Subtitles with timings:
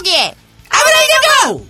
[0.00, 0.16] 마사와 저기
[0.70, 1.12] 아브라이드
[1.44, 1.66] 고!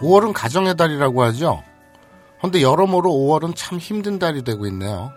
[0.00, 1.62] 5월은 가정의 달이라고 하죠.
[2.40, 5.12] 근데 여러모로 5월은 참 힘든 달이 되고 있네요.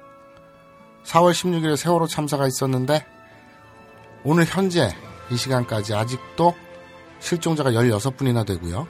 [1.06, 3.06] 4월 16일에 세월호 참사가 있었는데
[4.24, 4.96] 오늘 현재
[5.30, 6.56] 이 시간까지 아직도
[7.20, 8.88] 실종자가 16분이나 되고요.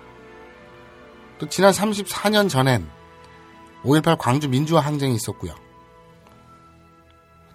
[1.40, 3.01] 또 지난 34년 전엔
[3.84, 5.53] 5.18 광주 민주화 항쟁이 있었고요.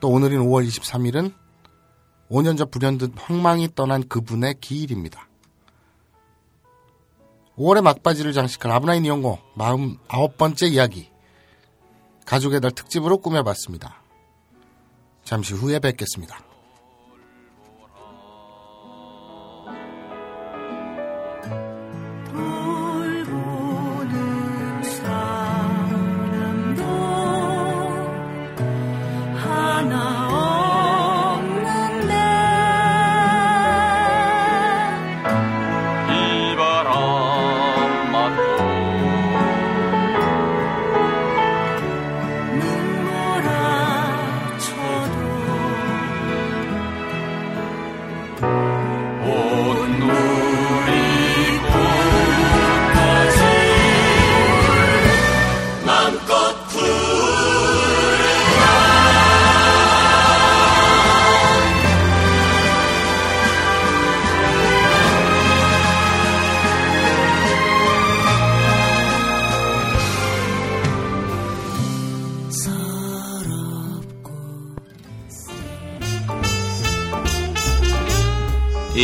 [0.01, 1.33] 또 오늘인 5월 23일은
[2.31, 5.29] 5년 전 불현듯 황망이 떠난 그분의 기일입니다.
[7.57, 11.11] 5월의 막바지를 장식한 아브나인 이용고 49번째 이야기
[12.27, 14.03] 가족의 달 특집으로 꾸며봤습니다.
[15.25, 16.46] 잠시 후에 뵙겠습니다.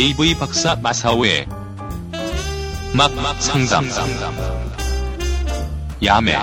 [0.03, 1.47] AV 박사 마사오의
[2.93, 3.85] 막막 상담
[6.03, 6.35] 야매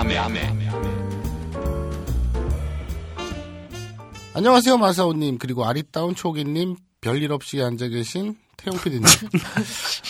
[4.33, 9.03] 안녕하세요 마사오님 그리고 아리따운 초기님 별일 없이 앉아 계신 태용 PD님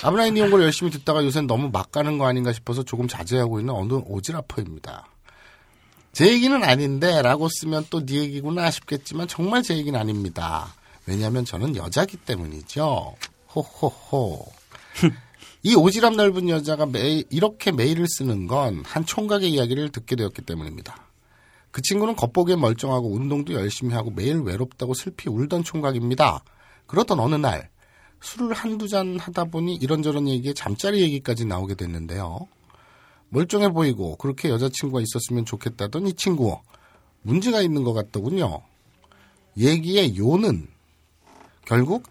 [0.01, 3.95] 아브라인 이용고를 열심히 듣다가 요새 너무 막 가는 거 아닌가 싶어서 조금 자제하고 있는 어느
[4.05, 5.07] 오지라퍼입니다.
[6.13, 10.73] 제 얘기는 아닌데 라고 쓰면 또 네 얘기구나 싶겠지만 정말 제 얘기는 아닙니다.
[11.05, 13.15] 왜냐하면 저는 여자기 때문이죠.
[13.55, 14.45] 호호호.
[15.63, 21.07] 이 오지랖 넓은 여자가 매, 이렇게 메일을 쓰는 건 한 총각의 이야기를 듣게 되었기 때문입니다.
[21.71, 26.43] 그 친구는 겉보기에 멀쩡하고 운동도 열심히 하고 매일 외롭다고 슬피 울던 총각입니다.
[26.87, 27.69] 그러던 어느 날
[28.21, 32.47] 술을 한두 잔 하다 보니 이런저런 얘기에 잠자리 얘기까지 나오게 됐는데요.
[33.29, 36.59] 멀쩡해 보이고 그렇게 여자친구가 있었으면 좋겠다던 이 친구
[37.21, 38.61] 문제가 있는 것 같더군요.
[39.57, 40.67] 얘기의 요는
[41.65, 42.03] 결국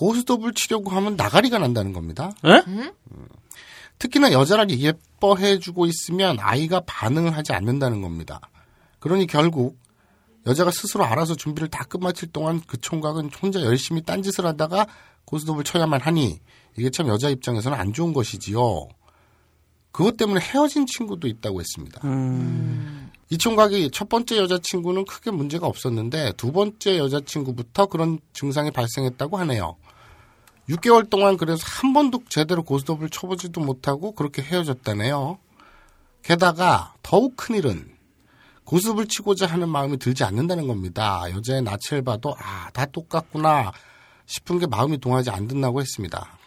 [0.00, 2.32] 고스톱을 치려고 하면 나가리가 난다는 겁니다.
[2.42, 2.62] 에?
[3.98, 8.40] 특히나 여자를 예뻐해주고 있으면 아이가 반응을 하지 않는다는 겁니다.
[8.98, 9.78] 그러니 결국
[10.46, 14.86] 여자가 스스로 알아서 준비를 다 끝마칠 동안 그 총각은 혼자 열심히 딴짓을 하다가
[15.26, 16.40] 고스톱을 쳐야만 하니
[16.78, 18.88] 이게 참 여자 입장에서는 안 좋은 것이지요.
[19.92, 22.00] 그것 때문에 헤어진 친구도 있다고 했습니다.
[23.28, 29.76] 이 총각이 첫 번째 여자친구는 크게 문제가 없었는데 두 번째 여자친구부터 그런 증상이 발생했다고 하네요.
[30.70, 35.38] 6개월 동안 그래서 한 번도 제대로 고스톱을 쳐보지도 못하고 그렇게 헤어졌다네요.
[36.22, 37.96] 게다가 더욱 큰일은
[38.64, 41.24] 고스톱을 치고자 하는 마음이 들지 않는다는 겁니다.
[41.30, 43.72] 여자의 낯을 봐도 아, 다 똑같구나
[44.26, 46.38] 싶은 게 마음이 동하지 않는다고 했습니다.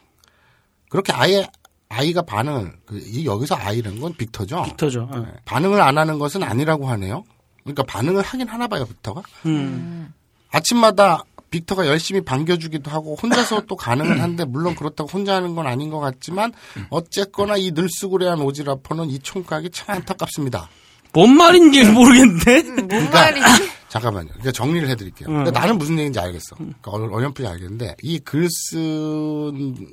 [0.90, 1.48] 그렇게 아예
[1.90, 4.64] 아이가 반응을 그, 이 여기서 아이라는 건 빅터죠.
[4.64, 5.10] 빅터죠.
[5.12, 5.26] 어.
[5.46, 7.24] 반응을 안 하는 것은 아니라고 하네요.
[7.64, 9.22] 그러니까 반응을 하긴 하나 봐요, 빅터가.
[9.46, 10.14] 음.
[10.50, 15.91] 아침마다 빅터가 열심히 반겨주기도 하고 혼자서 또 가능은 한데 물론 그렇다고 혼자 하는 건 아닌
[15.91, 16.52] 것 같지만
[16.90, 20.68] 어쨌거나 이 늘수구레한 오지라퍼는 이 총각이 참 안타깝습니다.
[21.13, 22.63] 뭔 말인지 모르겠는데?
[22.63, 23.69] 뭔 그러니까 말이지?
[23.88, 24.30] 잠깐만요.
[24.30, 25.30] 그러니까 정리를 해드릴게요.
[25.30, 25.44] 음.
[25.44, 26.56] 근데 나는 무슨 얘기인지 알겠어.
[26.56, 28.18] 그러니까 어- 어렴풋이 알겠는데 이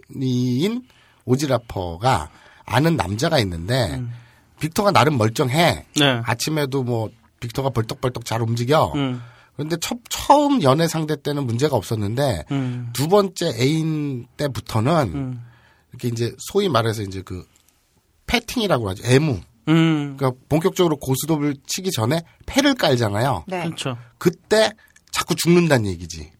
[0.08, 0.82] 글쓴이인
[1.26, 2.30] 오지라퍼가
[2.64, 4.02] 아는 남자가 있는데
[4.60, 5.84] 빅터가 나름 멀쩡해.
[5.96, 6.20] 네.
[6.24, 8.94] 아침에도 뭐 빅터가 벌떡벌떡 잘 움직여.
[9.60, 9.68] 음.
[9.68, 12.90] 그런데 첫, 처음 연애 상대 때는 문제가 없었는데 음.
[12.92, 15.42] 두 번째 애인 때부터는 음.
[15.90, 17.44] 이렇게 이제 소위 말해서 이제 그
[18.26, 19.02] 패팅이라고 하죠.
[19.06, 19.40] 애무.
[19.68, 20.16] 음.
[20.16, 23.44] 그러니까 본격적으로 고스톱을 치기 전에 패를 깔잖아요.
[23.46, 23.64] 네.
[23.64, 23.98] 그렇죠.
[24.18, 24.70] 그때
[25.12, 26.30] 자꾸 죽는다는 얘기지.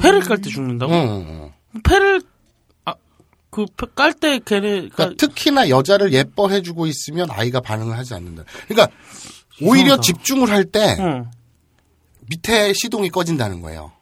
[0.00, 0.92] 패를 깔 때 죽는다고?
[0.94, 1.52] 응.
[1.84, 2.22] 패를
[2.86, 2.94] 아,
[3.50, 8.44] 그 깔 때 걔네 그러니까 특히나 여자를 예뻐해주고 있으면 아이가 반응을 하지 않는다.
[8.66, 8.96] 그러니까
[9.60, 10.02] 오히려 이상하다.
[10.02, 11.30] 집중을 할때 응.
[12.30, 13.92] 밑에 시동이 꺼진다는 거예요.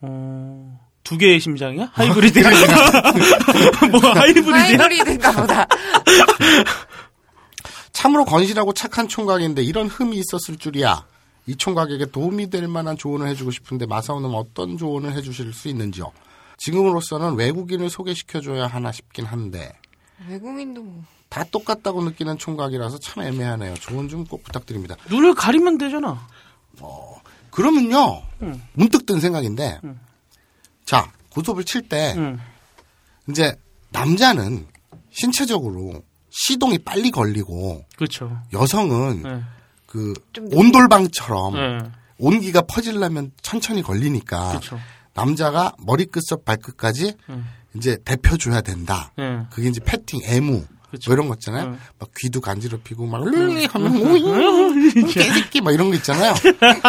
[0.00, 1.90] 어, 두 개의 심장이야?
[1.92, 2.42] 하이브리드야?
[3.90, 4.54] 뭐 하이브리드야?
[4.54, 5.66] 하이브리드인가 보다.
[7.92, 11.06] 참으로 건실하고 착한 총각인데 이런 흠이 있었을 줄이야.
[11.46, 16.12] 이 총각에게 도움이 될 만한 조언을 해주고 싶은데 마사오는 어떤 조언을 해주실 수 있는지요?
[16.58, 19.72] 지금으로서는 외국인을 소개시켜줘야 하나 싶긴 한데
[20.28, 21.02] 외국인도 뭐.
[21.28, 23.74] 다 똑같다고 느끼는 총각이라서 참 애매하네요.
[23.74, 24.96] 조언 좀 꼭 부탁드립니다.
[25.10, 26.28] 눈을 가리면 되잖아.
[27.52, 28.60] 그러면요 응.
[28.72, 29.80] 문득 든 생각인데
[30.84, 32.40] 자 고속을 칠때 응.
[33.28, 33.54] 이제
[33.90, 34.66] 남자는
[35.10, 38.36] 신체적으로 시동이 빨리 걸리고 그렇죠.
[38.52, 39.42] 여성은 네.
[39.86, 41.90] 그좀 온돌방처럼 네.
[42.18, 44.78] 온기가 퍼지려면 천천히 걸리니까 그렇죠.
[45.14, 47.44] 남자가 머리끝부터 발끝까지 응.
[47.76, 49.12] 이제 대표줘야 된다.
[49.16, 49.42] 네.
[49.50, 51.10] 그게 이제 패팅, 애무 그쵸.
[51.10, 51.64] 뭐 이런 거 있잖아요.
[51.68, 51.78] 응.
[51.98, 56.34] 막 귀도 간지럽히고 막 룰리 하면 오이 개새끼 막 이런 거 있잖아요.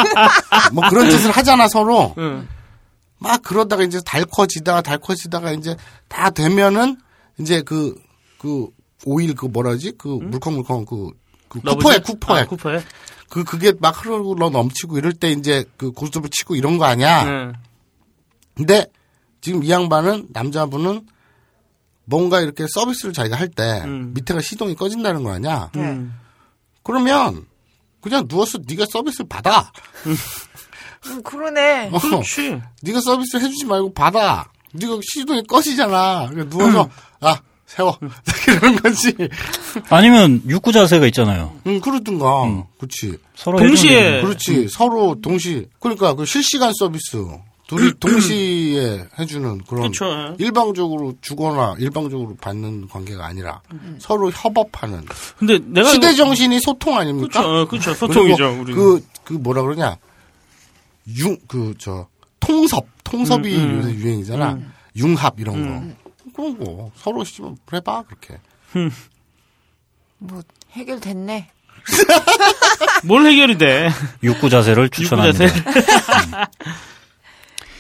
[0.73, 2.13] 뭐 그런 짓을 하잖아 서로.
[2.17, 2.47] 응.
[3.17, 5.77] 막 그러다가 이제 달커지다가 달커지다가 이제
[6.09, 6.97] 다 되면은
[7.39, 8.67] 이제 그그
[9.05, 11.11] 오일 그 뭐라지 그 물컹물컹 그,
[11.47, 11.99] 그 쿠퍼에 러브제?
[11.99, 12.83] 쿠퍼에 아, 쿠퍼에.
[13.29, 17.23] 그 그게 막 흐르고 넘치고 이럴 때 이제 그 고스톱을 치고 이런 거 아니야.
[17.23, 17.53] 네.
[18.53, 18.85] 근데
[19.39, 21.07] 지금 이 양반은 남자분은
[22.05, 24.13] 뭔가 이렇게 서비스를 자기가 할때 음.
[24.13, 25.69] 밑에가 시동이 꺼진다는 거 아니야.
[25.75, 26.13] 음.
[26.83, 27.45] 그러면
[28.01, 29.71] 그냥 누워서 네가 서비스를 받아.
[30.05, 31.89] 음, 그러네.
[31.93, 32.59] 어, 그렇지.
[32.81, 34.49] 네가 서비스를 해주지 말고 받아.
[34.73, 36.27] 네가 시동이 꺼지잖아.
[36.29, 36.89] 그러니까 누워서
[37.21, 37.97] 아 세워
[38.47, 39.15] 이러는 거지.
[39.89, 41.55] 아니면 육구 자세가 있잖아요.
[41.67, 42.65] 응 그러든가.
[42.77, 43.17] 그렇지.
[43.35, 44.67] 서로 동시에 그렇지.
[44.69, 45.67] 서로 동시.
[45.79, 47.23] 그러니까 그 실시간 서비스
[47.75, 50.35] 둘이 동시에 해주는 그런 그쵸.
[50.39, 53.61] 일방적으로 주거나 일방적으로 받는 관계가 아니라
[53.99, 55.05] 서로 협업하는
[55.37, 57.41] 근데 내가 시대 정신이 소통 아닙니까?
[57.41, 57.93] 그쵸, 어, 그쵸.
[57.93, 58.73] 소통이죠, 우리.
[58.73, 59.97] 그, 그 뭐라 그러냐.
[61.17, 62.07] 융, 그, 저,
[62.39, 62.85] 통섭.
[63.03, 63.77] 통섭이 음, 음.
[63.79, 64.59] 요새 유행이잖아.
[64.95, 65.95] 융합 이런 거.
[66.35, 66.91] 그런 거.
[66.95, 68.39] 서로 시면 해봐, 그렇게.
[70.17, 70.41] 뭐
[70.71, 71.49] 해결됐네.
[73.03, 73.89] 뭘 해결이 돼?
[74.23, 75.47] 육구 자세를 육구 추천합니다.
[75.47, 75.63] 자세.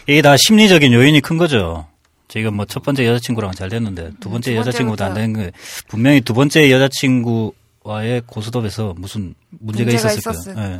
[0.07, 1.87] 이게 다 심리적인 요인이 큰 거죠.
[2.27, 5.51] 지금 뭐 첫 번째 여자친구랑은 잘 됐는데 두 번째 두 여자친구도 안 되는 거예요.
[5.87, 10.71] 분명히 두 번째 여자친구와의 고스톱에서 무슨 문제가, 문제가 있었을 거예요.
[10.73, 10.77] 예.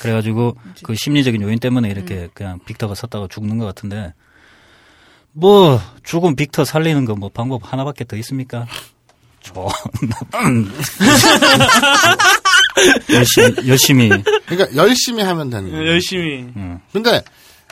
[0.00, 4.12] 그래가지고 그 심리적인 요인 때문에 이렇게 그냥 빅터가 섰다가 죽는 것 같은데
[5.32, 8.66] 뭐 죽은 빅터 살리는 거 뭐 방법 하나밖에 더 있습니까?
[9.42, 9.52] 저
[13.12, 14.08] 열심히 열심히
[14.46, 15.86] 그러니까 열심히 하면 되는 거예요.
[15.88, 16.46] 열심히.
[16.92, 17.22] 근데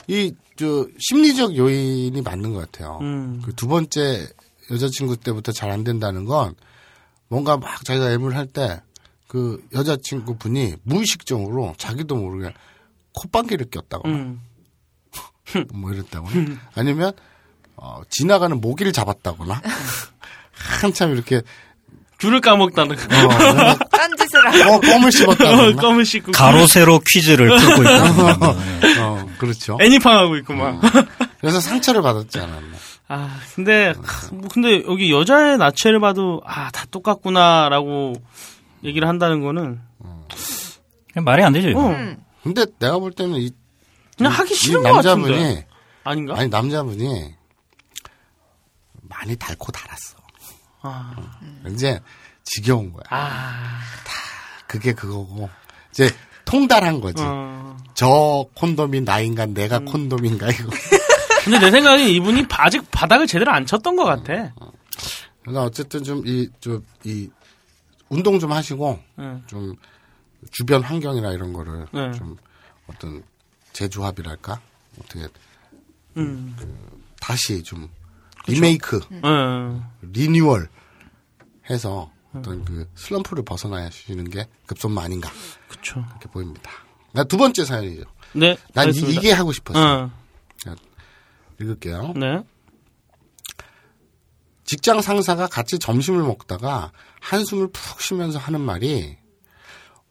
[0.07, 2.99] 이, 저, 심리적 요인이 맞는 것 같아요.
[3.01, 3.41] 음.
[3.43, 4.27] 그 두 번째
[4.69, 6.53] 여자친구 때부터 잘 안 된다는 건
[7.27, 8.81] 뭔가 막 자기가 애무를 할때
[9.27, 12.53] 그 여자친구 분이 무의식적으로 자기도 모르게
[13.13, 14.41] 콧방귀를 꼈다거나 음.
[15.73, 17.11] 뭐 이랬다거나 아니면
[17.75, 19.61] 어, 지나가는 모기를 잡았다거나
[20.53, 21.41] 한참 이렇게
[22.19, 23.01] 귤을 까먹다는 거.
[23.03, 23.75] 어.
[24.67, 26.31] 어, 껌을 씹었다거나 껌을 씹고.
[26.31, 29.01] 가로 세로 퀴즈를 풀고 있다.
[29.03, 29.77] 어, 그렇죠.
[29.81, 30.81] 애니팡하고 있고 막.
[31.39, 32.77] 그래서 상처를 받았지 않았나.
[33.07, 38.13] 아, 근데, 하, 뭐 근데 여기 여자의 나체를 봐도, 아, 다 똑같구나라고
[38.85, 39.81] 얘기를 한다는 거는,
[41.13, 41.69] 그냥 말이 안 되죠.
[41.69, 41.87] 이거.
[41.89, 43.51] 어, 근데 내가 볼 때는 이,
[44.17, 45.67] 그냥 하기 이 싫은 것 남자분이 같은데.
[46.05, 46.35] 아닌가?
[46.37, 47.33] 아니 남자분이
[49.01, 50.15] 많이 달고 달았어.
[50.83, 51.13] 아,
[51.69, 51.99] 이제
[52.45, 53.03] 지겨운 거야.
[53.09, 53.79] 아,
[54.71, 55.49] 그게 그거고
[55.91, 56.09] 이제
[56.45, 57.21] 통달한 거지.
[57.21, 57.75] 어.
[57.93, 59.85] 저 콘돔이 나인가 내가 음.
[59.85, 60.69] 콘돔인가 이거.
[61.43, 64.53] 근데 내 생각에 이분이 아직 바닥을 제대로 안 쳤던 것 같아.
[65.41, 67.29] 그러니까 어쨌든 좀 이 좀 이
[68.07, 69.43] 운동 좀 하시고 응.
[69.47, 69.75] 좀
[70.51, 72.11] 주변 환경이나 이런 거를 네.
[72.13, 72.37] 좀
[72.87, 73.23] 어떤
[73.73, 74.61] 재조합이랄까
[75.01, 75.27] 어떻게
[76.15, 76.55] 음.
[77.19, 77.89] 다시 좀
[78.47, 79.83] 리메이크 응.
[80.01, 80.69] 리뉴얼
[81.69, 85.29] 해서 어떤 그 슬럼프를 벗어나시는 게 급선무 아닌가
[85.67, 86.03] 그쵸.
[86.11, 86.71] 이렇게 보입니다.
[87.13, 88.03] 나 두 번째 사연이죠.
[88.33, 88.57] 네.
[88.73, 89.21] 난 이, 알겠습니다.
[89.21, 90.09] 게 하고 싶었어.
[90.67, 90.75] 응.
[91.59, 92.13] 읽을게요.
[92.15, 92.43] 네.
[94.63, 99.17] 직장 상사가 같이 점심을 먹다가 한숨을 푹 쉬면서 하는 말이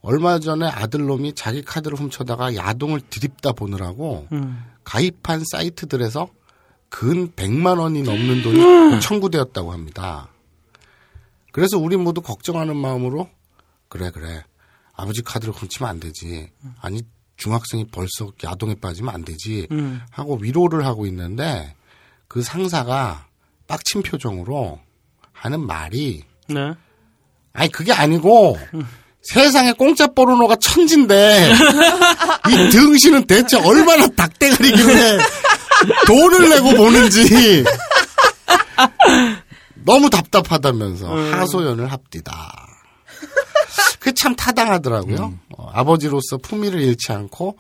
[0.03, 4.65] 얼마 전에 아들놈이 자기 카드를 훔쳐다가 야동을 드립다 보느라고 음.
[4.85, 6.29] 가입한 사이트들에서
[6.89, 10.30] 근 100만 원이 넘는 돈이 청구되었다고 합니다.
[11.53, 13.29] 그래서 우리 모두 걱정하는 마음으로
[13.89, 14.45] 그래 그래
[14.95, 16.51] 아버지 카드를 훔치면 안 되지.
[16.81, 17.03] 아니
[17.37, 19.67] 중학생이 벌써 야동에 빠지면 안 되지.
[19.71, 20.01] 음.
[20.11, 21.75] 하고 위로를 하고 있는데
[22.29, 23.27] 그 상사가
[23.67, 24.79] 빡친 표정으로
[25.33, 26.73] 하는 말이 네.
[27.53, 28.59] 아니 그게 아니고
[29.23, 31.53] 세상에 공짜 포르노가 천진데
[32.51, 35.19] 이 등신은 대체 얼마나 닭대가리길래
[36.07, 37.65] 돈을 내고 보는지
[39.85, 42.67] 너무 답답하다면서 하소연을 합디다.
[44.01, 45.27] 그참 타당하더라고요.
[45.27, 45.41] 음.
[45.57, 47.57] 어, 아버지로서 품위를 잃지 않고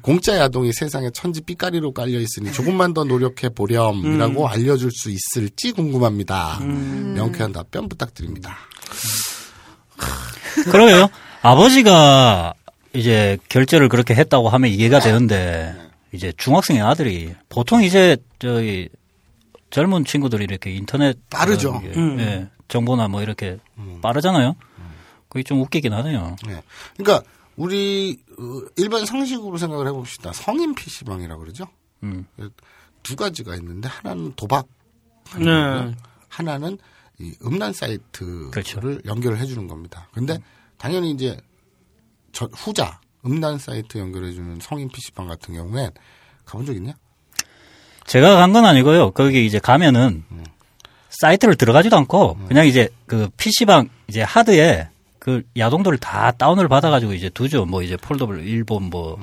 [0.00, 6.60] 공짜 야동이 세상에 천지 삐까리로 깔려 있으니 조금만 더 노력해 보렴이라고 알려줄 수 있을지 궁금합니다.
[6.60, 8.56] 명쾌한 답변 부탁드립니다.
[10.70, 11.08] 그러게요.
[11.40, 12.54] 아버지가
[12.92, 15.74] 이제 결제를 그렇게 했다고 하면 이해가 되는데
[16.12, 18.88] 이제 중학생의 아들이 보통 이제 저희
[19.72, 21.72] 젊은 친구들이 이렇게 인터넷 빠르죠.
[21.72, 22.20] 어, 예, 음.
[22.20, 23.58] 예, 정보나 뭐 이렇게
[24.02, 24.54] 빠르잖아요.
[25.28, 26.36] 그게 좀 웃기긴 하네요.
[26.46, 26.62] 네.
[26.96, 27.26] 그러니까
[27.56, 30.32] 우리 어, 일반 상식으로 생각을 해봅시다.
[30.32, 31.64] 성인 PC방이라고 그러죠.
[32.02, 32.26] 음.
[33.02, 34.68] 두 가지가 있는데 하나는 도박,
[35.38, 35.94] 네.
[36.28, 36.78] 하나는
[37.18, 38.80] 이 음란 사이트를 그렇죠.
[39.06, 40.08] 연결을 해주는 겁니다.
[40.12, 40.38] 근데
[40.76, 41.36] 당연히 이제
[42.32, 45.90] 저 후자 음란 사이트 연결해주는 성인 PC방 같은 경우엔
[46.44, 46.92] 가본 적 있냐?
[48.06, 49.10] 제가 간 건 아니고요.
[49.12, 50.22] 거기 이제 가면은
[51.10, 57.28] 사이트를 들어가지도 않고 그냥 이제 그 PC방 이제 하드에 그 야동들을 다 다운을 받아가지고 이제
[57.30, 57.64] 두죠.
[57.64, 59.18] 뭐 이제 폴더블 일본 뭐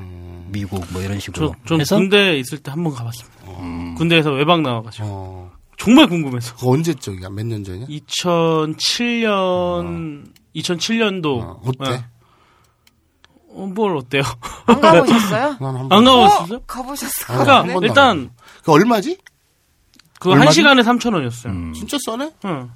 [0.47, 3.39] 미국 뭐 이런 식으로 저, 전 해서 군대 있을 때 한 번 가봤습니다.
[3.97, 5.05] 군대에서 외박 나와가지고.
[5.07, 6.55] 어, 정말 궁금해서.
[6.55, 7.29] 그거 언제적이야?
[7.29, 7.85] 몇 년 전이야?
[7.87, 11.25] 2007년, 2007년도.
[11.41, 12.03] 어, 어때?
[13.51, 14.21] 어, 뭘 어때요?
[14.67, 15.57] 안 가보셨어요?
[15.59, 16.05] 난한 안 번.
[16.05, 16.57] 가봤었어요?
[16.57, 16.61] 어?
[16.65, 17.39] 가보셨어요?
[17.43, 18.29] 그러니까 일단
[18.69, 19.17] 그 얼마지?
[20.19, 20.55] 그한 얼마지?
[20.55, 21.45] 시간에 3,000원이었어요.
[21.47, 21.73] 음.
[21.73, 22.31] 진짜 싸네?
[22.45, 22.69] 응.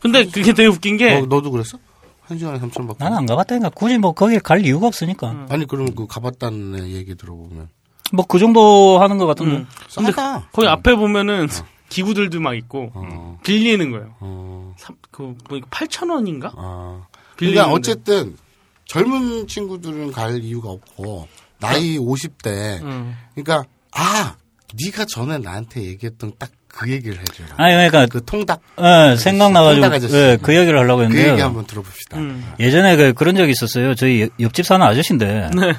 [0.00, 1.78] 근데 그게 되게 웃긴 게 어, 너도 그랬어?
[2.22, 2.96] 한 시간에 3천 원 받고.
[3.02, 7.14] 나는 안 가봤다니까 굳이 뭐 거기 갈 이유가 없으니까 아니 그러면 그 가봤다는 애 얘기
[7.14, 7.68] 들어보면
[8.12, 9.66] 뭐 그 정도 하는 것 같은데 음.
[9.88, 10.48] 싸다.
[10.52, 11.48] 거기 앞에 보면은
[11.88, 14.14] 기구들도 막 있고 어, 빌리는 거예요.
[14.20, 16.52] 어, 삼- 그 보니까 8,000원인가?
[16.54, 17.06] 아.
[17.38, 17.60] 빌리는데.
[17.60, 18.36] 그러니까 어쨌든
[18.84, 21.26] 젊은 친구들은 갈 이유가 없고
[21.60, 23.14] 나이 50대 응.
[23.34, 24.36] 그러니까 아
[24.84, 27.48] 네가 전에 나한테 얘기했던 딱 그 얘기를 해줘라.
[27.56, 30.14] 아니 그러니까 그 통닭 예, 생각나가지고 통닭 아저씨.
[30.14, 31.32] 예, 그 얘기를 하려고 그 했는데요.
[31.32, 32.18] 얘기 한번 들어봅시다.
[32.18, 32.52] 음.
[32.60, 33.96] 예전에 그 그런 적이 있었어요.
[33.96, 35.72] 저희 옆- 옆집 사는 아저씨인데 네.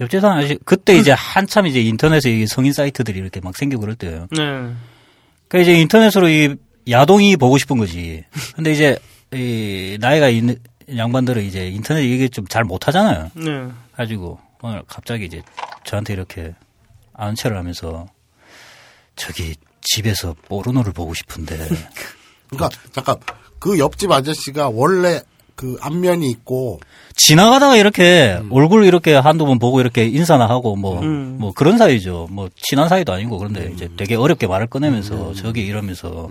[0.00, 3.94] 옆집 사는 아저씨 그때 이제 한참 이제 인터넷에 이 성인 사이트들이 이렇게 막 생기고 그럴
[3.94, 4.26] 때예요.
[4.32, 4.42] 네.
[5.48, 6.56] 그러니까 이제 인터넷으로 이
[6.90, 8.24] 야동이 보고 싶은 거지.
[8.56, 8.98] 근데 이제
[9.32, 10.56] 이 나이가 있는
[10.94, 13.30] 양반들은 이제 인터넷 이게 좀 잘 못하잖아요.
[13.36, 13.68] 네.
[13.96, 15.40] 가지고 오늘 갑자기 이제
[15.84, 16.52] 저한테 이렇게
[17.14, 18.06] 아는 체를 하면서
[19.16, 21.56] 저기 집에서 포르노를 보고 싶은데
[22.50, 23.16] 그러니까 잠깐
[23.58, 25.20] 그 옆집 아저씨가 원래
[25.54, 26.80] 그 안면이 있고
[27.14, 31.36] 지나가다가 이렇게 얼굴 이렇게 한두 번 보고 이렇게 인사나 하고 뭐, 음.
[31.40, 32.28] 뭐 그런 사이죠.
[32.30, 36.28] 뭐 친한 사이도 아니고 그런데 이제 되게 어렵게 말을 꺼내면서 저기 이러면서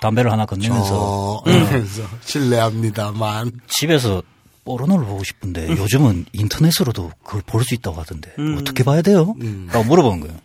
[0.00, 4.22] 담배를 하나 건네면서 저 이러면서 실례합니다만 집에서
[4.64, 8.58] 포르노를 보고 싶은데 요즘은 인터넷으로도 그걸 볼 수 있다고 하던데 음.
[8.60, 9.34] 어떻게 봐야 돼요?
[9.40, 9.68] 음.
[9.72, 10.36] 라고 물어본 거예요.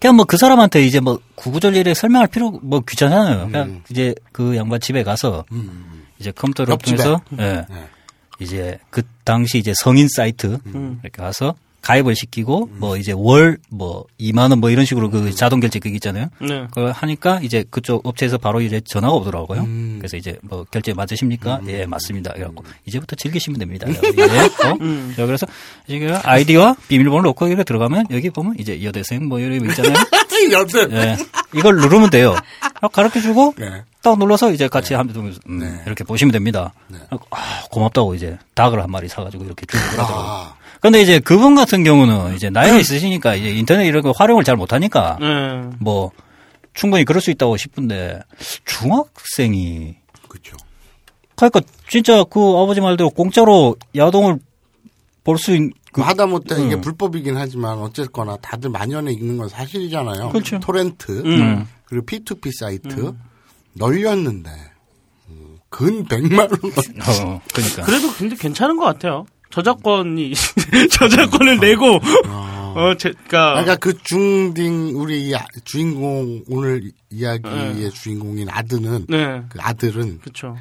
[0.00, 3.46] 그냥 뭐 그 사람한테 이제 뭐 구구절절히 설명할 필요 뭐 귀찮잖아요.
[3.46, 5.44] 그냥 이제 그 양반 집에 가서
[6.18, 6.76] 이제 컴퓨터를.
[6.78, 7.36] 통해서 예.
[7.36, 7.66] 네.
[8.40, 11.00] 이제 그 당시 이제 성인 사이트 음.
[11.02, 15.60] 이렇게 가서 가입을 시키고 뭐 이제 월 뭐 2만 원 뭐 이런 식으로 그 자동
[15.60, 16.28] 결제 그게 있잖아요.
[16.40, 16.66] 네.
[16.68, 19.60] 그걸 하니까 이제 그쪽 업체에서 바로 이제 전화가 오더라고요.
[19.62, 19.96] 음.
[19.98, 21.60] 그래서 이제 뭐 결제 맞으십니까?
[21.68, 22.32] 예, 맞습니다.
[22.32, 23.86] 그래갖고 이제부터 즐기시면 됩니다.
[23.88, 23.92] 예.
[24.68, 24.76] 어?
[24.80, 25.12] 음.
[25.16, 25.46] 자, 그래서
[25.86, 29.94] 이게 아이디와 비밀번호를 넣고 이렇게 들어가면 여기 보면 이제 여대생 뭐 이런 거 있잖아요.
[30.52, 31.16] 여튼 예.
[31.54, 32.34] 이걸 누르면 돼요.
[32.92, 33.82] 가르쳐 주고 네.
[34.02, 35.14] 딱 눌러서 이제 같이 하면
[35.48, 35.80] 음, 네.
[35.86, 36.72] 이렇게 보시면 됩니다.
[36.88, 36.98] 네.
[37.10, 40.16] 아, 고맙다고 이제 닭을 한 마리 사가지고 이렇게 주고 그러더라고요.
[40.26, 44.54] 아, 근데 이제 그분 같은 경우는 이제 나이가 있으시니까 이제 인터넷 이런 거 활용을 잘
[44.54, 45.70] 못하니까 네.
[45.80, 46.10] 뭐
[46.74, 48.20] 충분히 그럴 수 있다고 싶은데
[48.66, 49.96] 중학생이
[50.28, 50.54] 그렇죠.
[51.36, 54.40] 그러니까 진짜 그 아버지 말대로 공짜로 야동을
[55.24, 56.80] 볼수 있는 그 하다못해 이게 음.
[56.82, 60.28] 불법이긴 하지만 어쨌거나 다들 만연해 있는 건 사실이잖아요.
[60.28, 60.60] 그렇죠.
[60.60, 61.66] 토렌트 음.
[61.86, 63.14] 그리고 P2P 사이트
[63.72, 64.50] 널렸는데
[65.30, 66.50] 음, 근 100만 원.
[66.52, 69.24] 어, 그러니까 그래도 근데 괜찮은 것 같아요.
[69.54, 70.32] 저작권이
[70.90, 72.00] 저작권을 내고
[72.74, 73.14] 어 제가
[73.52, 77.90] 그러니까 그 중딩 우리 이 아- 주인공 오늘 이야기의 네.
[77.90, 80.56] 주인공인 아드는 네 그 아들은 그렇죠.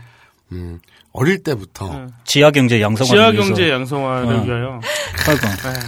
[0.52, 0.80] 음,
[1.12, 2.06] 어릴 때부터 네.
[2.24, 4.44] 지하 경제 양성화 지하 경제 양성화를 어.
[4.44, 5.80] 위하여 네.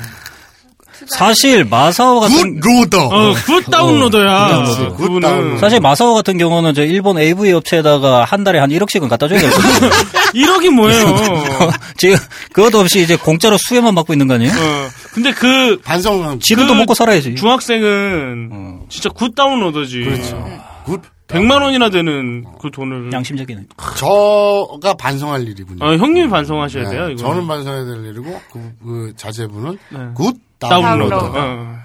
[1.08, 3.08] 사실 마사오 같은 good loader.
[3.08, 4.48] 어, good downloader야.
[4.48, 4.90] downloader.
[4.96, 5.60] good 그분은 downloader.
[5.60, 9.90] 사실 마사오 같은 경우는 저 일본 AV 업체에다가 한 달에 한 1억씩은 갖다 줘야 되거든요.
[10.34, 11.16] 1억이 뭐예요?
[11.98, 12.18] 지금
[12.54, 14.52] 그것도 없이 이제 공짜로 수혜만 받고 있는 거 아니에요?
[14.52, 14.90] 어.
[15.14, 17.36] 근데 그 반성 지금도 그 먹고 살아야지.
[17.36, 18.80] 중학생은 어.
[18.90, 20.04] 진짜 good downloader지.
[20.04, 20.46] 그렇죠.
[20.86, 23.66] good 100만 원이나 되는 그 돈을 양심적이네.
[23.98, 25.84] 저가 반성할 일이군요.
[25.84, 27.10] 어, 형님이 반성하셔야 네, 돼요.
[27.10, 27.18] 이거.
[27.18, 30.00] 저는 반성해야 될 일이고 그, 그 자제분은 네.
[30.14, 31.18] good downloader.
[31.20, 31.40] downloader.
[31.40, 31.76] 어.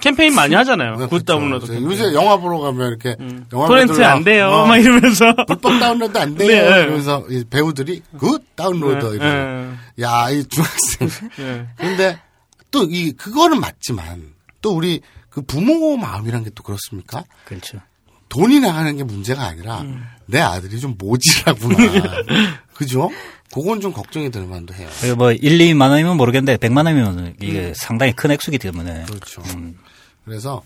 [0.00, 0.92] 캠페인 많이 하잖아요.
[0.92, 1.24] 네, good 그렇죠.
[1.24, 1.72] 다운로드.
[1.82, 3.16] 요새 영화 보러 가면 이렇게
[3.52, 4.46] 영화 토렌트 안 돼요.
[4.48, 5.34] 어, 막 이러면서.
[5.48, 6.48] 불법 다운로드 안 돼요.
[6.48, 6.82] 네.
[6.82, 11.08] 이러면서 이 배우들이 good download 네, 이러면서 야, 이 중학생.
[11.36, 11.66] 네.
[11.76, 12.18] 근데
[12.70, 17.24] 또 이 그거는 맞지만 또 우리 그 부모 마음이란 게 또 그렇습니까?
[17.44, 17.78] 그렇죠.
[18.28, 20.04] 돈이 나가는 게 문제가 아니라 음.
[20.26, 21.76] 내 아들이 좀 모질하구나.
[22.74, 23.10] 그죠?
[23.52, 24.88] 그건 좀 걱정이 될 만도 해요.
[25.00, 29.42] 그리고 뭐 1, 2만 원이면 모르겠는데 100만 원이면 이게 상당히 큰 액수기 때문에 그렇죠.
[29.56, 29.78] 음.
[30.24, 30.62] 그래서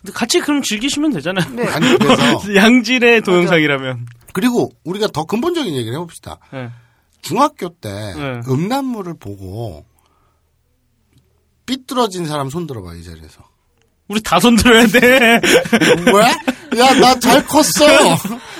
[0.00, 1.48] 근데 같이 그럼 즐기시면 되잖아요.
[1.54, 1.64] 네.
[1.68, 4.06] 아니 그래서 양질의 동영상이라면.
[4.32, 6.38] 그리고 우리가 더 근본적인 얘기를 해봅시다.
[6.52, 6.70] 네.
[7.20, 8.40] 중학교 때 네.
[8.48, 9.84] 음란물을 보고
[11.66, 13.48] 삐뚤어진 사람 손 들어봐 이 자리에서.
[14.08, 15.00] 우리 다 손들어야 돼.
[15.00, 15.40] 왜?
[16.78, 18.16] 야 나 잘 컸어.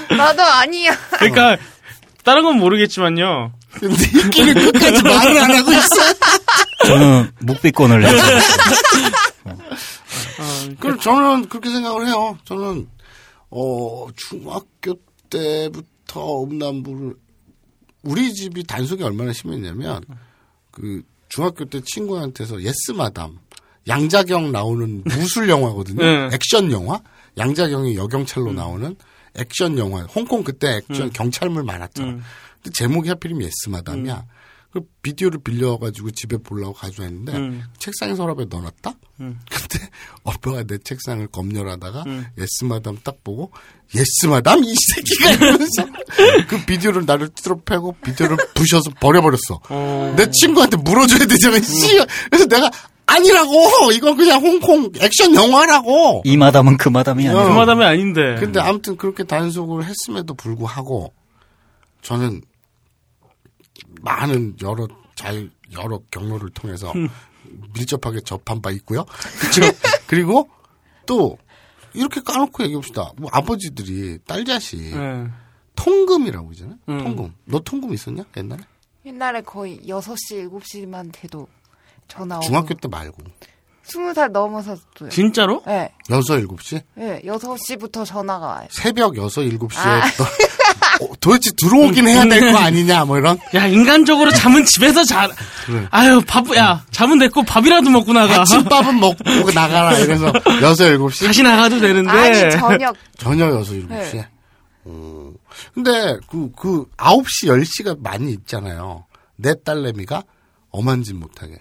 [0.16, 0.96] 나도 아니야.
[1.18, 1.56] 그러니까
[2.24, 3.52] 다른 건 모르겠지만요.
[3.82, 5.96] 니끼리 끝까지 말을 안 하고 있어.
[6.86, 8.22] 저는 묵비권을 내서
[10.78, 12.38] 그럼 저는 그렇게 생각을 해요.
[12.44, 12.88] 저는
[13.50, 14.94] 어 중학교
[15.30, 17.14] 때부터 음란물을
[18.02, 20.02] 우리 집이 단속이 얼마나 심했냐면
[20.70, 23.38] 그 중학교 때 친구한테서 Yes Madam
[23.88, 26.02] 양자경 나오는 무술 영화거든요.
[26.04, 26.28] 네.
[26.32, 27.00] 액션 영화.
[27.36, 28.96] 양자경이 여경찰로 나오는
[29.34, 30.02] 액션 영화.
[30.02, 32.08] 홍콩 그때 액션 경찰물 많았잖아.
[32.08, 32.22] 음.
[32.62, 34.24] 근데 제목이 하필이면 Yes Madam이야.
[34.72, 37.62] 그 비디오를 빌려가지고 집에 보려고 가져왔는데 음.
[37.78, 38.94] 책상 서랍에 넣어놨다.
[39.20, 39.38] 음.
[39.50, 39.86] 근데
[40.24, 42.26] 오빠가 내 책상을 검열하다가 음.
[42.38, 43.52] Yes Madam 딱 보고
[43.94, 45.86] Yes Madam 이 새끼가 이러면서
[46.48, 49.60] 그 비디오를 나를 뜯어 패고 비디오를 부셔서 버려버렸어.
[49.68, 50.14] 어.
[50.16, 51.60] 내 친구한테 물어줘야 되잖아.
[51.60, 51.98] 씨.
[52.30, 52.70] 그래서 내가
[53.16, 56.22] 아니라고 이건 그냥 홍콩 액션 영화라고.
[56.24, 57.48] 이 마담은 그 마담이 아니라 어.
[57.48, 58.36] 그 마담이 아닌데.
[58.38, 61.12] 근데 아무튼 그렇게 단속을 했음에도 불구하고
[62.02, 62.42] 저는
[64.00, 66.92] 많은 여러 잘 여러 경로를 통해서
[67.74, 69.04] 밀접하게 접한 바 있고요.
[69.40, 69.60] 그렇죠.
[70.06, 70.48] 그리고
[71.06, 71.38] 또
[71.94, 73.12] 이렇게 까놓고 얘기합시다.
[73.16, 75.26] 뭐 아버지들이 딸 자식 네.
[75.74, 76.78] 통금이라고 그러잖아요.
[76.88, 76.98] 음.
[76.98, 77.34] 통금.
[77.44, 78.62] 너 통금 있었냐 옛날에?
[79.04, 81.48] 옛날에 거의 6시, 7시만 돼도
[82.12, 82.46] 전화 오고.
[82.46, 83.16] 중학교 때 말고
[83.88, 85.08] 20살 넘어서도요.
[85.10, 85.62] 진짜로?
[85.66, 85.90] 네.
[86.10, 87.20] 여섯 일곱 시 네.
[87.24, 88.68] 6시부터 전화가 와요.
[88.70, 90.02] 새벽 여섯 일곱 시에 아.
[90.16, 90.24] 또
[91.04, 95.28] 어, 도대체 들어오긴 해야 될 거 아니냐 뭐 이런 야 인간적으로 잠은 집에서 자.
[95.90, 96.84] 아유 바쁘야.
[96.90, 98.42] 잠은 됐고 밥이라도 먹고 나가.
[98.42, 102.10] 아침밥은 먹고 나가라 이래서 여섯 일곱 시 다시 나가도 되는데.
[102.10, 102.96] 아니, 저녁.
[103.18, 104.10] 저녁 여섯 일곱 네.
[104.10, 104.28] 시에.
[104.84, 105.32] 어.
[105.74, 109.06] 근데 그, 그, 9시, 10시가 많이 있잖아요.
[109.36, 110.22] 내 딸내미가
[110.70, 111.56] 엄한 짓 못하게.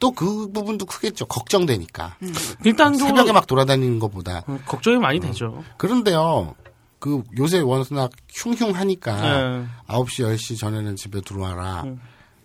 [0.00, 1.26] 또 그 부분도 크겠죠.
[1.26, 2.16] 걱정되니까.
[2.64, 4.40] 일단 새벽에 막 돌아다니는 것보다.
[4.66, 5.62] 걱정이 많이 되죠.
[5.76, 6.56] 그런데요,
[6.98, 9.66] 그 요새 워낙 흉흉하니까 네.
[9.86, 11.82] 9시, 10시 전에는 집에 들어와라.
[11.84, 12.00] 음.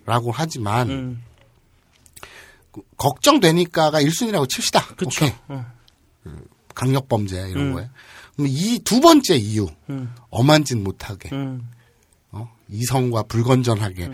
[0.05, 1.23] 라고 하지만, 음.
[2.71, 4.85] 그 걱정되니까가 1순위라고 칩시다.
[4.95, 5.25] 그쵸.
[5.25, 5.33] 오케이.
[5.47, 5.65] 어.
[6.75, 7.73] 강력 범죄 이런 음.
[7.73, 7.89] 거에.
[8.35, 10.13] 그럼 이두 번째 이유, 음.
[10.29, 11.29] 엄한 짓 못하게.
[11.33, 11.69] 음.
[12.31, 12.51] 어?
[12.69, 14.11] 이성과 불건전하게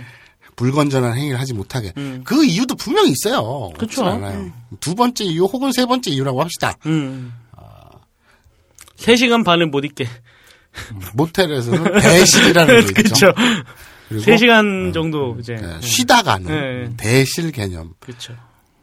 [0.61, 2.21] 불건전한 행위를 하지 못하게 음.
[2.23, 3.71] 그 이유도 분명히 있어요.
[3.77, 4.51] 그렇지 않아요.
[4.79, 6.77] 두 번째 이유 혹은 세 번째 이유라고 합시다.
[6.85, 7.33] 음.
[8.97, 10.07] 3시간 반을 못 있게.
[11.15, 13.33] 모텔에서는 대실이라는 게 있죠.
[14.07, 15.55] 그리고 3시간 정도 이제.
[15.59, 16.93] 예, 쉬다 가는 네.
[16.95, 17.95] 대실 개념.
[17.99, 18.35] 그쵸.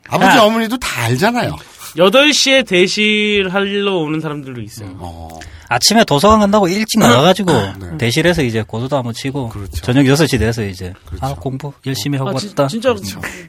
[0.09, 0.45] 아버지 아.
[0.47, 1.55] 어머니도 다 알잖아요.
[1.96, 4.96] 8시에 대실 하러 오는 사람들도 있어요.
[4.98, 5.29] 어,
[5.68, 7.98] 아침에 도서관 간다고 일찍 나가가지고 네.
[7.98, 9.83] 대실에서 이제 고소도 한번 치고 그렇죠.
[9.83, 11.27] 저녁 6시 돼서 이제 그렇죠.
[11.27, 12.66] 아 공부 열심히 하고 아, 진, 왔다.
[12.68, 12.94] 진짜,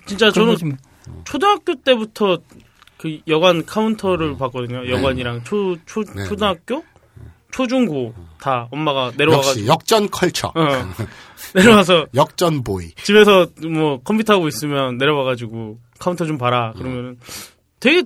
[0.06, 0.84] 진짜 저는 그런 거지
[1.24, 2.40] 초등학교 때부터
[2.98, 4.90] 그 여관 카운터를 봤거든요.
[4.90, 6.26] 여관이랑 초, 초, 네.
[6.26, 6.84] 초등학교?
[7.52, 9.68] 초중고 다 엄마가 내려와가지고.
[9.68, 10.50] 역전 컬처.
[10.50, 10.54] 어.
[11.56, 12.92] 내려와서 역전 보이.
[13.04, 16.74] 집에서 뭐 컴퓨터 하고 있으면 내려와가지고 카운터 좀 봐라.
[16.78, 17.18] 그러면은
[17.80, 18.04] 되게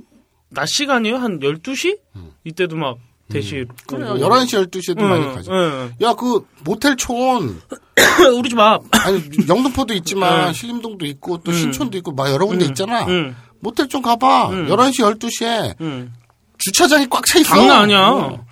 [0.54, 1.18] 낮 시간이에요?
[1.18, 2.00] 한 12시?
[2.46, 2.98] 이때도 막
[3.30, 3.66] 대시.
[3.88, 4.16] 그래요.
[4.16, 5.52] 11시, 12시에도 많이 응, 가죠.
[5.52, 5.94] 응.
[6.02, 7.62] 야, 그, 모텔 촌,
[8.38, 8.84] 우리 집 앞.
[8.92, 10.54] 아니, 영등포도 있지만, 응.
[10.54, 11.58] 신림동도 있고, 또 응.
[11.58, 13.08] 신촌도 있고, 막 여러 군데 있잖아.
[13.08, 14.50] 응, 모텔 좀 가봐.
[14.52, 14.68] 응.
[14.68, 16.14] 11시, 12시에 응.
[16.58, 17.56] 주차장이 꽉 차 있어.
[17.56, 18.10] 장난 아니야.
[18.10, 18.46] 어.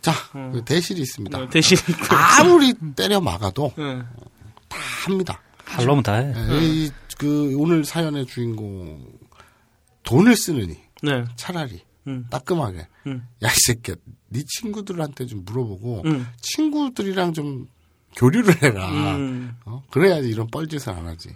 [0.00, 1.38] 자, 그 대실이 있습니다.
[1.90, 2.06] 있고.
[2.16, 4.06] 아무리 때려 막아도 응.
[4.68, 5.40] 다 합니다.
[5.64, 6.32] 할로면 다 해.
[6.50, 9.04] 예, 이, 그, 오늘 사연의 주인공,
[10.04, 11.24] 돈을 쓰느니, 네.
[11.36, 12.24] 차라리, 응.
[12.30, 13.22] 따끔하게, 응.
[13.44, 13.96] 야, 이 새끼야,
[14.28, 16.26] 네 친구들한테 좀 물어보고, 응.
[16.40, 17.68] 친구들이랑 좀
[18.16, 18.88] 교류를 해라.
[19.16, 19.54] 음.
[19.66, 19.82] 어?
[19.90, 21.28] 그래야지 이런 뻘짓을 안 하지.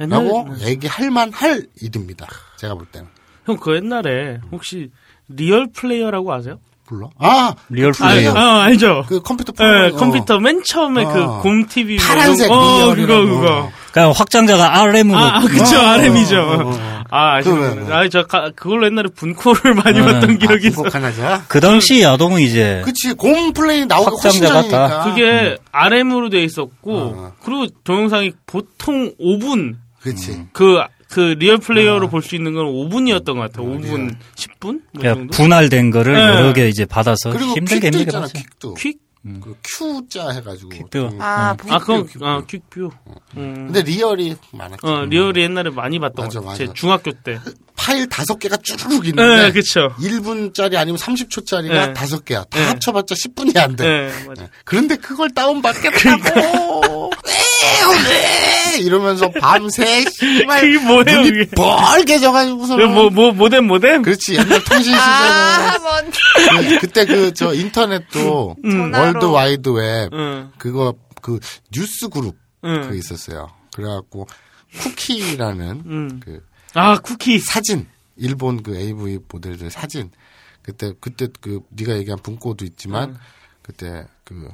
[0.00, 2.26] 옛날에- 라고 얘기할 만할 일입니다.
[2.56, 3.08] 제가 볼 때는.
[3.46, 4.90] 형, 그 옛날에 혹시
[5.28, 6.58] 리얼 플레이어라고 아세요?
[6.86, 7.08] 불러?
[7.18, 7.54] 아!
[7.70, 8.32] Real 아, 플레이어.
[8.32, 9.04] 어, 알죠?
[9.08, 9.96] 그 컴퓨터 예, 프로그램, 어.
[9.96, 11.36] 컴퓨터 맨 처음에 어.
[11.38, 12.54] 그 곰 TV 파란색 어,
[12.94, 13.24] Real이라고.
[13.26, 13.70] 그거 그거.
[13.92, 16.36] 그러니까 확장자가 RM으로 아, 아, 그쵸, 어, RM이죠.
[17.14, 17.24] 어, 어, 어.
[17.24, 17.92] 아, 아시는 왜?
[17.94, 20.06] 아, 저 가- 그걸로 옛날에 분코를 많이 음.
[20.06, 20.82] 봤던 기억이 있어.
[20.82, 21.44] 분코 카나자와.
[21.48, 25.04] 그 당시 야동은 이제 그치 곰플레이 나오기 훨씬 전이니까.
[25.04, 27.32] 그게 RM으로 돼 있었고 어.
[27.44, 30.42] 그리고 동영상이 보통 5분 그치.
[30.52, 33.66] 그, 그 Real Player로 볼수 있는 건 5분이었던 것 같아요.
[33.66, 34.62] 5분, 10분?
[34.62, 35.32] 뭐 그냥 정도?
[35.34, 36.20] 분할된 거를 네.
[36.20, 38.28] 여러 개 이제 받아서 그리고 힘들게 힘들게 봤어요.
[38.34, 38.74] Quick도.
[38.74, 38.98] Quick?
[39.42, 40.70] 그 Q자 해가지고.
[40.90, 42.90] 좀- 아, 아, 그건, QuickView, 아, QuickView.
[42.90, 42.90] QuickView.
[43.38, 43.54] 음.
[43.72, 44.86] 근데 Real이 많았지.
[44.86, 46.66] 어, Real이 옛날에 많이 봤던 맞아, 것 같아요.
[46.68, 46.72] 제.
[46.74, 47.40] 중학교 때.
[47.76, 49.90] 파일 다섯 개가 쭈르륵 있는데 네, 그쵸.
[49.98, 51.92] 1분짜리 아니면 30초짜리가 네.
[51.92, 52.44] 다섯 개야.
[52.44, 52.64] 다 네.
[52.66, 53.84] 합쳐봤자 10분이 안 돼.
[53.84, 54.48] 네, 맞아.
[54.64, 57.10] 그런데 그걸 다운받겠다고.
[57.74, 58.78] 왜, 왜?
[58.78, 61.50] 이러면서 밤새 씨발 그게 뭐예요, 눈이 그게?
[61.56, 64.02] 벌게 져가지고서 그 뭐, 뭐, 모뎀, 모뎀?
[64.02, 66.10] 그렇지 옛날 통신 시절에 아, 뭔.
[66.68, 69.02] 그, 그때 그 저 인터넷도 전화로.
[69.04, 71.38] 월드 와이드 웹 응, 그거 그
[71.72, 72.88] 뉴스 그룹 응.
[72.88, 73.50] 그 있었어요.
[73.74, 74.26] 그래갖고
[74.78, 76.20] 쿠키라는 응.
[76.20, 77.38] 그 아, 쿠키.
[77.38, 80.10] 사진 일본 그 AV 모델들 사진
[80.62, 83.16] 그때 그때 그 네가 얘기한 분코도 있지만 음.
[83.62, 84.48] 그때 그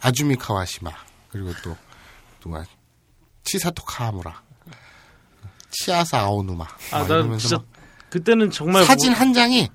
[0.00, 0.90] 아주미 카와시마
[1.30, 1.76] 그리고 또
[2.44, 2.64] 누가
[3.44, 4.42] 치사토 카하무라
[5.70, 7.66] 치아사 아오누마 아, 막나 이러면서 진짜, 막
[8.10, 8.84] 그때는 정말.
[8.84, 9.68] 사진 뭐, 한 장이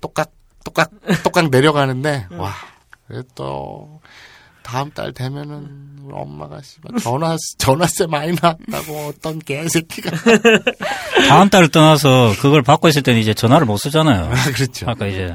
[0.00, 0.32] 똑깍
[0.64, 0.90] 똑깍
[1.22, 2.52] 똑깍 내려가는데 와
[3.34, 4.00] 또
[4.62, 10.10] 다음 달 되면은 우리 엄마가 씨발 전화 전화세 많이 나왔다고 어떤 개새끼가
[11.28, 14.26] 다음 달을 떠나서 그걸 받고 있을 때는 이제 전화를 못 쓰잖아요.
[14.26, 14.90] 아, 그렇죠.
[14.90, 15.34] 아까 이제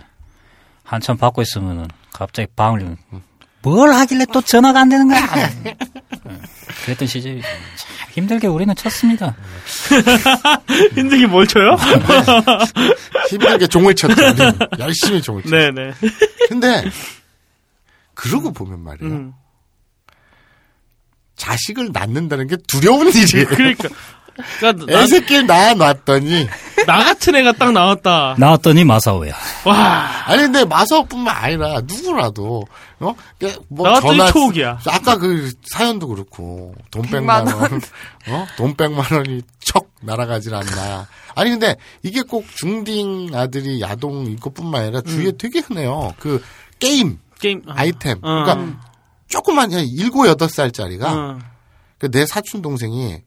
[0.84, 2.98] 한참 받고 있으면은 갑자기 방을 열면
[3.64, 5.26] 뭘 하길래 또 전화가 안 되는 거야?
[5.64, 5.78] 네.
[6.86, 7.50] 그랬던 시절이 참
[8.12, 9.36] 힘들게 우리는 쳤습니다.
[10.96, 11.78] 힘들게 뭘 쳐요?
[13.30, 14.22] 힘들게 종을 쳤죠.
[14.22, 14.60] 우리는.
[14.80, 15.56] 열심히 종을 쳤죠.
[15.56, 15.94] 네네.
[16.50, 16.84] 근데
[18.14, 19.14] 그러고 보면 말이에요.
[19.14, 19.34] 음.
[21.36, 23.48] 자식을 낳는다는 게 두려운 일이에요.
[23.48, 23.90] 그러니까.
[24.60, 26.48] 그러니까 나, 애새끼를 낳아놨더니
[26.88, 28.36] 나 같은 애가 딱 나왔다.
[28.38, 29.34] 나왔더니 마사오야.
[29.66, 30.10] 와.
[30.26, 32.66] 아니 근데 마사오뿐만 아니라 누구라도
[33.00, 33.16] 어?
[33.40, 34.80] 그뭐 나왔더니 초옥이야.
[34.88, 37.82] 아까 그 사연도 그렇고 돈 100만 원,
[38.30, 38.48] 어?
[38.58, 41.08] 돈 100만 원이 척 날아가질 않나.
[41.36, 45.38] 아니 근데 이게 꼭 중딩 아들이 야동 이것뿐만 아니라 주위에 음.
[45.38, 46.14] 되게 흔해요.
[46.20, 46.44] 그
[46.80, 47.62] 게임 게임.
[47.68, 47.74] 아.
[47.78, 48.18] 아이템.
[48.22, 48.44] 어.
[48.44, 48.80] 그러니까
[49.28, 51.40] 조그만 한 일곱 여덟 살짜리가 어.
[52.00, 53.18] 그내 사촌 동생이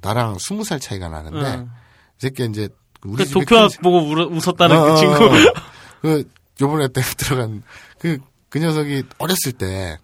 [0.00, 1.68] 나랑 스무 살 차이가 나는데 어.
[2.16, 2.68] 이 새끼 이제
[3.04, 5.24] 우리 그 도쿄학 큰- 보고 울어, 웃었다는 어, 그 어, 친구.
[5.24, 5.30] 어.
[6.02, 6.30] 그
[6.60, 7.62] 요번에 때 들어간
[7.98, 9.98] 그그 녀석이 어렸을 때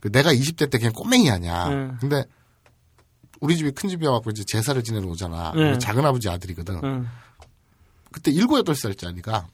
[0.00, 1.68] 그 내가 20대 때 그냥 꼬맹이 아니야.
[1.68, 1.96] 응.
[2.00, 2.24] 근데
[3.40, 5.52] 우리 집이 큰 집이어갖고 이제 제사를 지내러 오잖아.
[5.54, 5.78] 응.
[5.78, 6.80] 작은 아버지 아들이거든.
[6.82, 7.08] 응.
[8.10, 9.46] 그때 일곱 여덟 살짜리가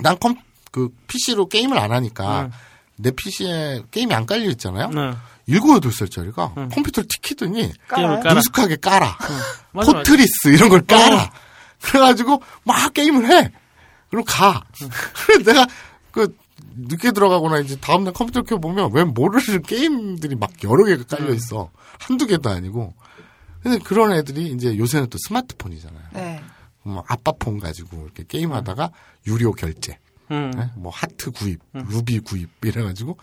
[0.00, 0.36] 난 컴
[0.72, 2.50] 그 PC로 게임을 안 하니까 응.
[2.96, 4.88] 내 PC에 게임이 안 깔려 있잖아요.
[5.46, 5.54] 네.
[5.54, 8.34] 일곱 여덟 살짜리가 컴퓨터를 툭 키더니 게임을 깔아.
[8.34, 9.18] 능숙하게 깔아.
[9.72, 9.92] 맞아.
[9.92, 11.30] 포트리스 이런 걸 깔아.
[11.82, 13.52] 그래가지고 막 게임을 해.
[14.10, 14.64] 그리고 가.
[15.26, 15.66] 그래서 내가
[16.10, 16.36] 그
[16.76, 21.70] 늦게 들어가거나 이제 다음날 컴퓨터 켜 보면 왜 모르는 게임들이 막 여러 개가 깔려 있어.
[21.98, 22.94] 한두 개도 아니고.
[23.62, 26.02] 근데 그런 애들이 이제 요새는 또 스마트폰이잖아요.
[26.12, 26.42] 네.
[26.82, 28.90] 뭐 아빠 폰 가지고 이렇게 게임하다가
[29.26, 29.98] 유료 결제,
[30.30, 30.50] 응.
[30.54, 30.70] 예?
[30.76, 33.16] 뭐 하트 구입, 루비 구입 이래가지고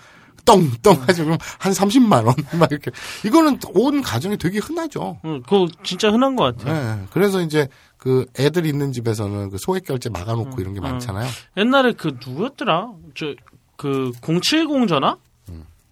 [0.46, 2.92] 똥똥 가지고 한 30만 원 막 이렇게
[3.26, 5.20] 이거는 온 가정에 되게 흔하죠.
[5.26, 5.42] 응.
[5.44, 7.02] 그거 진짜 흔한 것 같아요.
[7.02, 7.06] 예.
[7.12, 10.84] 그래서 이제 그 애들 있는 집에서는 그 소액 결제 막아놓고 이런 게 음.
[10.84, 11.28] 많잖아요.
[11.58, 12.92] 옛날에 그 누구였더라?
[13.16, 13.36] 저
[13.82, 15.18] 그 070 전화?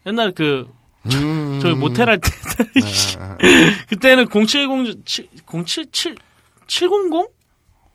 [0.05, 0.67] 옛날에 그
[1.07, 1.59] 음.
[1.59, 2.29] 저희 모텔 할 때.
[3.89, 5.03] 그때는 070,
[5.65, 6.15] 077,
[6.67, 7.31] 700?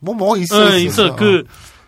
[0.00, 0.70] 뭐, 뭐, 있어.
[0.70, 1.14] 네, 있어.
[1.14, 1.44] 그,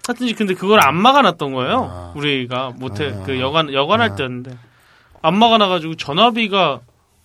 [0.07, 1.91] 하여튼, 근데 그걸 안 막아놨던 거예요.
[1.91, 2.13] 아.
[2.15, 3.23] 우리가 모텔, 아.
[3.25, 4.57] 그 여관, 여관할 때였는데.
[5.23, 6.81] 안 막아놔가지고 전화비가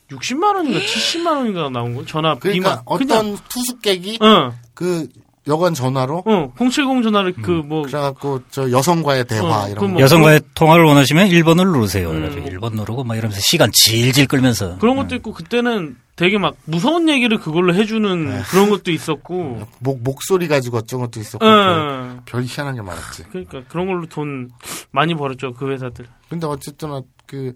[0.10, 2.06] 60만 원인가 70만 원인가 나온 거예요.
[2.06, 2.82] 전화 그러니까 비만.
[2.86, 5.08] 어떤 투숙객이 응, 그
[5.48, 6.52] 여관 전화로 응.
[6.58, 9.88] 070 전화를 그 뭐, 그래갖고 저 여성과의 대화 어, 이런 그 거.
[9.88, 12.10] 뭐- 여성과의 통화를 원하시면 1번을 누르세요.
[12.10, 12.20] 음.
[12.30, 17.10] 그래가지고 1번 누르고 막 이러면서 시간 질질 끌면서 그런 것도 있고, 그때는 되게 막 무서운
[17.10, 18.42] 얘기를 그걸로 해주는 네.
[18.50, 22.22] 그런 것도 있었고, 목 목소리 가지고 어쩐 것도 있었고 응.
[22.26, 23.24] 별, 별 희한한 게 많았지.
[23.30, 24.50] 그러니까 그런 걸로 돈
[24.92, 26.06] 많이 벌었죠, 그 회사들.
[26.30, 27.54] 근데 어쨌든 그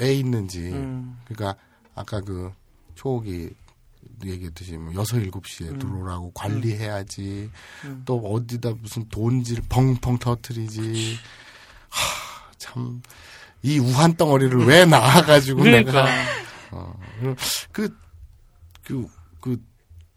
[0.00, 1.18] 애 있는지 음.
[1.26, 1.60] 그러니까
[1.94, 2.50] 아까 그
[2.94, 3.50] 초옥이
[4.24, 5.78] 얘기했듯이 뭐 여섯 일곱 시에 음.
[5.78, 7.50] 들어오라고 관리해야지
[8.04, 11.18] 또 어디다 무슨 돈질 펑펑 터트리지
[12.58, 16.04] 참이 우한 덩어리를 왜 낳아가지고 그러니까.
[16.04, 16.08] 내가
[17.72, 17.88] 그,
[18.84, 19.06] 그,
[19.40, 19.60] 그,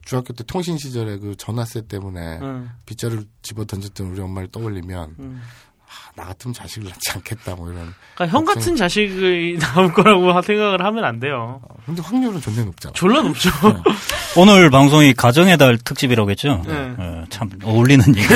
[0.06, 2.70] 중학교 때 통신 시절에 그 전화세 때문에 응.
[2.86, 5.42] 빗자루 집어 던졌던 우리 엄마를 떠올리면 음.
[5.82, 7.92] 아, 아, 나 같으면 자식을 낳지 않겠다 뭐 이런.
[8.14, 11.62] 그러니까 형 같은 자식이 나올 거라고 생각을 하면 안 돼요.
[11.86, 12.94] 근데 확률은 존나 높잖아.
[12.94, 13.50] 졸라 높죠.
[14.38, 16.62] 오늘 방송이 가정의 달 특집이라고 했죠?
[16.68, 16.96] 네.
[17.00, 18.28] 예, 참 어울리는 얘기.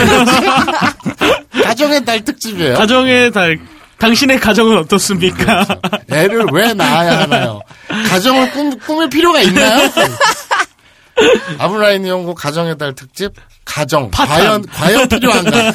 [1.64, 2.76] 가정의 달 특집이에요.
[2.76, 3.60] 가정의 달
[4.00, 5.66] 당신의 가정은 어떻습니까?
[6.12, 7.62] 애를 왜 낳아야 하나요?
[8.10, 9.90] 가정을 꿈, 꾸밀 필요가 있나요?
[11.60, 13.34] 아브라인 연구 가정의 달 특집
[13.66, 15.72] 가정 과연 과연 필요한가?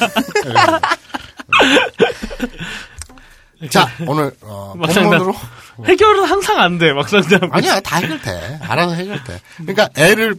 [3.59, 3.69] 네.
[3.69, 5.33] 자 오늘 어, 본문으로
[5.85, 6.93] 해결은 항상 안 돼.
[6.93, 7.49] 막상 되면.
[7.53, 9.39] 아니야 다 해결돼 알아서 해결돼.
[9.57, 10.35] 그러니까 애를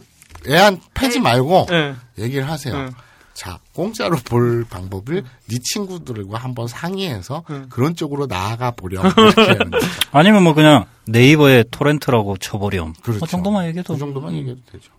[0.47, 1.95] 애한 패지 말고 예.
[2.19, 2.75] 얘기를 하세요.
[2.75, 2.93] 응.
[3.37, 9.03] 자 공짜로 볼 방법을 네 친구들과 한번 상의해서 그런 쪽으로 나아가 보렴.
[10.11, 12.93] 아니면 뭐 그냥 네이버에 토렌트라고 쳐버렴.
[13.03, 13.19] 그렇죠.
[13.23, 13.93] 그 정도만 얘기해도.
[13.93, 14.91] 그 정도만 얘기해도 되죠.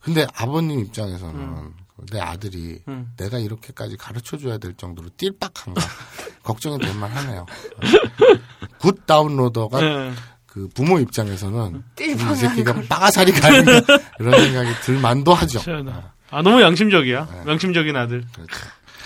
[0.00, 1.74] 근데 아버님 입장에서는
[2.10, 3.12] 내 아들이 음.
[3.18, 5.82] 내가 이렇게까지 가르쳐 줘야 될 정도로 띨빡한가
[6.44, 7.44] 걱정이 될 만하네요.
[8.78, 10.12] good downloader가 예.
[10.46, 13.62] 그 부모 입장에서는 이 띨빵한 새끼가 빠가사린가 하는
[14.20, 15.58] 이런 생각이 들 만도 하죠.
[15.58, 16.14] 시원하다.
[16.30, 17.44] 아 너무 양심적이야.
[17.46, 18.24] 양심적인 아들.
[18.34, 18.52] 그렇죠.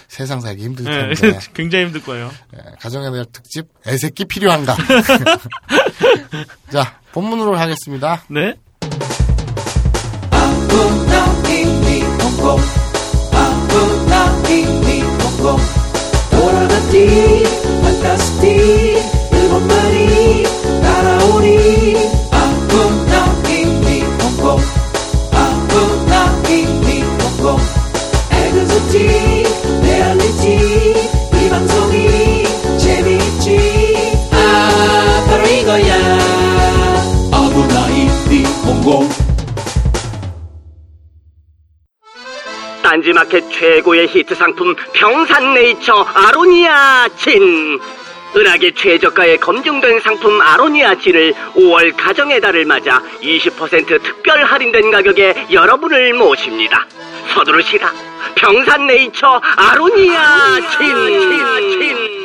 [0.08, 1.14] 세상 살기 힘들 예.
[1.14, 2.30] 텐데 굉장히 힘들 거예요.
[2.54, 4.76] 예, 가정의 달 특집 애새끼 필요한가?
[6.70, 8.24] 자 본문으로 가겠습니다.
[8.28, 8.54] 네.
[43.12, 47.79] 딴지마켓 최고의 히트 상품 평산네이처 아로니아 진
[48.35, 56.14] 은하계 최저가에 검증된 상품 아로니아 진을 5월 가정의 달을 맞아 20% 특별 할인된 가격에 여러분을
[56.14, 56.87] 모십니다.
[57.35, 57.92] 서두르시라
[58.35, 60.87] 평산네이처 아로니아 진.
[61.79, 62.18] 진.
[62.18, 62.21] 아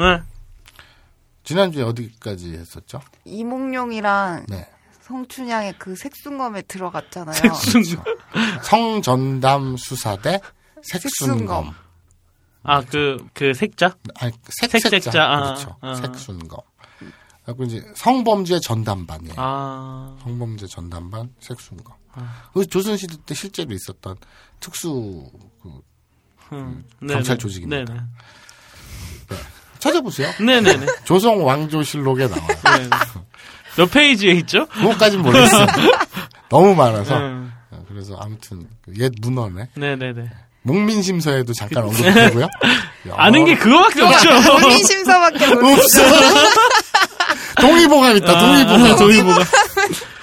[0.00, 0.22] 네.
[1.44, 3.00] 지난주에 어디까지 했었죠?
[3.24, 4.68] 이몽룡이랑 네.
[5.02, 7.34] 성춘향의 그 색순검에 들어갔잖아요.
[8.62, 10.40] 성전담 수사대
[10.82, 11.38] 색순검.
[11.38, 11.74] 색순검.
[12.62, 13.96] 아, 그, 그 색자?
[14.16, 14.90] 아니 색 색자.
[14.90, 15.76] 색색자 아, 그렇죠.
[15.80, 15.94] 아.
[15.94, 16.60] 색순검.
[17.44, 19.34] 그리고 이제 성범죄 전담반이에요.
[19.36, 21.94] 아, 성범죄 전담반 색순검.
[22.52, 24.16] 그 조선시대 때 실제로 있었던
[24.60, 25.30] 특수
[25.62, 25.80] 그
[26.52, 27.38] 음, 검찰 네네.
[27.38, 27.84] 조직입니다.
[27.84, 28.00] 네네.
[29.80, 30.30] 찾아보세요.
[30.38, 30.86] 네네네.
[31.04, 32.46] 조성 왕조실록에 나와요.
[32.78, 32.88] 네.
[33.76, 34.66] 몇 페이지에 있죠?
[34.66, 35.66] 그것까진 모르겠어요.
[36.50, 37.16] 너무 많아서.
[37.16, 37.52] 음.
[37.88, 40.30] 그래서 아무튼 그옛 문헌에 네네네.
[40.62, 42.46] 목민심서에도 잠깐 언급되고요.
[43.12, 44.28] 아는 게 그거밖에 없죠.
[44.60, 46.02] 본인심사밖에 모르 없어.
[47.60, 48.38] 동의보감 있다.
[48.38, 48.82] 동의보감.
[48.92, 49.44] 아, 동의보감.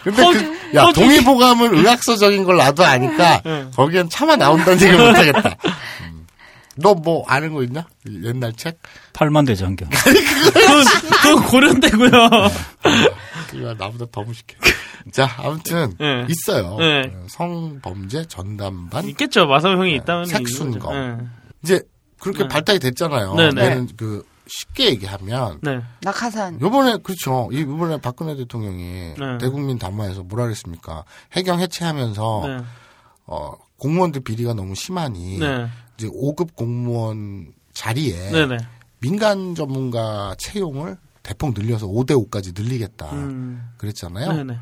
[0.03, 3.71] 근데 허- 그, 야, 허주- 동의보감은 의학서적인 걸 나도 아니까 응.
[3.75, 5.55] 거기엔 차마 나온다는 얘기 못하겠다.
[6.79, 7.87] 너 뭐 아는 거 있냐?
[8.23, 8.79] 옛날 책?
[9.13, 9.89] 팔만대장경.
[10.53, 10.83] 그건,
[11.21, 12.09] 그건 고려대고요.
[13.53, 14.55] 이거 나보다 더 무식해.
[15.11, 16.25] 자, 아무튼 네.
[16.29, 16.75] 있어요.
[16.77, 17.11] 네.
[17.27, 19.47] 성범죄 전담반 있겠죠.
[19.47, 20.25] 마사오 형이 있다면.
[20.25, 20.93] 색순검.
[20.93, 21.25] 네.
[21.63, 21.81] 이제
[22.19, 22.47] 그렇게 네.
[22.47, 23.33] 발달이 됐잖아요.
[23.35, 23.61] 네, 네.
[23.65, 25.79] 얘는 그 쉽게 얘기하면 네.
[26.01, 26.59] 낙하산.
[26.61, 27.49] 요번에 그렇죠.
[27.51, 29.37] 이- 이번에 박근혜 대통령이 네.
[29.39, 31.03] 대국민 담화에서 뭐라 그랬습니까?
[31.33, 32.57] 해경 해체하면서 네.
[33.25, 35.67] 어, 공무원들 비리가 너무 심하니 네.
[35.97, 38.57] 이제 5급 공무원 자리에 네네.
[38.99, 43.11] 민간 전문가 채용을 대폭 늘려서 5대 5까지 늘리겠다.
[43.11, 43.69] 음.
[43.77, 44.31] 그랬잖아요.
[44.33, 44.57] 네네.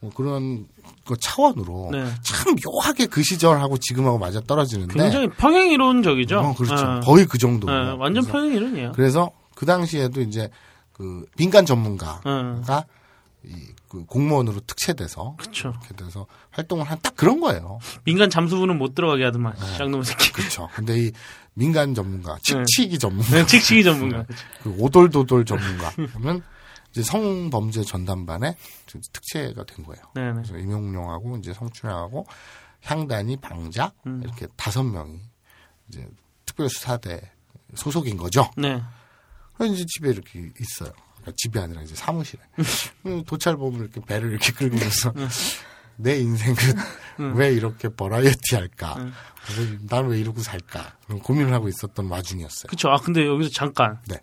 [0.00, 0.66] 뭐 그런
[1.06, 2.04] 그 차원으로 네.
[2.22, 6.38] 참 묘하게 그 시절하고 지금하고 맞아 떨어지는데 굉장히 평행 이론적이죠.
[6.38, 6.74] 어, 그렇죠.
[6.74, 7.00] 네.
[7.00, 7.68] 거의 그 정도.
[7.68, 8.92] 네, 완전 평행 이론이에요.
[8.92, 10.50] 그래서 그 당시에도 이제
[10.92, 12.84] 그 민간 전문가가
[13.42, 13.50] 네.
[13.50, 13.54] 이,
[13.94, 15.68] 그 공무원으로 특채돼서 그쵸.
[15.68, 17.78] 이렇게 돼서 활동을 한 딱 그런 거예요.
[18.04, 19.54] 민간 잠수부는 못 들어가게 하더만.
[19.56, 20.32] 쌍놈 새끼.
[20.32, 20.68] 그렇죠.
[20.74, 21.12] 근데 이
[21.54, 24.24] 민간 전문가, 칙칙이 전문가, 네, 칙칙이 전문가.
[24.24, 24.44] 그쵸.
[24.64, 26.42] 그 오돌도돌 전문가 그러면
[26.90, 28.56] 이제 성범죄 전담반에
[29.12, 30.02] 특채가 된 거예요.
[30.14, 30.32] 네네.
[30.42, 32.26] 그래서 임용룡하고 이제 성춘향하고
[32.82, 34.20] 향단이 방작 음.
[34.24, 35.20] 이렇게 다섯 명이
[35.88, 36.08] 이제
[36.46, 37.20] 특별수사대
[37.74, 38.50] 소속인 거죠.
[38.56, 38.80] 네.
[39.56, 40.92] 그래서 이제 집에 이렇게 있어요.
[41.24, 42.42] 그러니까 집이 아니라 이제 사무실에.
[43.06, 45.12] 음, 도찰범을 이렇게 배를 이렇게 끌면서
[45.96, 46.56] 내 인생은
[47.34, 48.96] 왜 이렇게 버라이어티 할까?
[49.88, 50.96] 나는 왜 이러고 살까?
[51.06, 52.68] 그런 고민을 하고 있었던 와중이었어요.
[52.68, 52.90] 그쵸.
[52.90, 53.98] 아, 근데 여기서 잠깐.
[54.06, 54.18] 네.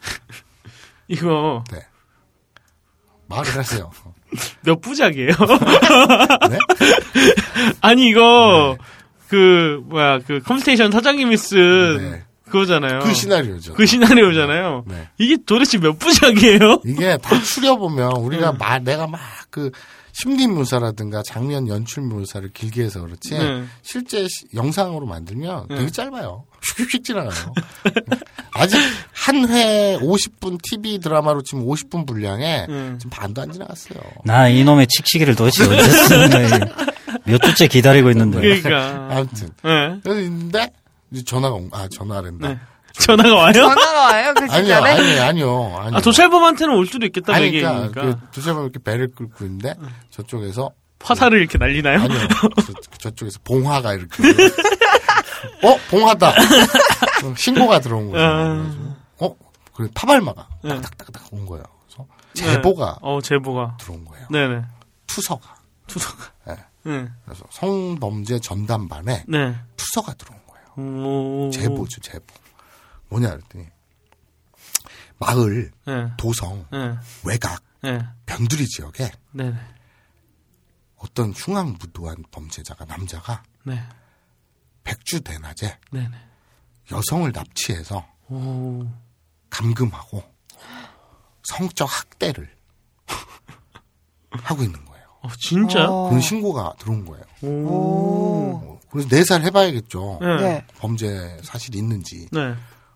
[1.08, 1.86] 이거 네.
[3.26, 3.90] 말을 하세요.
[4.62, 5.28] 몇 부작이에요?
[6.50, 6.58] 네?
[7.80, 8.76] 아니, 이거,
[9.28, 12.24] 그, 뭐야, 그 컴스테이션 사장님이 쓴 네.
[12.46, 13.00] 그거잖아요.
[13.00, 13.74] 그 시나리오죠.
[13.74, 14.84] 그 시나리오잖아요.
[14.86, 15.08] 네.
[15.18, 16.80] 이게 도대체 몇 부작이에요?
[16.86, 19.70] 이게 다 추려보면 우리가 막 내가 막 그
[20.12, 23.64] 심리 묘사라든가 장면 연출 묘사를 길게 해서 그렇지 네.
[23.82, 26.44] 실제 시- 영상으로 만들면 되게 짧아요.
[26.76, 27.30] 휙휙 지나가요.
[28.52, 28.78] 아직
[29.12, 32.94] 한 회 50분 TV 드라마로 지금 50분 분량에 네.
[32.98, 33.98] 지금 반도 안 지나갔어요.
[34.24, 36.60] 나 이놈의 칙칙이를 도대체 언제 쓰는데
[37.24, 38.40] 몇 주째 기다리고 있는데.
[38.40, 39.08] 그러니까.
[39.10, 40.00] 아무튼 네.
[40.22, 40.70] 있는데
[41.10, 42.48] 이제 전화가 온, 아 전화랜다.
[42.48, 42.58] 네.
[42.98, 43.52] 전화가 와요?
[43.52, 44.74] 전화가 와요 그 아니요?
[44.76, 45.96] 아니요, 아니요, 아니요.
[45.98, 47.60] 아, 도찰범한테는 올 수도 있겠다, 아니, 이게.
[47.60, 48.20] 그러니까, 그러니까.
[48.20, 49.74] 그 두세번 이렇게 배를 끌고 있는데
[50.10, 52.00] 저쪽에서 화살을 이렇게 날리나요?
[52.00, 52.18] 아니요.
[52.98, 54.22] 저, 쪽에서 봉화가 이렇게.
[55.62, 55.76] 어?
[55.90, 56.32] 봉화다.
[57.36, 58.24] 신고가 들어온 거죠.
[58.24, 58.54] 아.
[58.54, 59.36] 그래가지고, 어?
[59.74, 60.80] 그래, 파발마가 네.
[60.80, 61.64] 딱딱딱딱 온 거예요.
[61.86, 63.76] 그래서 제보가 어, 제보가.
[63.78, 64.26] 들어온 거예요.
[64.30, 64.62] 네네.
[65.06, 65.54] 투서가.
[65.86, 66.24] 투서가.
[66.46, 66.56] 네.
[66.84, 67.08] 네.
[67.24, 69.54] 그래서 성범죄 전담반에 네.
[69.76, 70.45] 투서가 들어온 거예요.
[70.76, 71.50] 오.
[71.52, 72.24] 제보죠, 제보.
[73.08, 73.66] 뭐냐 그랬더니
[75.18, 76.10] 마을, 네.
[76.18, 76.96] 도성, 네.
[77.24, 77.98] 외곽, 네.
[78.26, 79.10] 변두리 지역에.
[80.96, 83.82] 어떤 흉악무도한 범죄자가 남자가 네.
[84.84, 86.16] 백주 대낮에 네네.
[86.90, 88.86] 여성을 납치해서 오.
[89.50, 90.22] 감금하고
[91.44, 92.54] 성적 학대를
[94.30, 94.95] 하고 있는 거예요.
[95.26, 95.86] 어, 진짜요?
[95.88, 96.08] 어.
[96.08, 97.24] 그런 신고가 들어온 거예요.
[97.42, 97.68] 오.
[97.68, 100.18] 어, 그래서 네살 해봐야겠죠.
[100.20, 100.36] 네.
[100.40, 100.66] 네.
[100.78, 102.28] 범죄 사실이 있는지.
[102.32, 102.54] 네.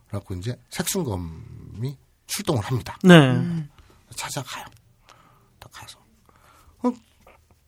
[0.08, 2.96] 그래갖고 이제 색순검이 출동을 합니다.
[3.02, 3.16] 네.
[4.14, 4.64] 찾아가요.
[5.58, 5.98] 딱 가서.
[6.82, 6.92] 어,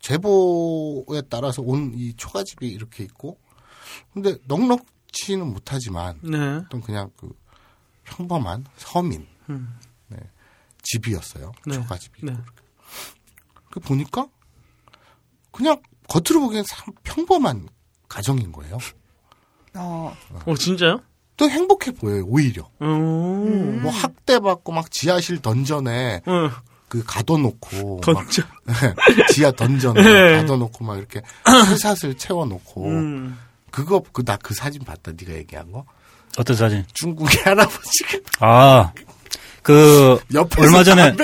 [0.01, 3.38] 제보에 따라서 온 이 초가집이 이렇게 있고,
[4.12, 6.38] 근데 넉넉치는 못하지만, 네.
[6.57, 7.33] 어떤 그냥 그
[8.05, 9.79] 평범한 서민 음.
[10.09, 10.18] 네,
[10.83, 11.53] 집이었어요.
[11.66, 11.75] 네.
[11.75, 12.25] 초가집이.
[12.27, 12.37] 네.
[13.70, 14.29] 그 보니까
[15.53, 17.69] 그냥 겉으로 보기엔 참 평범한
[18.09, 18.79] 가정인 거예요.
[19.75, 20.15] 어.
[20.45, 21.01] 어, 진짜요?
[21.37, 22.25] 또 행복해 보여요.
[22.27, 22.85] 오히려 오.
[22.85, 26.51] 뭐 학대받고 막 지하실 던전에 어,
[26.88, 28.43] 그 가둬놓고 던져.
[28.67, 28.77] 막
[29.33, 30.37] 지하 던전에 네.
[30.43, 31.23] 가둬놓고 막 이렇게
[31.69, 33.38] 쇠사슬 채워놓고 음.
[33.71, 35.87] 그거 그 나 그 사진 봤다 네가 얘기한 거
[36.38, 36.85] 어떤 사진?
[36.93, 38.93] 중국의 할아버지가 아,
[39.62, 40.19] 그,
[40.59, 41.15] 얼마 전에,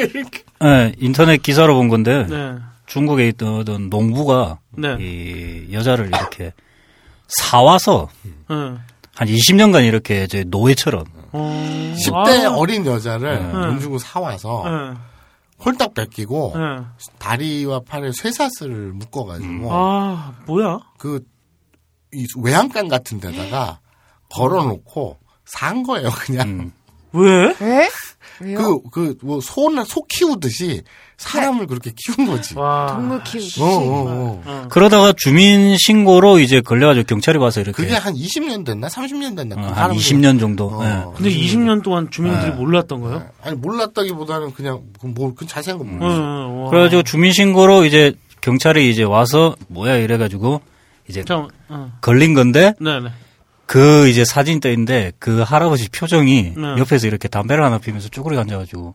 [0.65, 2.55] 예, 인터넷 기사로 본 건데, 네.
[2.89, 4.97] 중국에 있던 어떤 농부가, 네.
[4.99, 6.53] 이 여자를 이렇게
[7.29, 8.55] 사와서, 네.
[9.15, 11.95] 한 20년간 이렇게 이제 노예처럼, 어.
[11.97, 12.55] 10대 아.
[12.55, 13.53] 어린 여자를 네.
[13.53, 14.99] 돈 주고 사와서 네.
[15.65, 16.85] 홀딱 뺏기고 네.
[17.19, 20.79] 다리와 팔에 쇠사슬을 묶어가지고 아, 뭐야?
[20.97, 21.21] 그,
[22.15, 23.81] 이 외양간 같은 데다가
[24.31, 26.49] 걸어놓고 산 거예요, 그냥.
[26.49, 26.73] 음.
[27.13, 27.55] 왜?
[27.61, 27.89] 왜?
[28.41, 28.59] 왜요?
[28.59, 30.83] 그, 그, 뭐, 소나, 소 키우듯이
[31.19, 32.55] 사람을 그렇게 키운 거지.
[32.57, 32.87] 어, 와.
[32.95, 33.61] 동물 키우듯이.
[33.61, 34.43] 어, 어.
[34.47, 34.67] 어.
[34.71, 38.87] 그러다가 주민 신고로 이제 걸려가지고 경찰이 와서 이렇게, 그게 한 20년 됐나?
[38.89, 39.57] 30년 됐나?
[39.57, 40.85] 어, 그한 할아버지- 20년 정도, 어.
[40.85, 41.05] 예.
[41.17, 42.57] 근데 20년 동안 주민들이 네.
[42.57, 43.19] 몰랐던 거예요?
[43.19, 43.25] 네.
[43.43, 46.21] 아니, 몰랐다기보다는 그냥, 그 뭐, 그 자세한 건 응, 모르죠.
[46.23, 46.71] 응, 와.
[46.71, 50.61] 그래가지고 주민 신고로 이제 경찰이 이제 와서 뭐야 이래가지고
[51.09, 51.93] 이제 잠깐, 어.
[52.01, 53.09] 걸린 건데 네네.
[53.67, 56.63] 그 이제 사진 떠 있는데 그 할아버지 표정이 네.
[56.79, 58.95] 옆에서 이렇게 담배를 하나 피면서 쭈그리고 앉아가지고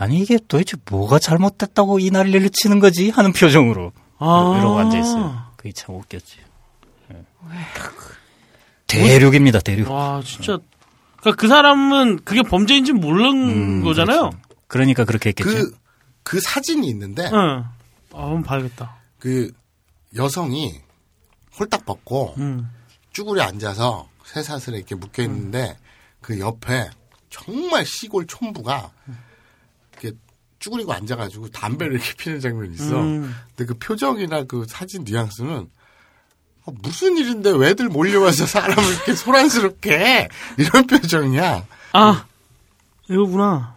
[0.00, 4.56] 아니 이게 도대체 뭐가 잘못됐다고 이 난리를 치는 거지 하는 표정으로 아.
[4.58, 5.42] 이러고 앉아 있어요.
[5.56, 6.38] 그게 참 웃겼지.
[7.12, 7.24] 예.
[8.86, 9.90] 대륙입니다 대륙.
[9.90, 10.58] 와, 진짜.
[11.18, 14.30] 그러니까 그 사람은 그게 범죄인지 모르는 음, 거잖아요?
[14.30, 14.38] 그렇죠.
[14.68, 15.50] 그러니까 그렇게 했겠지.
[15.50, 15.76] 그,
[16.22, 17.64] 그 사진이 있는데, 응.
[18.14, 18.96] 아, 한번 봐야겠다.
[19.18, 19.52] 그
[20.16, 20.80] 여성이
[21.58, 22.70] 홀딱 벗고 음.
[23.12, 25.76] 쭈그려 앉아서 쇠사슬에 이렇게 묶여 있는데
[26.22, 26.88] 그 옆에
[27.28, 29.29] 정말 시골 촌부가 이렇게
[30.60, 33.00] 쭈그리고 앉아가지고 담배를 이렇게 피는 장면이 있어.
[33.00, 33.34] 음.
[33.56, 35.68] 근데 그 표정이나 그 사진 뉘앙스는
[36.66, 40.28] 아, 무슨 일인데 왜들 몰려와서 사람을 이렇게 소란스럽게 해?
[40.58, 41.66] 이런 표정이야.
[41.94, 42.26] 아,
[43.08, 43.74] 이거구나.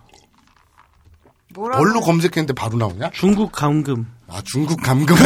[1.53, 1.83] 뭐라고?
[1.83, 3.11] 뭘로 검색했는데 바로 나오냐?
[3.11, 4.07] 중국 감금.
[4.27, 5.15] 아 중국 감금.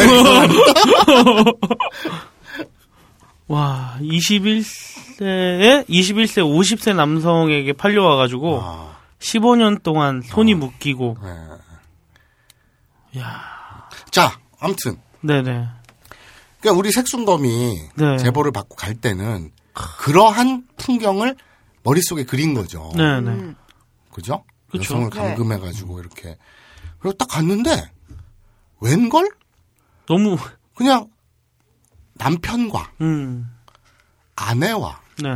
[3.48, 13.20] 와, 21세에 21세 50세 남성에게 팔려와 가지고 아, 15년 동안 손이 묶이고 네.
[13.20, 13.88] 야.
[14.10, 15.68] 자, 아무튼 네네.
[16.60, 18.18] 그러니까 우리 색순검이 네.
[18.18, 21.36] 제보를 받고 갈 때는 그러한 풍경을
[21.82, 22.92] 머릿속에 그린 거죠.
[22.96, 23.30] 네네.
[23.30, 23.56] 음.
[24.12, 24.44] 그죠?
[24.70, 24.82] 그쵸.
[24.82, 25.16] 여성을 네.
[25.16, 26.36] 감금해가지고 이렇게.
[26.98, 27.90] 그리고 딱 갔는데,
[28.80, 29.30] 웬걸?
[30.06, 30.36] 너무
[30.74, 31.08] 그냥
[32.14, 33.48] 남편과 음.
[34.34, 35.30] 아내와 네.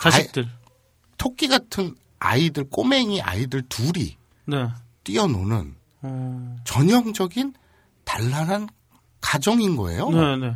[0.00, 0.48] 자식들.
[1.16, 4.16] 토끼 같은 아이들, 꼬맹이 아이들 둘이
[4.46, 4.68] 네.
[5.04, 6.56] 뛰어노는 어.
[6.64, 7.54] 전형적인
[8.04, 8.68] 단란한
[9.20, 10.08] 가정인 거예요.
[10.10, 10.54] 네 네.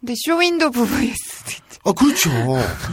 [0.00, 1.80] 근데 쇼윈도 부부일 수도 있죠.
[1.84, 2.30] 아, 그렇죠.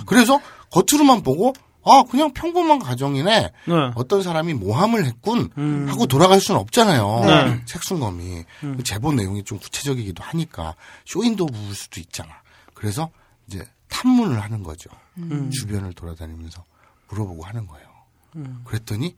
[0.06, 0.40] 그래서
[0.70, 1.54] 겉으로만 보고,
[1.84, 3.40] 아, 그냥 평범한 가정이네.
[3.42, 3.52] 네.
[3.96, 5.50] 어떤 사람이 모함을 했군.
[5.58, 5.88] 음.
[5.90, 7.22] 하고 돌아갈 수는 없잖아요.
[7.26, 7.62] 네.
[7.66, 8.46] 색순검이.
[8.64, 8.78] 음.
[8.78, 12.30] 그 제보 내용이 좀 구체적이기도 하니까 쇼인도 부을 수도 있잖아.
[12.74, 13.10] 그래서
[13.48, 14.90] 이제 탐문을 하는 거죠.
[15.18, 15.50] 음.
[15.52, 16.64] 주변을 돌아다니면서
[17.10, 17.91] 물어보고 하는 거예요.
[18.66, 19.16] 그랬더니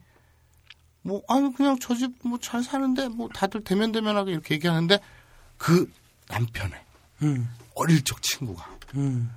[1.02, 5.00] 뭐 아니 그냥 저 집 뭐 잘 사는데 뭐 다들 대면 대면하게 이렇게 얘기하는데
[5.58, 5.92] 그
[6.30, 6.80] 남편의
[7.24, 7.50] 음.
[7.76, 9.32] 어릴 적 친구가 음.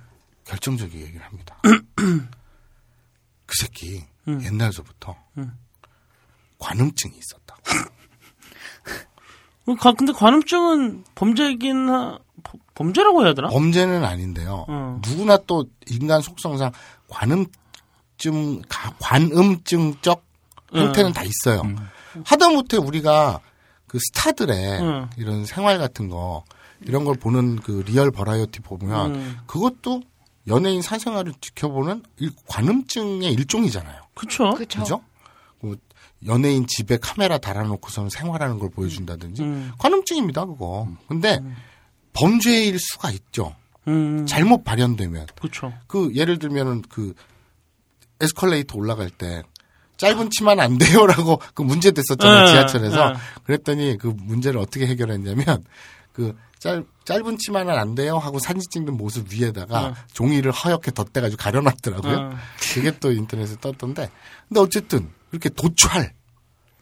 [0.45, 1.59] 결정적인 얘기를 합니다.
[1.63, 4.41] 그 새끼 음.
[4.43, 5.57] 옛날서부터 음.
[6.59, 7.61] 관음증이 있었다고.
[9.67, 13.49] 어, 가- 근데 관음증은 범죄긴 하, 범- 범죄라고 해야 되나?
[13.49, 14.65] 범죄는 아닌데요.
[14.67, 15.01] 어.
[15.05, 16.71] 누구나 또 인간 속성상
[17.09, 17.45] 관음
[18.17, 20.23] 증, 가- 관음증적
[20.73, 21.13] 형태는 음.
[21.13, 21.61] 다 있어요.
[22.25, 23.39] 하다못해 우리가
[23.87, 25.09] 그 스타들의 음.
[25.17, 26.43] 이런 생활 같은 거
[26.81, 29.37] 이런 걸 보는 그 real variety 보면 음.
[29.47, 30.01] 그것도
[30.47, 34.01] 연예인 사생활을 지켜보는 일- 관음증의 일종이잖아요.
[34.13, 34.51] 그죠?
[35.59, 35.75] 뭐
[36.25, 39.71] 연예인 집에 카메라 달아놓고서는 생활하는 걸 보여준다든지 음.
[39.77, 40.87] 관음증입니다, 그거.
[41.07, 41.39] 근데
[42.13, 43.55] 범죄일 수가 있죠.
[43.87, 44.25] 음.
[44.25, 45.71] 잘못 발현되면 그쵸.
[45.87, 47.13] 그 예를 들면은 그
[48.21, 49.43] 에스컬레이터 올라갈 때
[49.97, 53.19] 짧은 치마는 안 돼요라고 그 문제 됐었잖아요 네, 지하철에서 네.
[53.43, 55.63] 그랬더니 그 문제를 어떻게 해결했냐면
[56.13, 59.93] 그 짧, 짧은 치마는 안 돼요 하고 사진 찍는 모습 위에다가 네.
[60.13, 62.29] 종이를 허옇게 덧대가지고 가려놨더라고요.
[62.29, 62.35] 네.
[62.73, 64.09] 그게 또 인터넷에 떴던데
[64.47, 66.13] 근데 어쨌든 이렇게 도찰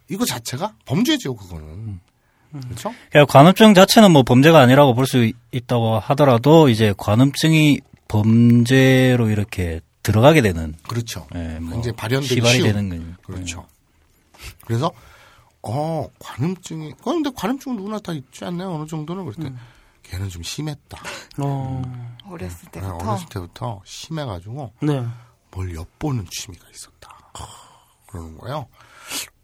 [0.10, 2.00] 이거 자체가 범죄죠 그거는
[2.64, 2.94] 그렇죠?
[3.10, 10.42] 그러니까 관음증 자체는 뭐 범죄가 아니라고 볼 수 있다고 하더라도 이제 관음증이 범죄로 이렇게 들어가게
[10.42, 11.28] 되는 그렇죠.
[11.36, 12.68] 예, 뭐 굉장히 발현되기 시발이 쉬운.
[12.74, 13.22] 되는 거죠.
[13.24, 13.68] 그렇죠.
[14.66, 14.92] 그래서
[15.64, 19.56] 어 관음증이 어 근데 관음증은 누구나 다 있지 않나요 어느 정도는 그럴 때
[20.04, 21.02] 걔는 좀 심했다.
[21.40, 21.82] 어.
[22.28, 22.96] 어렸을 네, 때부터.
[22.98, 25.06] 어렸을 때부터 심해가지고 네.
[25.52, 27.16] 뭘 엿보는 취미가 있었다.
[28.08, 28.68] 그러는 거예요.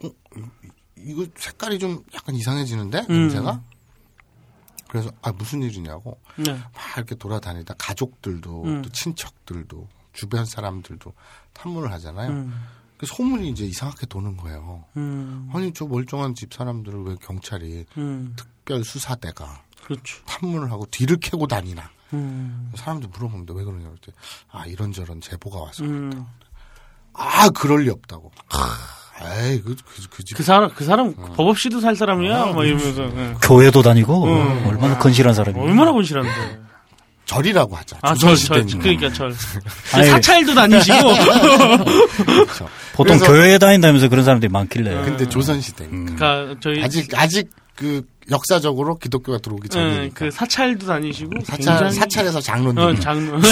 [0.04, 3.22] 어, 이- 이거 색깔이 좀 약간 이상해지는데 음.
[3.22, 3.62] 냄새가.
[4.88, 6.52] 그래서 아 무슨 일이냐고 네.
[6.52, 8.82] 막 이렇게 돌아다니다 가족들도 음.
[8.84, 11.14] 또 친척들도 주변 사람들도
[11.54, 12.30] 탐문을 하잖아요.
[12.30, 12.54] 음.
[12.98, 14.86] 그 소문이 이제 이상하게 도는 거예요.
[14.98, 15.50] 음.
[15.54, 18.34] 아니 저 멀쩡한 집 사람들을 왜 경찰이 음.
[18.36, 20.24] 특별 수사대가 그렇죠.
[20.26, 21.90] 탐문을 하고 뒤를 캐고 다니나?
[22.14, 22.72] 음.
[22.76, 24.16] 사람들 물어보는데 왜 그러냐고 그랬더니
[24.52, 26.26] 아 이런저런 제보가 와서 음.
[27.14, 28.32] 아 그럴 리 없다고.
[29.24, 29.76] 에이 그그
[30.10, 30.36] 그 집.
[30.36, 31.34] 그 사람 그 사람 어.
[31.36, 32.42] 법 없이도 살 사람이야.
[32.42, 33.36] 아, 막 이러면서 예.
[33.42, 34.68] 교회도 다니고 음.
[34.68, 35.64] 얼마나 건실한 사람이야.
[35.64, 36.71] 얼마나 본실한데.
[37.36, 37.98] 절이라고 하자.
[38.02, 38.80] 아, 절, 절, 조선시대니까.
[38.80, 39.34] 그러니까 절.
[40.06, 40.98] 사찰도 다니시고.
[42.26, 42.68] 그렇죠.
[42.94, 44.94] 보통 교회에 다닌다면서 그런 사람들이 많길래.
[45.06, 46.16] 근데 조선시대니까.
[46.16, 50.14] 그러니까 저희 아직 아직 그 역사적으로 기독교가 들어오기 예, 전이니까.
[50.14, 52.80] 그 사찰도 다니시고 사찰 굉장히- 사찰에서 장로님.
[52.84, 53.40] 어, 장로.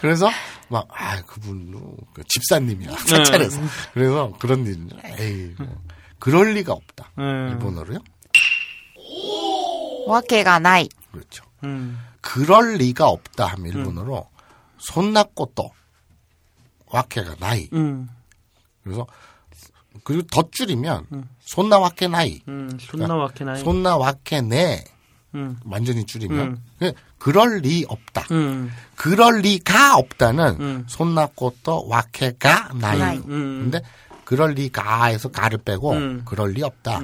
[0.00, 0.30] 그래서
[0.68, 3.60] 막 아 그분도 그 집사님이야 사찰에서.
[3.92, 4.86] 그래서 그런 일.
[5.18, 5.68] 에이 뭐.
[6.18, 7.10] 그럴 리가 없다.
[7.20, 7.50] 예.
[7.52, 7.98] 일본어로요?
[10.06, 10.88] 와케가 나이.
[11.12, 11.44] 그렇죠.
[11.64, 11.98] 음.
[12.20, 14.28] 그럴 리가 없다 하면 일본어로
[14.78, 15.70] 손나꼬또
[16.86, 17.68] 와케가 나이.
[17.72, 18.08] 음.
[18.82, 19.06] 그래서
[20.04, 21.06] 그리고 덧줄이면
[21.40, 22.40] 손나 와케 나이.
[22.48, 22.76] 음.
[22.78, 23.62] 존나 와케 나이.
[23.62, 24.84] 손나 와케 네.
[25.34, 25.58] 음.
[25.64, 26.64] 완전히 줄이면 음.
[26.78, 28.26] 그- 그럴 리 없다.
[28.32, 28.70] 음.
[28.96, 30.84] 그럴 리가 없다는 음.
[30.88, 33.04] そんなこと わけがない.
[33.04, 33.16] ない.
[33.18, 33.70] 음.
[33.70, 33.80] 근데
[34.24, 36.22] 그럴 리가에서 가를 빼고 음.
[36.24, 37.00] 그럴 리 없다.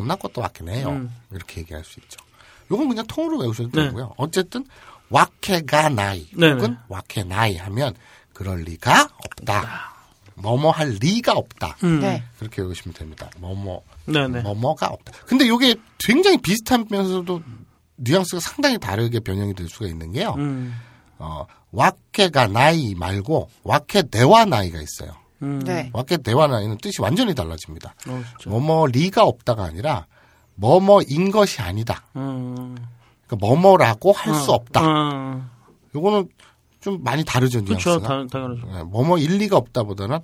[0.00, 0.88] 그럼 そんなこと わけねえよ.
[0.88, 1.14] 음.
[1.30, 2.18] 이렇게 얘기할 수 있죠.
[2.70, 3.86] 요건 그냥 통으로 외우셔도 네.
[3.86, 4.14] 되고요.
[4.16, 4.64] 어쨌든
[5.10, 6.52] わけがない 네네.
[6.54, 7.94] 혹은 わけない 하면
[8.32, 9.90] 그럴 리가 없다.
[10.36, 11.76] 뭐뭐 할 리가 없다.
[11.84, 12.00] 음.
[12.00, 12.22] 네.
[12.38, 13.30] 그렇게 외우시면 됩니다.
[13.38, 14.42] 뭐뭐 네네.
[14.42, 15.12] 뭐뭐가 없다.
[15.26, 17.42] 근데 이게 굉장히 비슷하면서도
[17.96, 20.34] 뉘앙스가 상당히 다르게 변형이 될 수가 있는 게요.
[20.38, 20.74] 음.
[21.18, 25.12] 어, 와케가 나이 말고 와케 대와 나이가 있어요.
[25.42, 25.58] 음.
[25.60, 25.90] 네.
[25.92, 27.94] 왓겟 대화나이는 뜻이 완전히 달라집니다.
[28.08, 28.50] 어, 진짜.
[28.50, 30.06] 뭐뭐리가 없다가 아니라
[30.56, 32.02] 뭐뭐인 것이 아니다.
[32.16, 32.76] 음.
[33.26, 34.80] 그러니까 뭐뭐라고 할수 어, 없다.
[34.84, 35.48] 어.
[35.94, 36.28] 요거는
[36.80, 38.00] 좀 많이 다르죠, 그렇죠.
[38.00, 38.66] 당- 당연하죠.
[38.66, 40.16] 네, 뭐뭐 일리가 없다보다는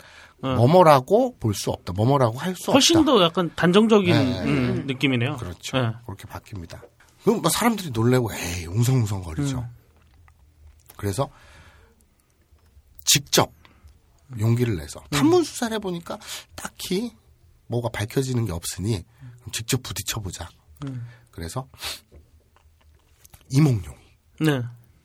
[0.42, 0.48] 어.
[0.54, 1.92] 뭐뭐라고 볼 수 없다.
[1.94, 3.12] 뭐뭐라고 할수 훨씬 없다.
[3.12, 4.42] 더 약간 단정적인 네.
[4.44, 5.36] 음, 느낌이네요.
[5.36, 5.78] 그렇죠.
[5.78, 5.92] 네.
[6.04, 6.80] 그렇게 바뀝니다.
[7.24, 9.58] 그럼 뭐 사람들이 놀래고 에이 웅성웅성 거리죠.
[9.58, 9.64] 음.
[10.96, 11.28] 그래서
[13.04, 13.50] 직접
[14.38, 15.10] 용기를 내서 음.
[15.10, 16.18] 탐문 수사를 해보니까
[16.54, 17.12] 딱히
[17.68, 19.04] 뭐가 밝혀지는 게 없으니
[19.52, 20.48] 직접 부딪혀보자.
[20.84, 21.06] 음.
[21.30, 21.68] 그래서
[23.50, 23.96] 이몽룡이
[24.40, 24.62] 네.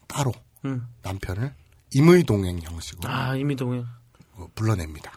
[0.07, 0.31] 따로
[0.65, 0.87] 음.
[1.01, 1.53] 남편을
[1.93, 3.85] 임의동행 형식으로 아, 이미동행.
[4.33, 5.11] 어, 불러냅니다.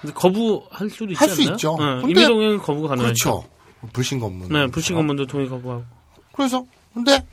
[0.00, 1.54] 근데 거부할 수도 있지 할수 않나요?
[1.54, 1.76] 있죠.
[1.78, 3.14] 네, 이미동행 거부가 가능하죠.
[3.14, 3.90] 그렇죠.
[3.92, 4.48] 불신 검문.
[4.48, 5.84] 네, 불신 검문도 동의 거부하고.
[6.32, 7.24] 그래서 근데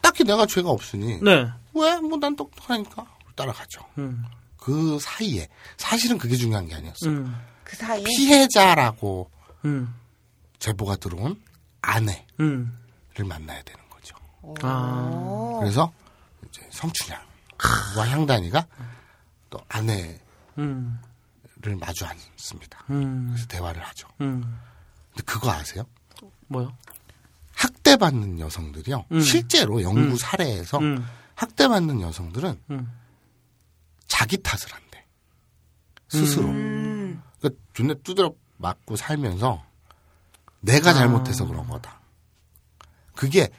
[0.00, 1.50] 딱히 내가 죄가 없으니 네.
[1.74, 3.80] 왜뭐 난 똑똑하니까 따라가죠.
[3.98, 4.24] 음.
[4.64, 5.46] 그 사이에
[5.76, 7.10] 사실은 그게 중요한 게 아니었어요.
[7.10, 7.36] 음.
[7.64, 9.30] 그 사이에 피해자라고
[9.66, 9.94] 음.
[10.58, 11.38] 제보가 들어온
[11.82, 12.78] 아내를 음.
[13.18, 14.16] 만나야 되는 거죠.
[14.62, 15.10] 아.
[15.12, 15.58] 어.
[15.60, 15.92] 그래서
[16.48, 18.66] 이제 성춘향과 향단이가
[19.50, 20.18] 또 아내를
[20.56, 20.98] 음.
[21.78, 22.84] 마주 앉습니다.
[22.88, 23.32] 음.
[23.32, 24.08] 그래서 대화를 하죠.
[24.22, 24.58] 음.
[25.10, 25.84] 근데 그거 아세요?
[26.46, 26.74] 뭐요?
[27.52, 29.04] 학대받는 여성들이요.
[29.12, 29.20] 음.
[29.20, 30.16] 실제로 연구 음.
[30.16, 31.06] 사례에서 음.
[31.34, 33.03] 학대받는 여성들은 음.
[34.06, 35.04] 자기 탓을 한대.
[36.08, 36.48] 스스로.
[36.48, 37.22] 음.
[37.38, 39.62] 그러니까 존나 두드려 맞고 살면서
[40.60, 40.94] 내가 아.
[40.94, 42.00] 잘못해서 그런 거다.
[43.14, 43.50] 그게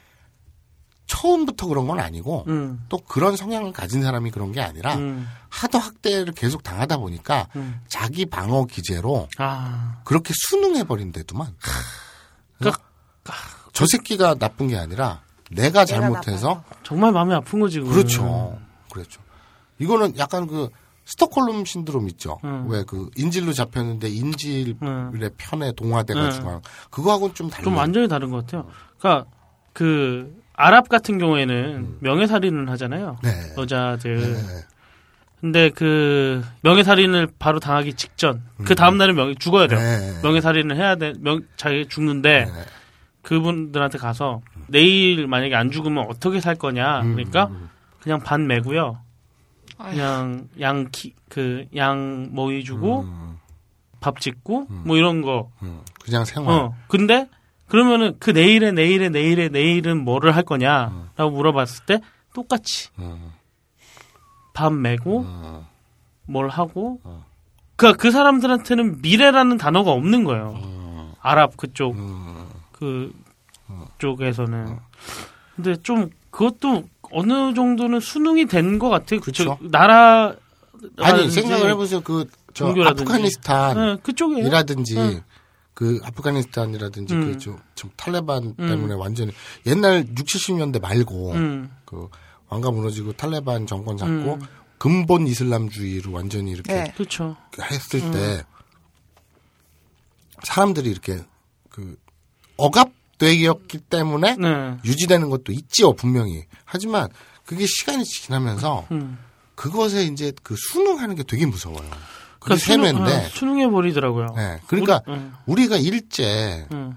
[1.08, 2.84] 처음부터 그런 건 아니고 음.
[2.90, 5.28] 또 그런 성향을 가진 사람이 그런 게 아니라 음.
[5.50, 7.82] 하도 학대를 계속 당하다 보니까 음.
[7.88, 10.02] 자기 방어 기제로 아.
[10.04, 11.56] 그렇게 수능해 버린데도만
[12.58, 12.84] 그러니까
[13.74, 15.22] 저 새끼가 나쁜 게 아니라
[15.52, 17.80] 내가 잘못해서 정말 마음이 아픈 거지.
[17.80, 18.60] 그렇죠.
[18.92, 19.22] 그렇죠.
[19.80, 20.70] 이거는 약간 그
[21.06, 22.40] 스톡홀름 신드롬 있죠.
[22.44, 22.66] 음.
[22.68, 25.30] 왜그 인질로 잡혔는데 인질의 음.
[25.38, 26.60] 편에 동화돼가지고 음.
[26.90, 27.66] 그거하고는 좀 달라요.
[27.66, 28.68] 좀 완전히 다른 것 같아요.
[28.98, 29.30] 그러니까
[29.74, 33.18] 그 아랍 같은 경우에는 명예살인을 하잖아요.
[33.24, 33.30] 네.
[33.58, 34.34] 여자들.
[34.34, 34.42] 네.
[35.42, 39.80] 근데 그 명예살인을 바로 당하기 직전 그 다음 날은 명 죽어야 돼요.
[39.80, 40.20] 네.
[40.24, 41.14] 명예살인을 해야 돼.
[41.20, 42.52] 명 자기 죽는데 네.
[43.22, 47.02] 그분들한테 가서 내일 만약에 안 죽으면 어떻게 살 거냐.
[47.02, 47.14] 음.
[47.14, 47.52] 그러니까
[48.00, 49.05] 그냥 반 매고요.
[49.78, 53.40] 그냥 양그양 모이 주고 음,
[54.00, 55.52] 밥 짓고 뭐 이런 거.
[55.64, 55.82] 음.
[56.04, 56.54] 그냥 생활.
[56.54, 56.76] 어.
[56.88, 57.28] 근데
[57.68, 62.00] 그러면은 그 내일에 내일에 내일에 내일은 뭐를 할 거냐라고 물어봤을 때
[62.34, 63.32] 똑같이 음,
[64.54, 65.66] 밥 메고 음.
[66.28, 67.26] 뭘 하고 어.
[67.76, 71.16] 그러니까 그 사람들한테는 미래라는 단어가 없는 거예요.
[71.22, 72.48] 아랍 그쪽 음.
[72.72, 73.12] 그
[73.98, 74.78] 쪽에서는
[75.56, 79.20] 근데 좀 그것도 어느 정도는 수능이 된 것 같아요.
[79.20, 79.58] 그쵸.
[79.58, 80.36] 그쪽 나라
[80.98, 82.02] 아니 생각을 해보세요.
[82.02, 82.68] 그 저.
[82.68, 84.48] 아프가니스탄 네, 그쪽이에요.
[84.48, 85.22] 이라든지 응.
[85.74, 87.34] 그 아프가니스탄이라든지 음.
[87.34, 88.68] 그좀 좀 탈레반 음.
[88.68, 89.32] 때문에 완전히
[89.66, 91.72] 옛날 6, 70년대 말고 음.
[91.86, 92.08] 그
[92.50, 94.42] 왕가 무너지고 탈레반 정권 잡고 음.
[94.78, 96.94] 근본 이슬람주의로 완전히 이렇게 네.
[96.96, 97.36] 그렇죠.
[97.60, 98.12] 했을 음.
[98.12, 98.44] 때
[100.44, 101.20] 사람들이 이렇게
[101.70, 101.98] 그
[102.58, 104.78] 억압 되었기 때문에 네.
[104.84, 107.08] 유지되는 것도 있지요 분명히 하지만
[107.46, 109.18] 그게 시간이 지나면서 음.
[109.56, 111.88] 그것에 이제 그 순응하는 게 되게 무서워요.
[112.40, 114.28] 그게 그러니까 수능- 세뇌인데 어, 수능 해 버리더라고요.
[114.36, 115.34] 네, 그러니까 우리- 응.
[115.46, 116.96] 우리가 일제 응.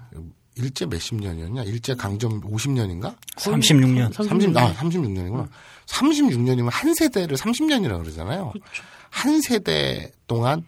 [0.56, 1.62] 일제 몇십 년이었냐?
[1.62, 3.14] 일제 강점 50년인가?
[3.36, 4.12] 36년.
[4.12, 5.48] 30, 아, 36년이구나.
[5.86, 8.50] 36년이면 한 세대를 30년이라고 그러잖아요.
[8.50, 8.82] 그렇죠.
[9.10, 10.64] 한 세대 동안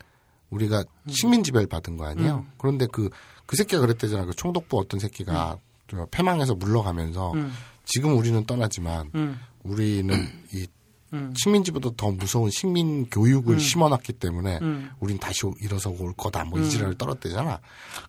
[0.51, 2.45] 우리가 식민지배를 받은 거 아니에요?
[2.47, 2.53] 음.
[2.59, 3.11] 그런데 그,
[3.51, 4.27] 그 새끼가 그랬대잖아.
[4.27, 5.59] 그 총독부 어떤 새끼가
[5.91, 7.53] 저 패망해서 물러가면서 음.
[7.85, 9.41] 지금 우리는 떠나지만 음.
[9.65, 10.15] 우리는
[10.55, 10.69] 이
[11.13, 11.35] 음.
[11.37, 14.91] 식민지보다 더 무서운 식민 교육을 심어놨기 때문에 음.
[15.01, 16.45] 우린 다시 일어서고 올 거다.
[16.45, 16.65] 뭐 음.
[16.65, 17.59] 이지랄을 떨었대잖아.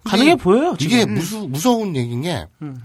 [0.04, 0.76] 가능해 보여요.
[0.78, 0.96] 지금.
[0.96, 2.80] 이게 무수, 무서운 얘기인 게, 음.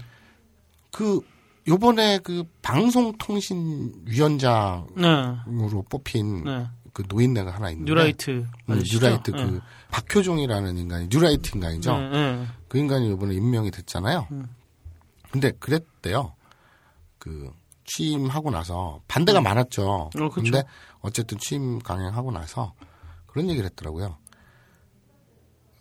[0.89, 1.21] 그,
[1.67, 5.35] 요번에 그 방송통신위원장으로 네.
[5.89, 6.65] 뽑힌 네.
[6.97, 7.91] 그 노인네가 하나 있는데.
[7.91, 8.31] 뉴라이트.
[8.31, 8.81] 음?
[8.91, 9.45] 뉴라이트 네.
[9.45, 11.95] 그, 박효종이라는 인간이, 뉴라이트 인간이죠.
[11.95, 12.47] 네, 네.
[12.67, 14.27] 그 인간이 요번에 임명이 됐잖아요.
[14.31, 14.47] 음.
[15.29, 16.33] 근데 그랬대요.
[17.19, 17.51] 그,
[17.85, 19.87] 취임하고 나서 반대가 많았죠.
[19.87, 20.29] 어.
[20.33, 20.63] 근데
[21.01, 22.73] 어쨌든 취임 강행하고 나서
[23.27, 24.17] 그런 얘기를 했더라고요.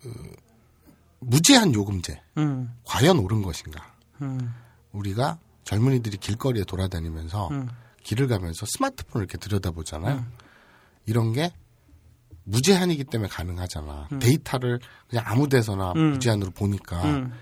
[0.02, 0.36] 그,
[1.20, 2.20] 무제한 요금제.
[2.36, 2.74] 음.
[2.84, 3.90] 과연 옳은 것인가?
[4.20, 4.54] 음.
[4.92, 7.70] 우리가 젊은이들이 길거리에 돌아다니면서 음.
[8.02, 10.26] 길을 가면서 스마트폰을 이렇게 들여다보잖아요.
[11.06, 11.52] 이런 게
[12.44, 14.08] 무제한이기 때문에 가능하잖아.
[14.20, 16.12] 데이터를 그냥 아무 데서나 음.
[16.12, 17.32] 무제한으로 보니까 음.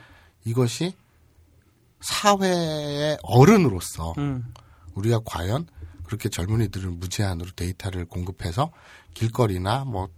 [0.44, 0.94] 이것이
[2.00, 4.52] 사회의 어른으로서 음.
[4.94, 5.66] 우리가 과연
[6.04, 8.70] 그렇게 젊은이들을 무제한으로 데이터를 공급해서
[9.14, 10.08] 길거리나 뭐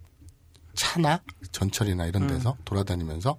[0.75, 1.23] 차나
[1.53, 3.39] 전철이나 이런 데서 돌아다니면서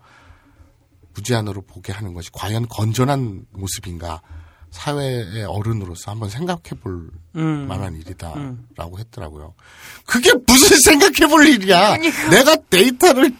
[1.13, 4.21] 무제한으로 보게 하는 것이 과연 건전한 모습인가
[4.71, 7.67] 사회의 어른으로서 한번 생각해 볼 음.
[7.67, 9.53] 만한 일이다라고 했더라고요.
[10.05, 11.97] 그게 무슨 생각해 볼 일이야.
[12.29, 13.31] 내가 데이터를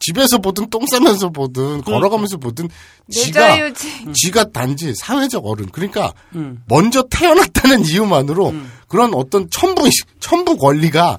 [0.00, 2.68] 집에서 보든 똥 싸면서 보든 걸어가면서 보든
[3.08, 4.12] 지가 내자유지.
[4.12, 6.62] 지가 단지 사회적 어른 그러니까 음.
[6.66, 8.52] 먼저 태어났다는 이유만으로
[8.88, 11.18] 그런 어떤 첨부 첨부 권리가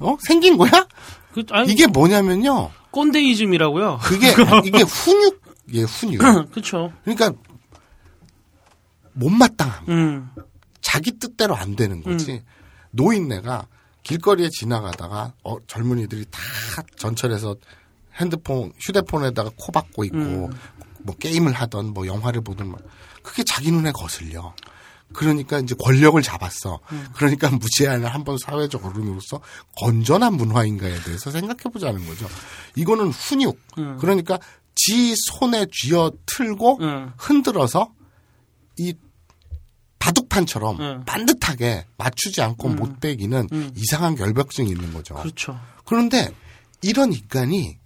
[0.00, 0.16] 어?
[0.20, 0.86] 생긴 거야?
[1.32, 2.70] 그, 아니, 이게 뭐냐면요.
[2.90, 4.00] 꼰대이즘이라고요.
[4.02, 4.34] 그게
[4.64, 5.40] 이게 훈육
[5.74, 6.18] 예 훈육.
[6.50, 6.92] 그렇죠.
[7.04, 7.32] 그러니까
[9.16, 9.84] 못마땅함.
[9.88, 10.30] 음.
[10.80, 12.42] 자기 뜻대로 안 되는 거지.
[12.92, 13.66] 노인네가
[14.02, 16.40] 길거리에 지나가다가 어, 젊은이들이 다
[16.96, 17.56] 전철에서
[18.14, 20.50] 핸드폰, 휴대폰에다가 코 박고 있고 음.
[21.02, 22.80] 뭐 게임을 하던 뭐 영화를 보든 막
[23.22, 24.54] 그게 자기 눈에 거슬려.
[25.12, 26.80] 그러니까 이제 권력을 잡았어.
[26.92, 27.06] 음.
[27.14, 29.40] 그러니까 무제한을 한번 사회적 어른으로서
[29.76, 32.26] 건전한 문화인가에 대해서 생각해 보자는 거죠.
[32.74, 33.58] 이거는 훈육.
[33.78, 33.96] 음.
[34.00, 34.38] 그러니까
[34.74, 37.12] 지 손에 쥐어 틀고 음.
[37.16, 37.92] 흔들어서
[38.76, 38.94] 이
[40.06, 41.02] 바둑판처럼 음.
[41.04, 43.70] 반듯하게 맞추지 않고 못 빼기는 음.
[43.76, 45.14] 이상한 결벽증이 있는 거죠.
[45.16, 45.58] 그렇죠.
[45.84, 46.32] 그런데
[46.82, 47.76] 이런 인간이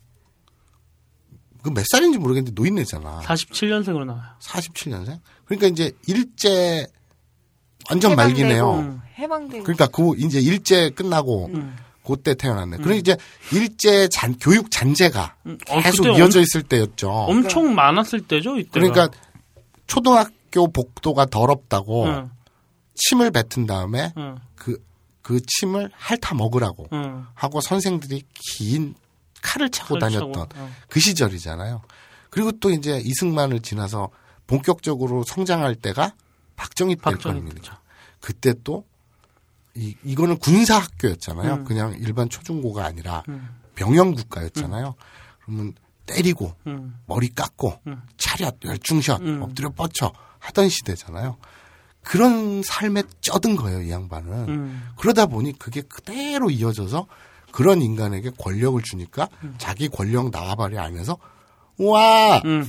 [1.62, 3.20] 그 몇 살인지 모르겠는데 노인네잖아.
[3.20, 4.22] 47년생으로 나와요.
[4.40, 5.20] 47년생?
[5.44, 6.86] 그러니까 이제 일제
[7.90, 8.74] 완전 말기네요.
[8.78, 9.00] 음.
[9.18, 9.64] 해방되고.
[9.64, 11.76] 그러니까 그 이제 일제 끝나고 음.
[12.06, 12.78] 그때 태어났네.
[12.78, 13.16] 그러니까 이제
[13.52, 15.58] 일제 잔 교육 잔재가 음.
[15.68, 17.10] 어, 계속 이어져 엄- 있을 때였죠.
[17.10, 18.72] 엄청 많았을 때죠, 이때가.
[18.72, 19.08] 그러니까
[19.86, 22.30] 초등학 교 복도가 더럽다고 응,
[22.94, 24.82] 침을 뱉은 다음에 응, 그,
[25.22, 27.26] 그 침을 핥아 먹으라고 응.
[27.34, 28.94] 하고 선생들이 긴
[29.42, 30.70] 칼을 차고 칼 다녔던 차고, 어.
[30.88, 31.82] 그 시절이잖아요.
[32.30, 34.10] 그리고 또 이제 이승만을 지나서
[34.46, 36.14] 본격적으로 성장할 때가
[36.56, 37.80] 박정희 때일 겁니다.
[38.20, 38.84] 그때 또
[39.74, 41.54] 이, 이거는 군사 학교였잖아요.
[41.54, 41.64] 음.
[41.64, 43.48] 그냥 일반 초중고가 아니라 음.
[43.76, 44.94] 병영 국가였잖아요.
[45.44, 45.74] 그러면
[46.06, 46.98] 때리고 음.
[47.06, 48.02] 머리 깎고 음.
[48.16, 49.42] 차렷 열중샷 음.
[49.42, 51.36] 엎드려 뻗쳐 하던 시대잖아요.
[52.02, 54.48] 그런 삶에 쩌든 거예요, 이 양반은.
[54.48, 54.88] 음.
[54.96, 57.06] 그러다 보니 그게 그대로 이어져서
[57.52, 59.28] 그런 인간에게 권력을 주니까
[59.58, 61.18] 자기 권력 나와바리 알면서
[61.78, 62.68] 우와 음.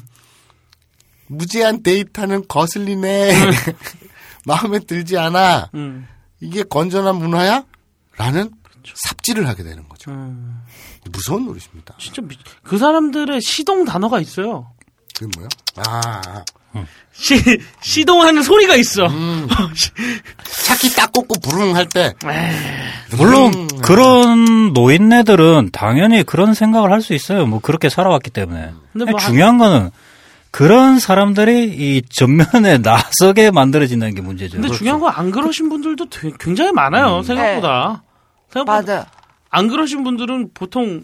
[1.27, 3.31] 무제한 데이터는 거슬리네
[4.45, 6.07] 마음에 들지 않아 음.
[6.39, 7.63] 이게 건전한 문화야?
[8.17, 8.51] 라는
[8.93, 10.11] 삽질을 하게 되는 거죠.
[10.11, 10.61] 음.
[11.11, 11.95] 무서운 노릇입니다.
[11.99, 12.37] 진짜 미...
[12.63, 14.73] 그 사람들의 시동 단어가 있어요.
[15.21, 15.47] 그게 뭐야?
[15.87, 16.21] 아
[17.13, 17.35] 시,
[17.81, 19.05] 시동하는 소리가 있어.
[19.07, 19.47] 음.
[20.65, 22.13] 차키 딱 꽂고 부릉 할 때
[23.17, 23.67] 물론 음.
[23.83, 27.45] 그런 노인네들은 당연히 그런 생각을 할 수 있어요.
[27.45, 28.71] 뭐 그렇게 살아왔기 때문에.
[28.93, 29.89] 근데 뭐 중요한 거는
[30.49, 34.59] 그런 사람들이 이 전면에 나서게 만들어진다는 게 문제죠.
[34.59, 37.21] 근데 중요한 건 안 그러신 분들도 되게- 굉장히 많아요.
[37.23, 38.03] 생각보다.
[38.51, 39.05] 생각보다 맞아.
[39.49, 41.03] 안 그러신 분들은 보통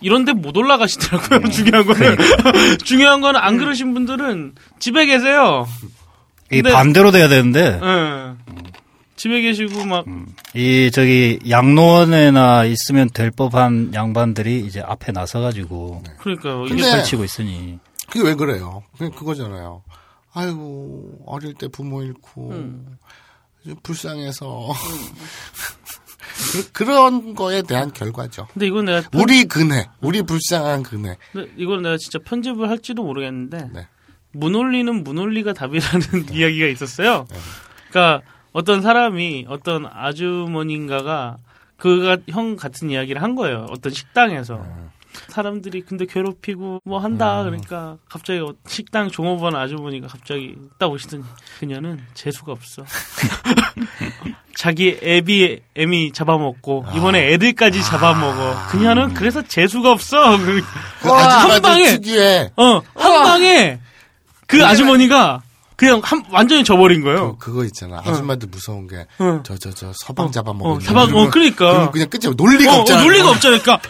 [0.00, 1.48] 이런데 못 올라가시더라고요.
[1.50, 2.16] 중요한 거는
[2.84, 5.66] 중요한 거는 안 그러신 분들은 집에 계세요.
[6.52, 8.34] 이 반대로 돼야 되는데 예.
[9.16, 10.04] 집에 계시고 막
[10.54, 16.60] 이 저기 양로원에나 있으면 될 법한 양반들이 이제 앞에 나서가지고 그러니까요.
[16.64, 17.78] 근데- 이게 펼치고 있으니
[18.08, 18.82] 그게 왜 그래요?
[18.96, 19.82] 그냥 그거잖아요.
[20.32, 22.96] 아이고 어릴 때 부모 잃고 음.
[23.82, 25.74] 불쌍해서 그,
[26.72, 28.46] 그 런 거에 대한 결과죠.
[28.52, 31.16] 근데 이건 내가 우리 그네, 우리 불쌍한 그네.
[31.32, 33.88] 근데 이건 내가 진짜 편집을 할지도 모르겠는데 네.
[34.32, 37.26] 문올리는 문올리가 답이라는 이야기가 있었어요.
[37.90, 41.36] 그러니까 어떤 사람이 어떤 아주머니인가가
[41.76, 43.66] 그가 형 같은 이야기를 한 거예요.
[43.70, 44.64] 어떤 식당에서
[45.40, 51.24] 사람들이 근데 괴롭히고 뭐 한다 그러니까 갑자기 어- 식당 종업원 아주머니가 갑자기 딱 오시더니
[51.60, 52.84] 그녀는 재수가 없어.
[54.56, 58.68] 자기 애비 애미 잡아먹고 이번에 애들까지 잡아먹어.
[58.70, 60.38] 그녀는 그래서 재수가 없어.
[60.38, 60.62] 그-
[61.02, 63.78] 그한 방에 특유의 어, 한 방에
[64.46, 65.42] 그 아주머니가
[65.76, 67.36] 그냥 한, 완전히 져버린 거예요.
[67.36, 68.00] 그, 그거 있잖아.
[68.06, 69.42] 아줌마들 무서운 게 어.
[69.44, 71.70] 저 저 저 서방 잡아먹는 어, 잡아, 어, 그러니까.
[71.72, 73.00] 그럼 그냥 끝이 논리가 어, 없잖아.
[73.00, 73.60] 어, 논리가 없잖아요.
[73.60, 73.86] 그러니까,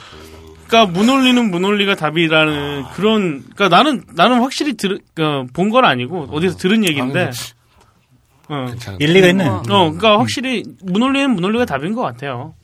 [0.67, 6.85] 그러니까 문올리는 문올리가 답이라는 그런, 그러니까 나는, 나는 확실히 들, 그러니까 본건 아니고 어디서 들은
[6.85, 7.31] 얘기인데,
[8.49, 8.67] 어.
[8.99, 9.47] 일리가 있네.
[9.49, 9.57] 어.
[9.57, 12.55] 어, 그러니까 확실히 문올리는 문올리가 답인 것 같아요.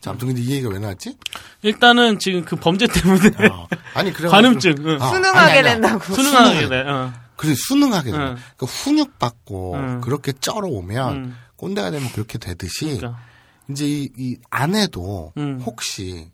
[0.00, 1.16] 자, 아무튼 근데 이 얘기가 왜 나왔지?
[1.62, 3.66] 일단은 지금 그 범죄 때문에 어.
[3.94, 4.28] 아니 그래.
[4.28, 4.98] 관음증, 응.
[4.98, 6.12] 수능하게 된다고.
[6.12, 6.80] 수능하게 돼.
[6.80, 7.10] 어.
[7.36, 8.16] 그래 수능하게 돼.
[8.18, 8.36] 응.
[8.58, 10.00] 그 훈육 받고 응.
[10.02, 11.34] 그렇게 쩔어 오면 응.
[11.56, 13.18] 꼰대가 되면 그렇게 되듯이 그러니까.
[13.70, 15.58] 이제 이, 이 아내도 응.
[15.64, 16.30] 혹시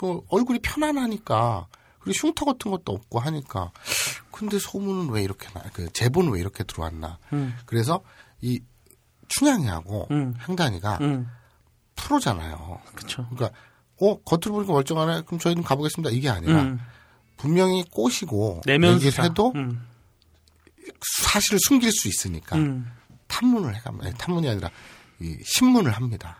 [0.00, 1.66] 뭐 얼굴이 편안하니까
[2.00, 3.72] 그리고 흉터 같은 것도 없고 하니까
[4.30, 5.62] 근데 소문은 왜 이렇게 나?
[5.72, 7.18] 그 제보는 왜 이렇게 들어왔나?
[7.32, 7.54] 응.
[7.66, 8.02] 그래서
[8.40, 8.60] 이
[9.28, 10.34] 춘향이하고 응.
[10.38, 11.26] 향단이가 응.
[11.94, 12.80] 프로잖아요.
[12.94, 13.26] 그쵸.
[13.30, 13.58] 그러니까
[14.00, 15.22] 어 겉으로 보니까 멀쩡하네.
[15.22, 16.10] 그럼 저희는 가보겠습니다.
[16.10, 16.80] 이게 아니라 음.
[17.36, 19.24] 분명히 꼬시고 내면 얘기를 수사.
[19.24, 19.86] 해도 음.
[21.22, 22.90] 사실을 숨길 수 있으니까 음.
[23.28, 24.06] 탐문을 해갑니다.
[24.06, 24.70] 아니, 탐문이 아니라
[25.20, 26.38] 이 신문을 합니다.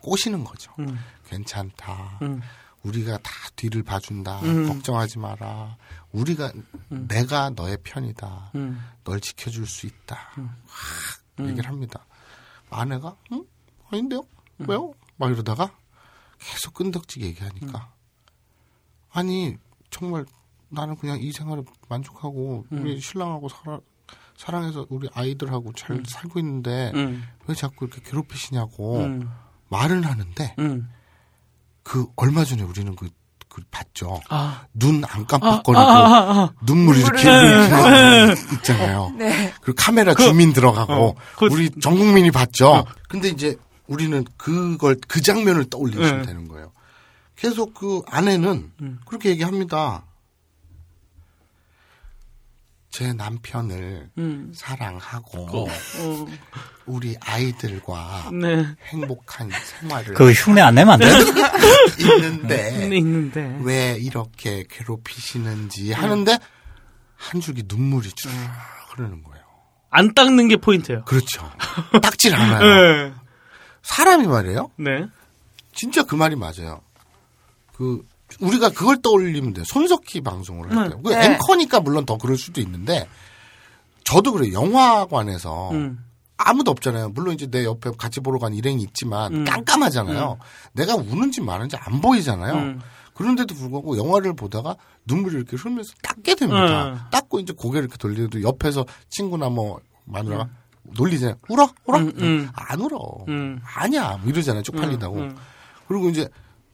[0.00, 0.72] 꼬시는 거죠.
[1.28, 1.30] 음.
[1.30, 2.18] 괜찮다.
[2.22, 2.40] 음.
[2.82, 4.40] 우리가 다 뒤를 봐준다.
[4.40, 4.68] 음.
[4.68, 5.76] 걱정하지 마라.
[6.12, 6.52] 우리가
[6.88, 8.52] 내가 너의 편이다.
[8.54, 8.80] 음.
[9.04, 10.16] 널 지켜줄 수 있다.
[10.66, 12.06] 확 얘기를 합니다.
[12.70, 13.44] 아내가 응?
[13.90, 14.22] 아닌데요?
[14.58, 14.92] 왜요?
[15.16, 15.72] 막 이러다가
[16.38, 17.92] 계속 끈덕지게 얘기하니까
[19.10, 19.56] 아니
[19.90, 20.24] 정말
[20.68, 23.80] 나는 그냥 이 생활에 만족하고 우리 신랑하고 살아,
[24.36, 27.24] 사랑해서 우리 아이들하고 잘 살고 있는데 음.
[27.46, 29.30] 왜 자꾸 이렇게 괴롭히시냐고 음.
[29.68, 30.90] 말은 하는데 음.
[31.88, 33.08] 그 얼마 전에 우리는 그,
[33.48, 34.20] 그 봤죠.
[34.28, 34.66] 아.
[34.74, 36.50] 눈안 아, 깜빡거리고 아, 아, 아.
[36.66, 39.14] 눈물이 이렇게 흘리는 있잖아요.
[39.16, 39.54] 네.
[39.62, 42.84] 그 카메라 주민 들어가고 어, 그- 우리 전 국민이 봤죠.
[43.08, 46.26] 근데 이제 우리는 그걸 그 장면을 떠올리시면 네.
[46.26, 46.72] 되는 거예요.
[47.36, 48.98] 계속 그 아내는 음.
[49.06, 50.04] 그렇게 얘기합니다.
[52.90, 54.52] 제 남편을 음.
[54.54, 55.66] 사랑하고 어.
[56.86, 58.66] 우리 아이들과 네.
[58.86, 61.06] 행복한 생활을 그 흉내 안 내면 안 돼?
[62.00, 63.58] 있는데 있는데 있는데.
[63.62, 66.38] 왜 이렇게 괴롭히시는지 하는데
[67.16, 68.48] 한 줄기 눈물이 쭉 음.
[68.90, 69.44] 흐르는 거예요.
[69.90, 71.04] 안 닦는 게 포인트예요.
[71.04, 71.50] 그렇죠.
[72.02, 73.08] 닦질 않아요.
[73.08, 73.14] 네.
[73.82, 74.70] 사람이 말이에요.
[74.76, 75.06] 네.
[75.74, 76.80] 진짜 그 말이 맞아요.
[77.74, 78.04] 그
[78.40, 79.64] 우리가 그걸 떠올리면 돼요.
[79.66, 80.96] 손석희 방송을 할 때.
[81.02, 81.26] 그 네.
[81.26, 83.08] 앵커니까 물론 더 그럴 수도 있는데
[84.04, 84.52] 저도 그래요.
[84.52, 86.04] 영화관에서 음.
[86.36, 87.10] 아무도 없잖아요.
[87.10, 89.44] 물론 이제 내 옆에 같이 보러 간 일행이 있지만 음.
[89.44, 90.38] 깜깜하잖아요.
[90.72, 92.54] 내가 우는지 마는지 안 보이잖아요.
[92.54, 92.80] 음.
[93.14, 94.76] 그런데도 불구하고 영화를 보다가
[95.06, 96.88] 눈물이 이렇게 흐르면서 닦게 됩니다.
[96.90, 96.98] 음.
[97.10, 100.48] 닦고 이제 고개를 이렇게 돌리도 옆에서 친구나 뭐 마누라가
[100.84, 101.36] 놀리잖아요.
[101.48, 101.68] 울어?
[101.86, 101.98] 울어?
[101.98, 102.48] 음, 음.
[102.54, 102.98] 안 울어.
[103.26, 103.60] 음.
[103.74, 104.18] 아니야.
[104.22, 104.62] 뭐 이러잖아요.
[104.62, 105.16] 쪽팔리다고.
[105.16, 105.36] 음, 음.
[105.88, 106.28] 그리고 이제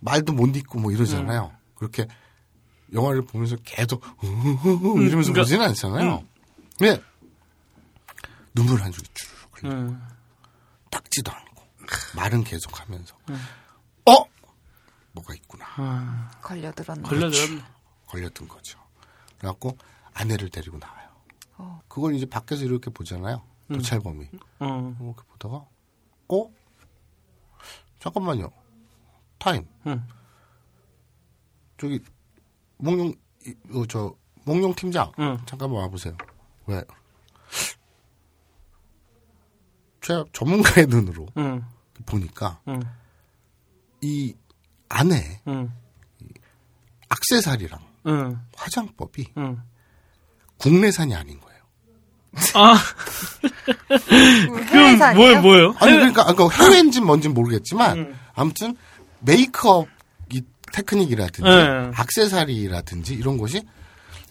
[0.05, 1.51] 말도 못 잊고 뭐 이러잖아요.
[1.75, 2.07] 그렇게
[2.93, 6.25] 영화를 보면서 계속 이러면서 그러니까- 보지는 않잖아요.
[6.79, 7.03] 근데
[8.55, 9.73] 눈물 한 줄이 쭉 흘려.
[9.73, 10.03] 음.
[10.91, 11.63] 닦지도 않고
[12.17, 13.17] 말은 계속 하면서
[14.07, 14.25] 어
[15.13, 17.03] 뭐가 있구나 아, 걸려들었네.
[17.03, 17.63] 걸려들었네.
[18.07, 18.79] 걸렸던 거죠.
[19.39, 19.77] 그래갖고
[20.13, 21.09] 아내를 데리고 나와요.
[21.57, 21.81] 어.
[21.89, 23.43] 그걸 이제 밖에서 이렇게 보잖아요.
[23.73, 24.29] 도찰범이
[24.61, 24.97] 어.
[25.01, 25.65] 이렇게 보다가
[26.29, 26.51] 어
[27.99, 28.51] 잠깐만요
[29.45, 30.03] 타임 응.
[31.77, 32.01] 저기
[32.79, 33.13] 몽룡
[33.47, 34.15] 이- 어, 저
[34.47, 35.37] 몽룡 팀장 응.
[35.45, 36.17] 잠깐만 와보세요.
[36.67, 36.83] 왜?
[40.01, 41.63] 제가 전문가의 눈으로 응.
[42.07, 42.81] 보니까 응.
[44.01, 44.35] 이
[44.89, 45.71] 안에 응.
[47.11, 48.41] 악세사리랑 응.
[48.57, 49.63] 화장법이 응.
[50.57, 51.55] 국내산이 아닌 거예요.
[52.55, 52.75] 아,
[54.71, 55.17] 그럼?
[55.17, 55.75] 뭐 뭐예요?
[55.81, 58.19] 아니 그러니까 아까 해외인지는 뭔지는 모르겠지만 음.
[58.35, 58.77] 아무튼
[59.25, 59.89] 메이크업
[60.33, 61.91] 이 테크닉이라든지 네.
[61.95, 63.63] 악세사리라든지 이런 것이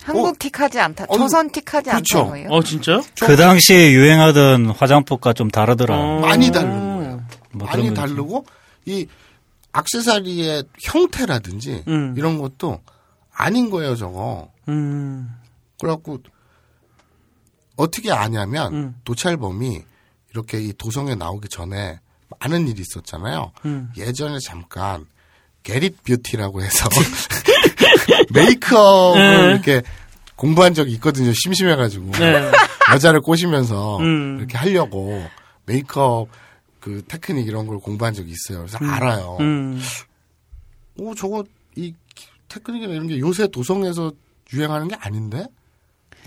[0.03, 1.05] 한국 틱하지 않다.
[1.07, 2.19] 어, 조선 틱하지 그렇죠.
[2.19, 2.49] 않다는 거예요?
[2.49, 3.01] 어 진짜요?
[3.21, 5.97] 그 당시에 유행하던 화장법과 좀 다르더라.
[5.97, 6.19] 어.
[6.19, 7.23] 많이 다른 거예요.
[7.51, 7.93] 뭐 많이.
[7.93, 8.45] 다르고
[8.85, 9.07] 이
[9.71, 12.13] 악세사리의 형태라든지 음.
[12.17, 12.81] 이런 것도
[13.33, 14.51] 아닌 거예요, 저거.
[14.67, 15.29] 음.
[15.79, 16.19] 그래갖고
[17.75, 18.95] 어떻게 아냐면 음.
[19.03, 19.81] 도찰범이
[20.31, 21.99] 이렇게 이 도성에 나오기 전에
[22.39, 23.51] 많은 일이 있었잖아요.
[23.65, 23.91] 음.
[23.97, 25.05] 예전에 잠깐
[25.63, 26.89] Get It Beauty라고 해서
[28.34, 29.51] 메이크업을 네.
[29.51, 29.81] 이렇게
[30.36, 31.31] 공부한 적이 있거든요.
[31.34, 32.51] 심심해가지고 네.
[32.93, 34.38] 여자를 꼬시면서 음.
[34.39, 35.25] 이렇게 하려고
[35.65, 36.27] 메이크업
[36.79, 38.65] 그 테크닉 이런 걸 공부한 적이 있어요.
[38.65, 39.38] 그래서 알아요.
[39.39, 39.81] 음.
[40.97, 41.43] 오 저거
[41.75, 41.93] 이
[42.49, 44.11] 테크닉이나 이런 게 요새 도성에서
[44.53, 45.45] 유행하는 게 아닌데?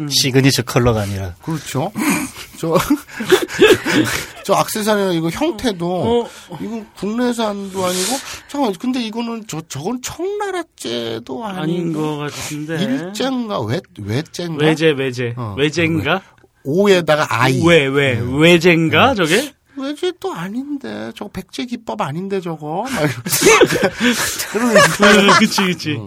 [0.09, 1.35] signature color가 아니라.
[1.43, 1.93] 그렇죠.
[2.59, 2.77] 저,
[4.45, 6.57] 저 악세사리나 이거 형태도, 어.
[6.61, 8.17] 이거 국내산도 아니고,
[8.49, 12.83] 잠깐만, 근데 이거는 저, 저건 청나라제도 아닌 아니고, 것 같은데.
[12.83, 14.65] 일제인가, 외, 외제인가?
[14.65, 16.23] 외제 외제 어, 외제인가?
[16.65, 17.63] 오에다가 아이.
[17.65, 19.53] 외외 외제인가 저게?
[19.77, 22.85] 외제도 아닌데, 저거 백제 기법 아닌데, 저거.
[22.85, 22.91] 막.
[24.53, 25.99] 그러면 음, 그치 그치.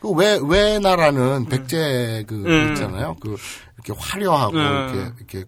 [0.00, 2.72] 그 왜, 왜나라는 백제 그, 음.
[2.72, 3.16] 있잖아요.
[3.20, 3.36] 그,
[3.74, 4.60] 이렇게 화려하고, 음.
[4.60, 5.44] 이렇게, 이렇게,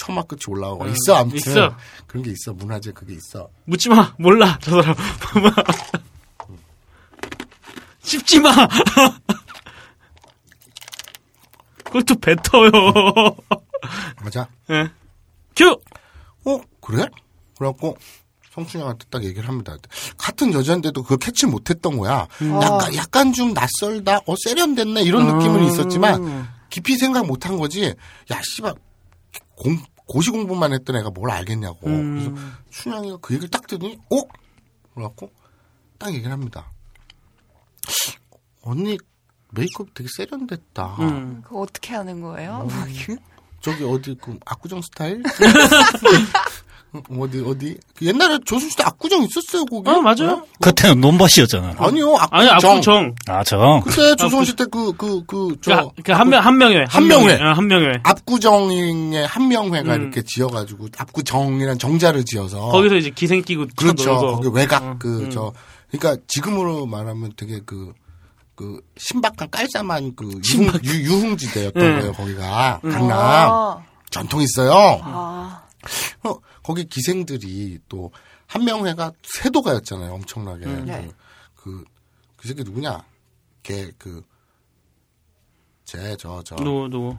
[0.00, 1.36] 처마 끝이 올라오고, 있어, 아무튼.
[1.36, 1.76] 있어.
[2.06, 3.50] 그런 게 있어, 문화재 그게 있어.
[3.66, 4.96] 묻지 마 몰라 저 사람.
[8.02, 8.50] 씹지 마.
[11.84, 12.70] 그것도 뱉어요.
[14.22, 14.48] 맞아.
[14.70, 14.90] 예.
[15.54, 15.78] 큐.
[16.46, 17.06] 어, 그래?
[17.58, 17.98] 그래갖고,
[18.54, 19.76] 성춘영한테 딱 얘기를 합니다.
[20.16, 22.26] 같은 여자인데도 그걸 캐치 못했던 거야.
[22.62, 27.94] 약간, 약간 좀 낯설다, 어, 세련됐네, 이런 느낌은 있었지만, 깊이 생각 못한 거지,
[28.30, 28.74] 야, 씨발,
[29.56, 29.76] 공,
[30.10, 31.78] 고시 공부만 했던 애가 뭘 알겠냐고.
[31.82, 32.32] 그래서
[32.70, 34.16] 춘향이가 그 얘기를 딱 듣더니, 어?
[34.92, 35.30] 그래갖고,
[35.98, 36.72] 딱 얘기를 합니다.
[38.62, 38.98] 언니
[39.52, 40.96] 메이크업 되게 세련됐다.
[40.98, 41.42] 음.
[41.44, 42.66] 그거 어떻게 하는 거예요?
[43.60, 45.22] 저기 어디 그 압구정 스타일?
[47.18, 49.88] 어디 어디 그 옛날에 조선시대 압구정 있었어요 거기.
[49.88, 50.44] 어, 맞아요.
[50.60, 51.74] 그때는 논밭이었잖아.
[51.78, 52.70] 아니요 아니, 압구정.
[52.72, 53.14] 압구정.
[53.28, 53.80] 아, 정.
[53.82, 56.84] 그때 조선 시대 그 그 그저 그, 한 명, 한 명회.
[56.88, 57.34] 한 명회.
[57.36, 58.00] 한 명회.
[58.02, 60.02] 압구정의 한 명회가 음.
[60.02, 64.16] 이렇게 지어가지고 압구정이란 정자를 지어서 거기서 이제 기생 끼고 그렇죠.
[64.18, 65.30] 거기 외곽 어, 그 음.
[65.30, 65.52] 저
[65.90, 70.84] 그러니까 지금으로 말하면 되게 그그 신박한 깔쌈한 그 유흥, 신박.
[70.84, 71.98] 유, 유흥 지대였던 음.
[72.00, 72.90] 거예요 거기가 음.
[72.90, 73.78] 강남 아,
[74.10, 75.00] 전통 있어요.
[75.04, 75.62] 아,
[76.24, 78.10] 어, 거기 기생들이 또
[78.46, 80.84] 한명회가 세도가였잖아요 엄청나게 음.
[80.86, 81.08] 네.
[81.54, 81.84] 그, 그,
[82.36, 83.04] 그 새끼 누구냐
[83.62, 84.22] 걔 그
[85.84, 87.16] 쟤 저 저 누구, 누구.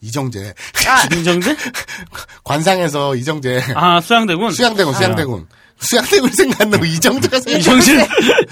[0.00, 0.54] 이정재
[0.88, 1.56] 아, 김정재?
[2.44, 4.52] 관상에서 이정재 아, 수양대군.
[4.52, 8.06] 수양대군 수양대군 수양대군 생각나고 이정재가 생각 이정재?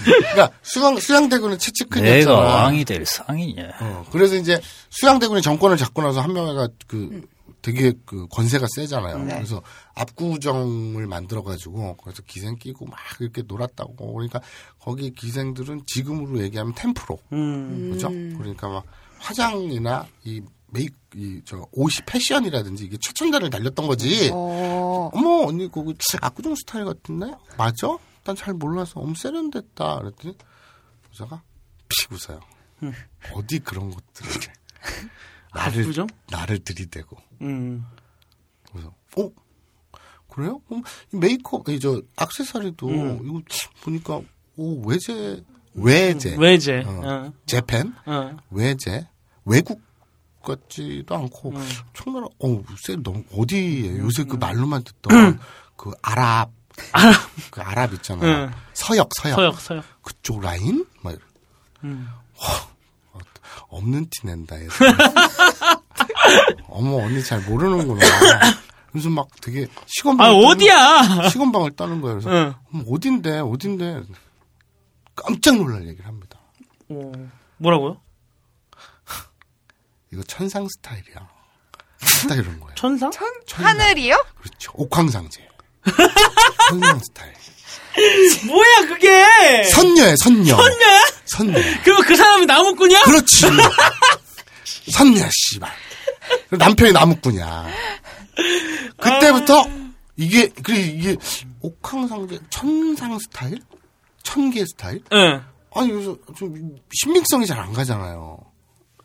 [0.04, 2.36] 그러니까 수양 수양대군은 내가 최측근이었잖아.
[2.36, 3.62] 왕이 될 상이냐.
[3.80, 7.22] 어, 그래서 이제 수양대군이 정권을 잡고 나서 한명회가 그
[7.64, 9.18] 되게 그 권세가 세잖아요.
[9.20, 9.34] 네.
[9.36, 9.62] 그래서
[9.94, 14.12] 압구정을 만들어 가지고 거기서 기생 끼고 막 이렇게 놀았다고.
[14.12, 14.42] 그러니까
[14.78, 17.18] 거기 기생들은 지금으로 얘기하면 템프로.
[17.32, 17.90] 음.
[17.90, 18.10] 그죠?
[18.10, 18.84] 그러니까 막
[19.18, 24.28] 화장이나 이 메이 이저 옷이 패션이라든지 이게 최첨단을 달렸던 거지.
[24.30, 27.96] 어, 어머 언니 거기 압구정 스타일 같은데 맞아?
[28.24, 30.36] 난 잘 몰라서 엄 세련됐다 그랬더니
[31.12, 31.42] 여자가
[31.88, 32.40] 픽 웃어요.
[33.32, 34.30] 어디 그런 것들을
[35.54, 36.06] 나를 압구정?
[36.30, 37.84] 나를 들이대고 음.
[38.72, 39.30] 그래서 어
[40.28, 40.60] 그래요?
[40.66, 40.82] 그럼
[41.12, 43.20] 이 메이크업 이저 액세서리도 음.
[43.24, 43.40] 이거
[43.82, 44.20] 보니까
[44.56, 46.82] 오 외제 외제 외제.
[46.86, 47.00] 어.
[47.04, 47.32] 어.
[47.46, 48.36] 재팬 어.
[48.50, 49.06] 외제
[49.44, 49.80] 외국
[50.42, 51.68] 같지도 않고 음.
[51.94, 55.38] 정말 어쎄 너무 어디에 요새 그 말로만 듣던
[55.76, 56.50] 그 아랍
[57.50, 58.52] 그 아랍 있잖아요 음.
[58.74, 59.84] 서역 서역 서역, 서역.
[60.02, 61.16] 그쪽 라인 막.
[61.84, 62.08] 음.
[62.36, 62.73] 어,
[63.68, 64.68] 없는 티 낸다 얘
[66.68, 68.04] 어머 언니 잘 모르는구나
[68.90, 71.28] 그래서 막 되게 시건방 아, 어디야?
[71.28, 72.54] 시건방을 떠는 거예요 그래서 응.
[72.74, 74.02] 음, 어딘데 어딘데
[75.16, 76.38] 깜짝 놀랄 얘기를 합니다
[76.88, 77.12] 어.
[77.58, 78.00] 뭐라고요?
[80.12, 81.28] 이거 천상 스타일이야
[82.28, 83.10] 딱 이런 거예요 천상?
[83.52, 84.24] 하늘이요?
[84.40, 85.46] 그렇죠 옥황상제
[86.70, 87.32] 천상 스타일
[88.46, 89.64] 뭐야, 그게!
[89.64, 91.00] 선녀예 선녀 선녀야?
[91.26, 93.00] 선녀 그럼 그 사람이 나무꾼이야?
[93.02, 93.46] 그렇지
[94.90, 95.70] 선녀 씨발
[96.50, 97.66] 남편이 나무꾼이야
[98.98, 99.64] 그때부터
[100.16, 101.16] 이게 그래 이게
[101.60, 103.58] 옥황상제 천상 스타일
[104.22, 105.42] 천개 스타일 응.
[105.74, 108.38] 아니 그래서 좀 신빙성이 잘 안 가잖아요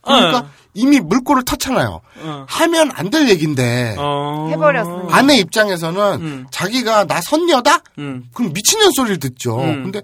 [0.01, 0.49] 그러니까 어.
[0.73, 2.45] 이미 물꼬를 텄잖아요 어.
[2.47, 4.47] 하면 안 될 얘긴데 어.
[4.51, 5.11] 해버렸으니.
[5.11, 6.45] 아내 입장에서는 음.
[6.51, 8.23] 자기가 나 선녀다 응.
[8.33, 9.83] 그럼 미친년 소리를 듣죠 음.
[9.83, 10.01] 근데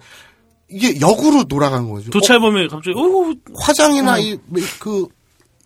[0.70, 4.18] 이게 역으로 돌아간 거죠 어, 도찰범이 갑자기, 오, 화장이나 어.
[4.20, 5.08] 이그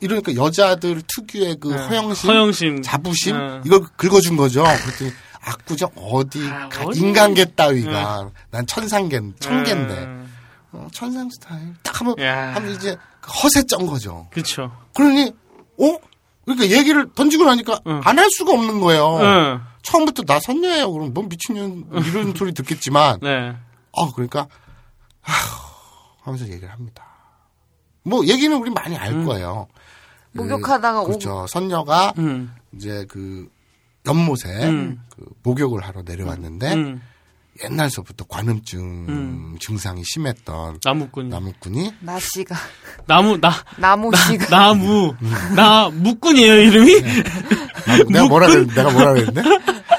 [0.01, 1.77] 이러니까 여자들 특유의 그 네.
[1.87, 2.81] 허영심, 허영심.
[2.81, 3.61] 자부심 네.
[3.65, 4.63] 이걸 긁어준 거죠.
[4.63, 5.11] 그랬더니
[5.41, 6.99] 압구정 어디 아, 가- 어디?
[6.99, 10.33] 인간계 따위가 난 천상계 천계인데 음.
[10.71, 12.53] 어, 천상 스타일 딱 하면 야.
[12.55, 12.95] 하면 이제
[13.43, 14.27] 허세 쩐 거죠.
[14.31, 14.71] 그쵸.
[14.93, 15.33] 그러니
[15.79, 15.97] 어
[16.45, 18.01] 그러니까 얘기를 던지고 나니까 응.
[18.03, 19.19] 안할 수가 없는 거예요.
[19.21, 19.61] 응.
[19.83, 20.91] 처음부터 나 선녀예요.
[20.91, 23.55] 그럼 뭔 미친년 이런 소리 듣겠지만 네.
[23.91, 24.47] 어, 그러니까,
[25.23, 25.35] 아휴,
[26.21, 27.05] 하면서 얘기를 합니다.
[28.03, 29.25] 뭐, 얘기는 우리 많이 알 음.
[29.25, 29.67] 거예요.
[30.31, 31.45] 목욕하다가 그, 그렇죠.
[31.47, 32.51] 선녀가 응.
[32.73, 33.49] 이제 그
[34.05, 35.01] 연못에 음.
[35.09, 37.01] 그 목욕을 하러 내려왔는데 응.
[37.63, 38.79] 옛날서부터 관음증
[39.09, 39.57] 음.
[39.59, 41.29] 증상이 심했던 나무꾼.
[41.29, 42.55] 나무꾼이 나씨가
[43.05, 45.13] 나무, 나, 나무씨가 나무.
[45.55, 47.01] 나, 묵꾼이에요, 이름이?
[47.85, 49.41] 나무- 내가 뭐라 그랬, 내가 뭐라 그랬는데?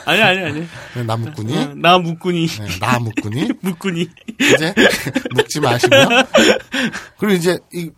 [0.06, 0.68] 아니, 아니, 아니.
[1.06, 2.46] 나무꾼이 어, 나 묵꾼이.
[2.46, 4.08] 네, 나무꾼이 묵꾼이.
[4.40, 4.74] 이제
[5.34, 6.08] 묵지 마시고요.
[7.18, 7.90] 그리고 이제 이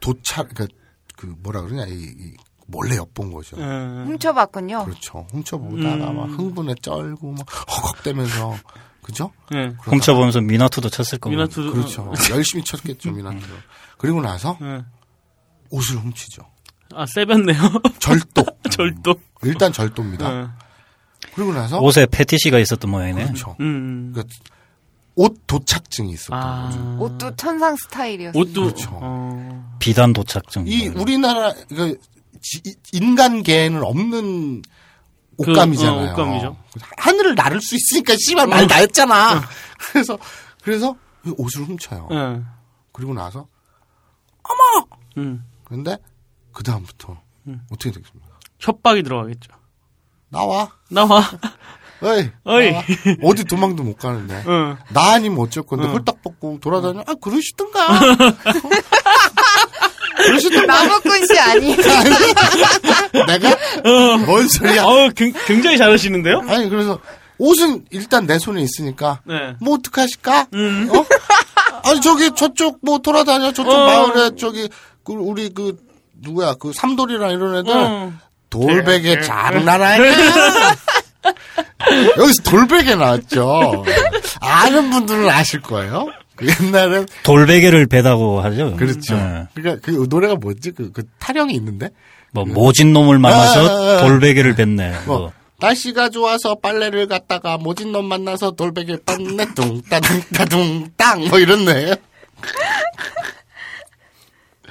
[0.00, 0.76] 도착 그러니까
[1.16, 2.32] 그 뭐라 그러냐 이, 이
[2.66, 3.56] 몰래 엿본 거죠.
[3.58, 4.04] 어.
[4.06, 4.84] 훔쳐봤군요.
[4.84, 5.26] 그렇죠.
[5.30, 6.16] 훔쳐보다가 음.
[6.16, 8.56] 막 흥분에 쩔고 막 허걱대면서
[9.06, 9.30] 그죠?
[9.52, 9.72] 네.
[9.82, 11.30] 훔쳐보면서 미나투도 쳤을 거고.
[11.30, 11.72] 미나투.
[11.72, 12.12] 그렇죠.
[12.30, 13.54] 열심히 쳤겠죠 미나트로.
[13.98, 14.82] 그리고 나서 네.
[15.70, 16.42] 옷을 훔치죠.
[16.92, 17.56] 아, 세변네요.
[18.00, 18.44] 절도.
[18.70, 19.14] 절도.
[19.44, 20.28] 일단 절도입니다.
[20.40, 20.46] 네.
[21.34, 23.24] 그리고 나서 옷에 패티시가 있었던 모양이네.
[23.26, 23.56] 그렇죠.
[23.60, 24.10] 음.
[24.12, 24.34] 그러니까
[25.14, 26.64] 옷 도착증이 있었던 아.
[26.68, 26.96] 거죠.
[26.98, 28.40] 옷도 천상 스타일이었어요.
[28.42, 28.62] 옷도.
[28.64, 28.90] 그렇죠.
[28.92, 29.76] 어.
[29.78, 30.64] 비단 도착증.
[30.66, 31.96] 이뭐 우리나라 그
[32.42, 32.60] 지-
[32.92, 34.68] 인간계에는 없는 그,
[35.38, 36.08] 옷감이잖아요.
[36.08, 36.56] 어, 옷감이죠.
[36.98, 39.40] 하늘을 나를 수 있으니까 씨발 말 다 했잖아.
[39.92, 40.18] 그래서
[40.62, 42.08] 그래서 그 옷을 훔쳐요.
[42.10, 42.42] 네.
[42.92, 43.46] 그리고 나서
[45.18, 45.44] 음.
[45.64, 45.96] 그런데
[46.52, 47.16] 그 다음부터
[47.48, 47.60] 음.
[47.70, 48.28] 어떻게 되겠습니까?
[48.60, 49.50] 협박이 들어가겠죠.
[50.28, 50.70] 나와.
[50.90, 51.22] 나와.
[52.02, 52.74] 어이, 어이.
[52.76, 52.82] 아,
[53.22, 54.44] 어디 도망도 못 가는데.
[54.46, 54.76] 응.
[54.92, 55.92] 나 아니면 어쩔 건데 응.
[55.94, 57.00] 홀딱 벗고 돌아다녀.
[57.06, 57.86] 아 그러시든가.
[60.16, 60.66] 그러시든가.
[60.84, 61.76] 나무꾼 씨 아니에요?
[63.26, 63.56] 내가
[64.26, 64.84] 뭔 소리야?
[64.84, 66.42] 어, 굉- 굉장히 잘하시는데요?
[66.48, 66.98] 아니 그래서
[67.38, 69.54] 옷은 일단 내 손에 있으니까 네.
[69.60, 70.46] 뭐 어떡하실까?
[70.54, 70.88] 음.
[70.90, 71.04] 어?
[71.84, 73.86] 아니 저기 저쪽 뭐 돌아다녀 저쪽 어.
[73.86, 74.68] 마을에 저기
[75.04, 75.76] 그 우리 그
[76.22, 78.12] 누구야 그 삼돌이랑 이런 애들 어.
[78.50, 80.12] 돌베개 장난 아니야.
[82.18, 83.84] 여기서 돌베개 나왔죠.
[84.40, 86.06] 아는 분들은 아실 거예요.
[86.36, 88.76] 그 옛날에 돌베개를 베다고 하죠.
[88.76, 89.14] 그렇죠.
[89.14, 89.46] 예.
[89.54, 90.72] 그러니까 그 노래가 뭐지?
[90.72, 91.90] 그, 그 타령이 있는데
[92.32, 94.00] 뭐 모진 놈을 만나서 아, 아, 아.
[94.02, 94.92] 돌베개를 뱉네.
[95.06, 95.32] 뭐 뭐.
[95.58, 101.94] 날씨가 좋아서 빨래를 갔다가 모진 놈 만나서 돌베개 뺐네 뚱따둥따둥땅 뭐 이런 노예요.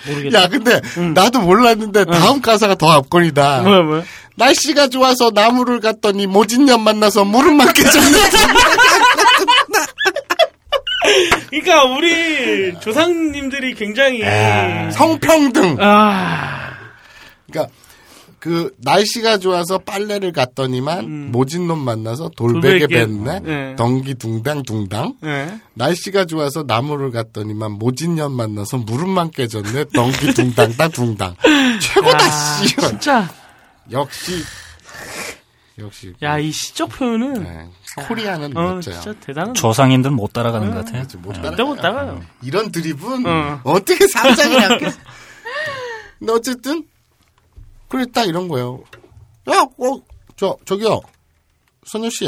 [0.08, 0.44] 모르겠다.
[0.44, 0.80] 야 근데
[1.16, 3.62] 나도 몰랐는데 다음 가사가 더 압권이다.
[3.64, 4.04] 뭐야, 뭐야?
[4.36, 8.18] 날씨가 좋아서 나무를 갔더니 모진 년 만나서 무릎만 깨졌네.
[11.62, 14.22] 그러니까 우리 조상님들이 굉장히
[14.92, 15.78] 성평등.
[15.80, 16.74] 아,
[17.50, 17.74] 그러니까
[18.40, 22.88] 그 날씨가 좋아서 빨래를 갔더니만 모진 놈 만나서 돌베개.
[22.88, 23.40] 뱉네.
[23.40, 23.76] 네.
[23.76, 25.16] 덩기 둥당 둥당.
[25.22, 25.60] 네.
[25.74, 29.86] 날씨가 좋아서 나무를 갔더니만 모진년 만나서 무릎만 깨졌네.
[29.94, 31.36] 덩기 둥당다 둥당.
[31.82, 32.76] 최고다 아, 씨.
[32.76, 33.28] 진짜.
[33.92, 34.44] 역시
[35.78, 39.00] 역시 야, 이 시적 표현은 네, 코리아는 어, 멋져요.
[39.02, 39.54] 진짜 대단한.
[39.54, 41.04] 조상님들 못 따라가는 것 같아요.
[41.20, 41.42] 못 예.
[41.42, 42.22] 따라- 못 따라가요.
[42.42, 43.62] 이런 드립은 어.
[43.64, 44.98] 어떻게 상상이 났겠어.
[46.20, 46.88] 근데 어쨌든
[47.88, 48.84] 그래 딱 이런 거예요.
[49.50, 50.02] 야, 어,
[50.36, 51.00] 저 저기요,
[51.86, 52.28] 선녀 씨.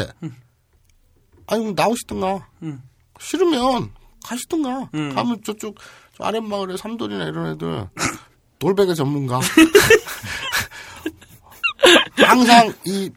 [1.47, 2.47] 아니 그럼 나오시든가.
[2.63, 2.81] 응.
[3.19, 3.91] 싫으면
[4.23, 4.89] 가시든가.
[4.93, 5.15] 응.
[5.15, 5.77] 가면 저쪽
[6.17, 7.87] 저 아랫마을에 삼돌이나 이런 애들
[8.59, 9.39] 돌베개 전문가.
[12.17, 13.09] 항상 이,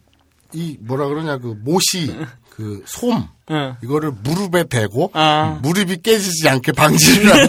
[0.52, 2.14] 이 뭐라 그러냐 그 모시
[2.50, 3.74] 그솜 예.
[3.82, 5.58] 이거를 무릎에 대고 아.
[5.62, 7.48] 무릎이 깨지지 않게 방지를 하고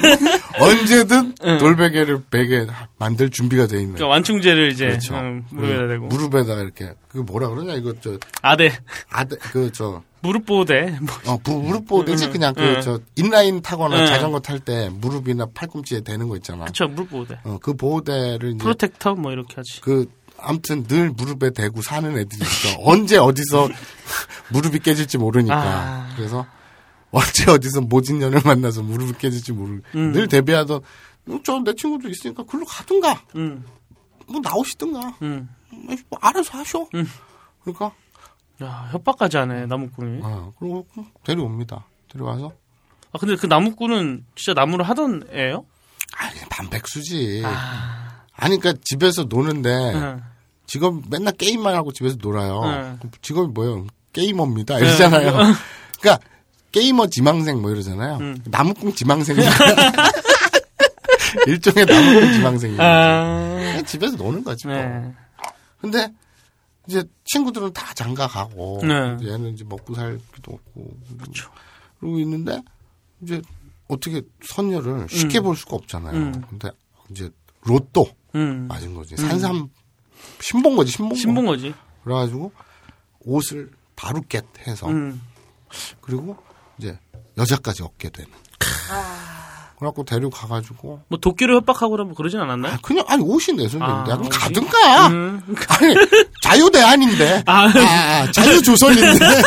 [0.65, 1.57] 언제든 응.
[1.59, 3.93] 돌베개를 베개 만들 준비가 돼 있는.
[3.95, 5.15] 그러니까 완충제를 이제 그렇죠.
[5.15, 8.71] 음, 무릎에다 대고 무릎에다가 이렇게 그 뭐라 그러냐 이거 저 아대
[9.11, 12.75] 아대 그 저 무릎 보호대 뭐, 어, 부- 무릎 보호대지 응, 그냥 응.
[12.75, 14.05] 그저 인라인 타거나 응.
[14.05, 16.65] 자전거 탈 때 무릎이나 팔꿈치에 대는 거 있잖아.
[16.65, 20.05] 그쵸 무릎 보호대 어, 그 보호대를 이제 프로텍터 뭐 이렇게 하지 그
[20.41, 22.77] 아무튼 늘 무릎에 대고 사는 애들이 있어.
[22.83, 23.69] 언제 어디서
[24.51, 25.55] 무릎이 깨질지 모르니까.
[25.55, 26.13] 아.
[26.15, 26.45] 그래서
[27.11, 29.81] 언제 어디서 모진년을 만나서 무릎이 깨질지 모르.
[29.95, 30.11] 음.
[30.11, 30.81] 늘 대비하던
[31.43, 33.63] 저내 친구들 있으니까 글로 가든가 음,
[34.27, 35.49] 뭐 나오시든가 음.
[36.09, 36.87] 뭐 알아서 하셔.
[36.95, 37.07] 음.
[37.61, 37.93] 그러니까
[38.63, 40.85] 야 협박까지 하네 나무꾼이 어, 그리고
[41.23, 41.85] 데려옵니다.
[42.11, 42.53] 데려와서
[43.11, 45.65] 아 근데 그 나무꾼은 진짜 나무를 하던 애예요?
[46.17, 47.43] 아니 반백수지.
[48.33, 50.23] 아니 그러니까 집에서 노는데 응.
[50.72, 52.61] 직업 맨날 게임만 하고 집에서 놀아요.
[52.61, 53.09] 네.
[53.22, 53.86] 직업이 뭐예요?
[54.13, 54.80] 게이머입니다.
[54.80, 55.34] 이러잖아요.
[55.99, 56.26] 그러니까
[56.72, 58.17] 게이머 지망생 뭐 이러잖아요.
[58.19, 58.41] 음.
[58.45, 59.36] 나무꾼 지망생.
[61.45, 62.82] 일종의 나무꾼 지망생이에요.
[62.82, 64.78] 아, 집에서 노는 거지 뭐.
[64.78, 65.13] 네.
[65.82, 66.07] 근데
[66.88, 69.17] 이제 친구들은 다 장가 가고 네.
[69.28, 70.97] 얘는 이제 먹고 살기도 없고
[71.99, 72.61] 그러고 있는데
[73.22, 73.41] 이제
[73.89, 76.15] 어떻게 선녀를 쉽게 볼 수가 없잖아요.
[76.15, 76.41] 음.
[76.49, 76.69] 근데
[77.09, 77.30] 이제
[77.63, 78.05] 로또
[78.36, 78.69] 음.
[78.69, 79.17] 맞은 거지.
[79.17, 79.67] 산삼
[80.41, 81.15] 신본 거지 신본 거.
[81.15, 81.73] 신본 거 지.
[82.03, 82.51] 그래가지고
[83.25, 85.21] 옷을 바로 겟 해서 음.
[86.01, 86.35] 그리고
[86.77, 86.97] 이제
[87.37, 88.29] 여자까지 얻게 되는.
[89.77, 92.73] 그래갖고 데려가가지고 뭐 도끼로 협박하고 뭐 그러진 않았나요?
[92.73, 94.29] 아, 그냥 아니 옷이 내 손인데 아, 그럼?
[94.29, 95.07] 가든가.
[95.07, 95.41] 음.
[95.69, 95.95] 아니
[96.41, 97.43] 자유대한인데.
[97.47, 97.69] 아, 아,
[98.23, 99.25] 아, 자유조선인데.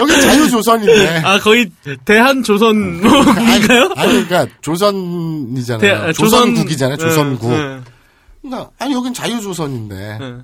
[0.00, 1.18] 여기 자유조선인데.
[1.24, 1.70] 아 거의
[2.04, 3.90] 대한 조선 뭐인가요?
[3.96, 6.06] 아니, 그러니까 조선이잖아요.
[6.06, 6.96] 대- 조선국이잖아요.
[6.96, 7.50] 조선- 조선국.
[7.50, 7.80] 네,
[8.44, 10.36] 그러니까 아니 여긴 자유조선인데 네,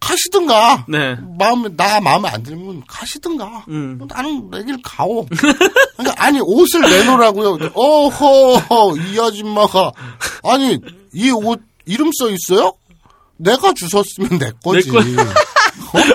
[0.00, 0.86] 가시든가.
[0.88, 1.16] 네.
[1.38, 3.64] 마음에 나 마음에 안 들면 가시든가.
[3.68, 4.00] 음.
[4.08, 5.26] 나는 내길 가오.
[5.26, 7.58] 그러니까 아니 옷을 내놓으라고요.
[7.74, 9.90] 어허 이 아줌마가
[10.44, 10.78] 아니
[11.12, 12.72] 이 옷 이름 써 있어요?
[13.36, 14.90] 내가 주웠으면 내 거지.
[14.90, 15.24] 내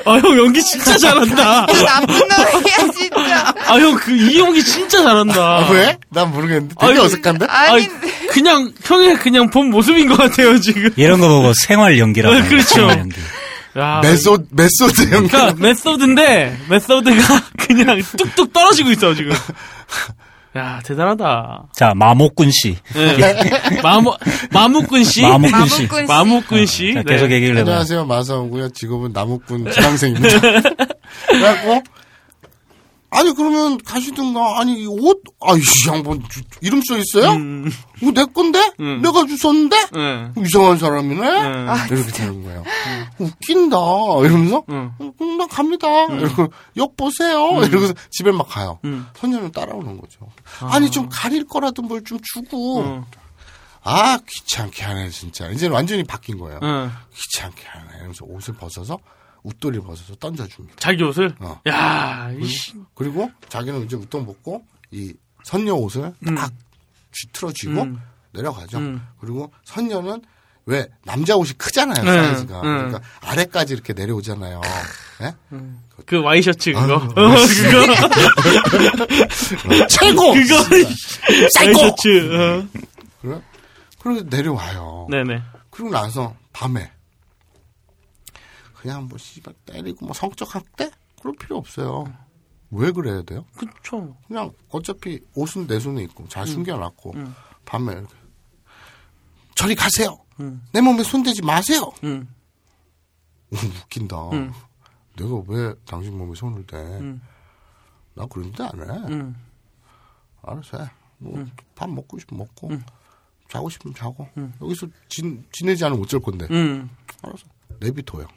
[0.06, 1.66] 아 형 연기 진짜 잘한다.
[1.66, 3.54] 나쁜 놈이야 진짜.
[3.68, 5.42] 아 형 그 연기 진짜 잘한다.
[5.42, 5.98] 아, 왜?
[6.10, 6.76] 난 모르겠는데.
[6.80, 7.46] 되게 아니, 어색한데?
[7.50, 7.88] 아니
[8.30, 10.92] 그냥 형의 그냥 본 모습인 것 같아요 지금.
[10.96, 12.36] 이런 거 보고 생활 연기라고.
[12.36, 12.66] 네, 그렇죠.
[12.76, 13.20] 생활 연기.
[13.80, 15.28] 야, 메소 메소드 형.
[15.28, 19.34] 그러니까 method인데 method가 그냥 뚝뚝 떨어지고 있어 지금.
[20.56, 21.70] 야 대단하다.
[21.76, 22.78] 자, 마목군 씨.
[22.94, 23.36] 네.
[23.82, 24.14] 마무
[24.52, 25.22] 마무꾼 씨.
[25.24, 25.82] 마목군 씨.
[25.88, 26.08] 마무꾼 씨.
[26.08, 26.94] 마무꾼 씨.
[26.94, 27.14] 자, 네.
[27.14, 27.72] 계속 얘기를 해봐요.
[27.72, 28.70] 안녕하세요 마사오고요.
[28.70, 30.40] 직업은 나무꾼 지망생입니다.
[31.28, 31.82] 그래갖고
[33.16, 37.32] 아니 그러면 가시든가 아니 이옷 아이 양반 주- 이름 써 있어요?
[37.34, 37.70] 음.
[38.02, 39.02] 이거 내 건데 음.
[39.02, 40.32] 내가 주웠는데 네.
[40.46, 41.66] 이상한 사람이네 네.
[41.92, 42.64] 이렇게 되는 거예요.
[43.20, 43.78] 웃긴다
[44.24, 44.92] 이러면서 음.
[45.00, 45.88] 어, 그럼 나 갑니다.
[46.06, 46.48] 이러고
[46.78, 47.62] 역 보세요.
[47.64, 48.80] 이러고서 집에 막 가요.
[48.84, 49.08] 음.
[49.16, 50.20] 선녀는 따라오는 거죠.
[50.60, 53.04] 아 니 좀 가릴 거라도 뭘 좀 주고 음.
[53.86, 56.60] 아 귀찮게 하네 진짜 이제 는 완전히 바뀐 거예요.
[56.62, 56.90] 네.
[57.16, 58.98] 귀찮게 하네 이러면서 옷을 벗어서
[59.44, 60.76] 웃돌이를 벗어서 던져줍니다.
[60.80, 61.36] 자기 옷을?
[61.40, 61.60] 어.
[61.68, 62.74] 야, 이씨.
[62.96, 65.14] 그리고 자기는 이제 웃돈 벗고 이
[65.44, 66.52] 선녀 옷을 딱
[67.12, 68.02] 쥐틀어쥐고 음.
[68.32, 68.78] 내려가죠.
[68.78, 69.06] 음.
[69.20, 70.22] 그리고 선녀는
[70.66, 72.62] 왜 남자 옷이 크잖아요 네, 사이즈가 네.
[72.62, 74.62] 그러니까 아래까지 이렇게 내려오잖아요.
[75.22, 75.36] 예?
[76.06, 76.96] 그 와이셔츠 그거.
[76.96, 77.38] 어, 그거.
[79.88, 80.64] 최고 그거.
[81.54, 81.80] 사이코!
[81.82, 82.36] 와이셔츠.
[82.36, 82.68] 어.
[83.22, 83.42] 그래?
[84.02, 85.08] 그리고 내려와요.
[85.10, 85.42] 네네.
[85.70, 86.92] 그리고 나서 밤에
[88.84, 92.04] 그냥 뭐 씨발 때리고 뭐 성적 학대 그럴 필요 없어요.
[92.70, 93.46] 왜 그래야 돼요?
[93.56, 94.18] 그쵸.
[94.28, 97.34] 그냥 어차피 옷은 내 손에 있고 잘 숨겨놨고 음.
[97.64, 98.14] 밤에 이렇게
[99.56, 100.20] 저리 가세요.
[100.42, 100.62] 음.
[100.74, 101.94] 내 몸에 손대지 마세요.
[102.04, 102.28] 음.
[103.52, 104.18] 오, 웃긴다.
[104.32, 104.52] 음.
[105.16, 106.76] 내가 왜 당신 몸에 손을 대?
[106.76, 107.22] 음.
[108.16, 109.14] 나 그런데 안 해.
[109.14, 109.36] 음.
[110.42, 110.90] 알아서 해.
[111.20, 112.84] 뭐, 밥 먹고 싶으면 먹고, 음.
[113.48, 114.28] 자고 싶으면 자고.
[114.62, 115.22] 여기서 지,
[115.54, 116.48] 지내지 않으면 어쩔 건데.
[116.52, 116.90] 음.
[117.22, 117.46] 알아서
[117.80, 118.28] 내비둬요.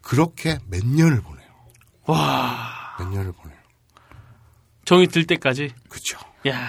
[0.00, 1.48] 그렇게 몇 년을 보내요.
[2.06, 2.96] 와.
[2.98, 3.58] 몇 년을 보내요.
[4.84, 5.70] 정이 들 때까지.
[5.88, 6.18] 그죠.
[6.48, 6.68] 야.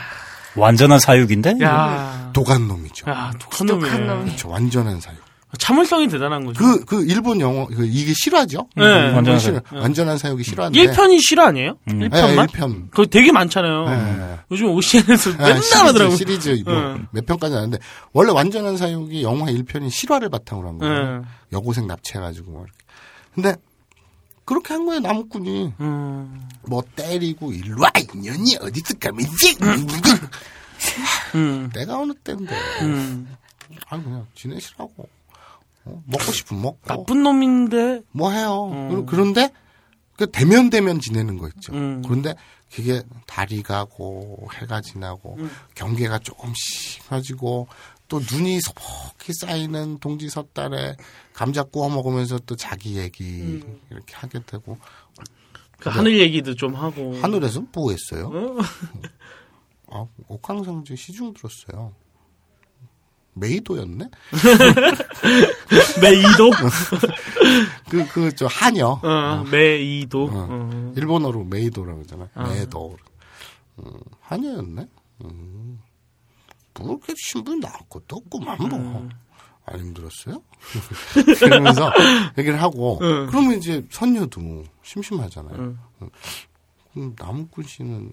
[0.55, 1.57] 완전한 사육인데?
[1.61, 2.31] 야.
[2.33, 3.09] 독한 놈이죠.
[3.09, 3.89] 야, 독한 놈이네.
[3.89, 4.25] 독한 놈.
[4.25, 4.49] 그렇죠.
[4.49, 5.19] 완전한 사육.
[5.59, 6.59] 참을성이 대단한 거죠.
[6.59, 8.67] 그, 그 일본 영어, 그 이게 실화죠?
[8.75, 8.83] 네.
[8.83, 9.61] 일본 완전한 실화.
[9.67, 9.83] 사육.
[9.83, 10.85] 완전한 사육이 실화인데.
[10.85, 11.77] 1편이 실화 아니에요?
[11.89, 11.99] 음.
[11.99, 12.47] 네, 1편만?
[12.47, 12.89] 1편.
[12.91, 13.85] 그거 되게 많잖아요.
[13.85, 14.39] 네.
[14.51, 16.17] 요즘 OCN에서 아, 맨날 시리즈, 하더라고요.
[16.17, 17.01] 시리즈 뭐 네.
[17.11, 17.77] 몇 편까지 하는데
[18.13, 21.17] 원래 완전한 사육이 영화 1편이 실화를 바탕으로 한 거예요.
[21.19, 21.25] 네.
[21.53, 22.77] 여고생 납치해가지고 막 이렇게.
[23.35, 23.55] 근데
[24.45, 26.49] 그렇게 한 거예요 나무꾼이 음.
[26.67, 29.87] 뭐 때리고 일로 와 인연이 어디서 가면지 음.
[31.73, 33.35] 내가 어느 때인데 음.
[33.89, 35.05] 아 그냥 지내시라고 어,
[35.85, 38.01] 먹고 싶으면 먹고 나쁜 놈인데.
[38.11, 39.05] 뭐 해요 음.
[39.05, 39.51] 그런데
[40.17, 42.01] 그 대면 대면 지내는 거 있죠 음.
[42.03, 42.35] 그런데
[42.73, 45.49] 그게 달이 가고 해가 지나고 음.
[45.75, 47.67] 경계가 조금씩 가지고
[48.07, 50.95] 또 눈이 소복히 쌓이는 동지 섣달에
[51.33, 53.79] 감자 구워 먹으면서 또 자기 얘기 음.
[53.89, 54.77] 이렇게 하게 되고
[55.83, 57.13] 그 하늘 얘기도 좀 하고.
[57.17, 58.31] 하늘에서 뭐 했어요?
[58.33, 58.57] 어?
[59.91, 61.93] 아, 옥황상제 시중 들었어요.
[63.33, 64.09] 메이도였네?
[66.01, 66.51] 메이도?
[67.89, 68.99] 그, 그, 저, 하녀.
[69.01, 70.25] 어, 메이도.
[70.25, 70.47] 어.
[70.49, 70.93] 어.
[70.95, 72.29] 일본어로 메이도라고 하잖아요.
[72.35, 72.47] 아.
[72.47, 72.97] 메이도.
[73.79, 74.87] 음, 하녀였네?
[75.25, 75.79] 음.
[76.79, 78.77] 뭐 이렇게 신분 나올 것도 없구만, 뭐.
[78.77, 79.09] 음.
[79.65, 80.43] 안 힘들었어요?
[81.39, 81.91] 그러면서
[82.37, 83.27] 얘기를 하고, 응.
[83.27, 85.57] 그러면 이제 선녀도 심심하잖아요.
[85.57, 86.09] 응.
[86.93, 88.11] 그럼 나무꾼 씨는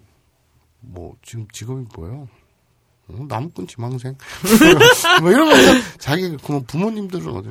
[0.81, 2.29] 뭐, 지금 직업이 뭐예요?
[3.15, 4.17] 어, 나무꾼 지망생?
[5.21, 7.49] 뭐 이러면서 자기, 그럼 부모님들은 어디,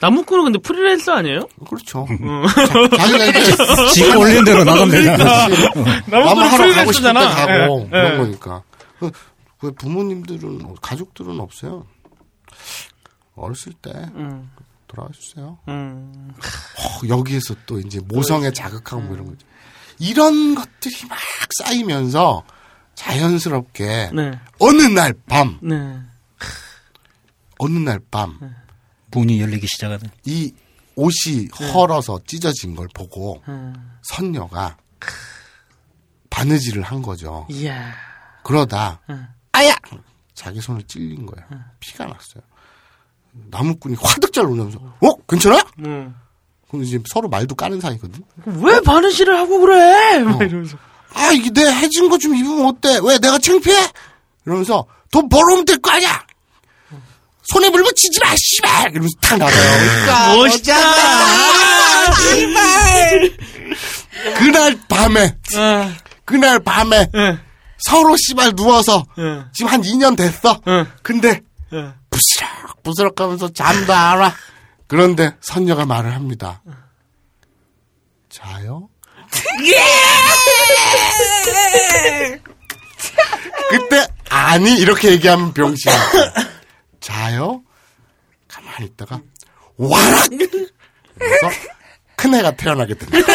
[0.00, 1.40] 나무꾼은 근데 프리랜서 아니에요?
[1.68, 2.00] 그렇죠.
[2.00, 2.06] 어.
[2.96, 3.56] 자기가 이제
[3.92, 5.48] 지 올리는 대로 나가면 되잖아.
[6.06, 7.28] 나무꾼은 가고 싶을 때 프리랜서잖아.
[7.30, 8.16] 가고 예, 그런 예.
[8.18, 8.62] 거니까.
[9.00, 9.10] 그,
[9.58, 11.86] 그 부모님들은 가족들은 없어요.
[13.34, 14.50] 어렸을 때 음.
[14.86, 15.58] 돌아가셨어요.
[15.68, 16.32] 음.
[16.36, 19.46] 어, 여기에서 또 이제 모성에 자극하고 뭐 이런 거죠.
[19.98, 21.18] 이런 것들이 막
[21.58, 22.44] 쌓이면서
[22.98, 24.38] 자연스럽게 네.
[24.58, 25.76] 어느 날 밤, 네.
[27.58, 28.38] 어느 날 밤,
[29.12, 30.10] 문이 열리기 시작하는.
[30.24, 30.52] 이
[30.96, 33.98] 옷이 헐어서 찢어진 걸 보고 음.
[34.02, 34.76] 선녀가
[36.28, 37.46] 바느질을 한 거죠.
[37.48, 37.94] 이야.
[38.42, 39.28] 그러다 응.
[39.52, 39.76] 아야
[40.34, 41.46] 자기 손을 찔린 거야.
[41.78, 42.42] 피가 났어요.
[43.32, 45.62] 나무꾼이 화득 잘 놀라면서 어 괜찮아?
[45.86, 46.16] 음.
[46.68, 48.24] 그럼 이제 서로 말도 까는 사이거든.
[48.44, 50.18] 왜 바느질을 하고 그래?
[50.24, 50.44] 막 어.
[50.44, 50.76] 이러면서.
[51.14, 52.98] 아 이게 내 해진 거 좀 입으면 어때?
[53.02, 53.76] 왜 내가 창피해?
[54.46, 56.26] 이러면서 돈 벌어오면 될 거 아니야.
[57.50, 58.90] 손에 물 묻히지 마, 씨발!
[58.90, 59.78] 이러면서 탁 나가요.
[59.78, 60.74] 그러니까 멋있다.
[64.36, 65.94] 그날 밤에, 아,
[66.24, 67.38] 그날 밤에 예,
[67.78, 70.60] 서로 씨발 누워서 예, 지금 한 2년 됐어.
[70.66, 71.40] 예, 근데
[71.72, 71.92] 예.
[72.10, 74.34] 부스럭 부스럭 하면서 잠도 안 와.
[74.86, 76.62] 그런데 선녀가 말을 합니다.
[78.28, 78.88] 자요?
[83.70, 85.90] 그때 아니 이렇게 얘기하면 병신.
[87.00, 87.62] 자요?
[88.48, 89.20] 가만히 있다가
[89.76, 90.28] 와락.
[91.18, 91.50] 그래서
[92.16, 93.32] 큰 애가 태어나게 됩니다.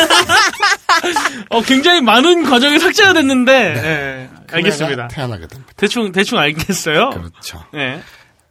[1.49, 5.07] 어, 굉장히 많은 과정이 삭제가 됐는데, 예, 큰 알겠습니다.
[5.07, 5.73] 태어나게 됩니다.
[5.77, 7.09] 대충, 대충 알겠어요.
[7.11, 7.63] 그렇죠.
[7.75, 8.01] 예.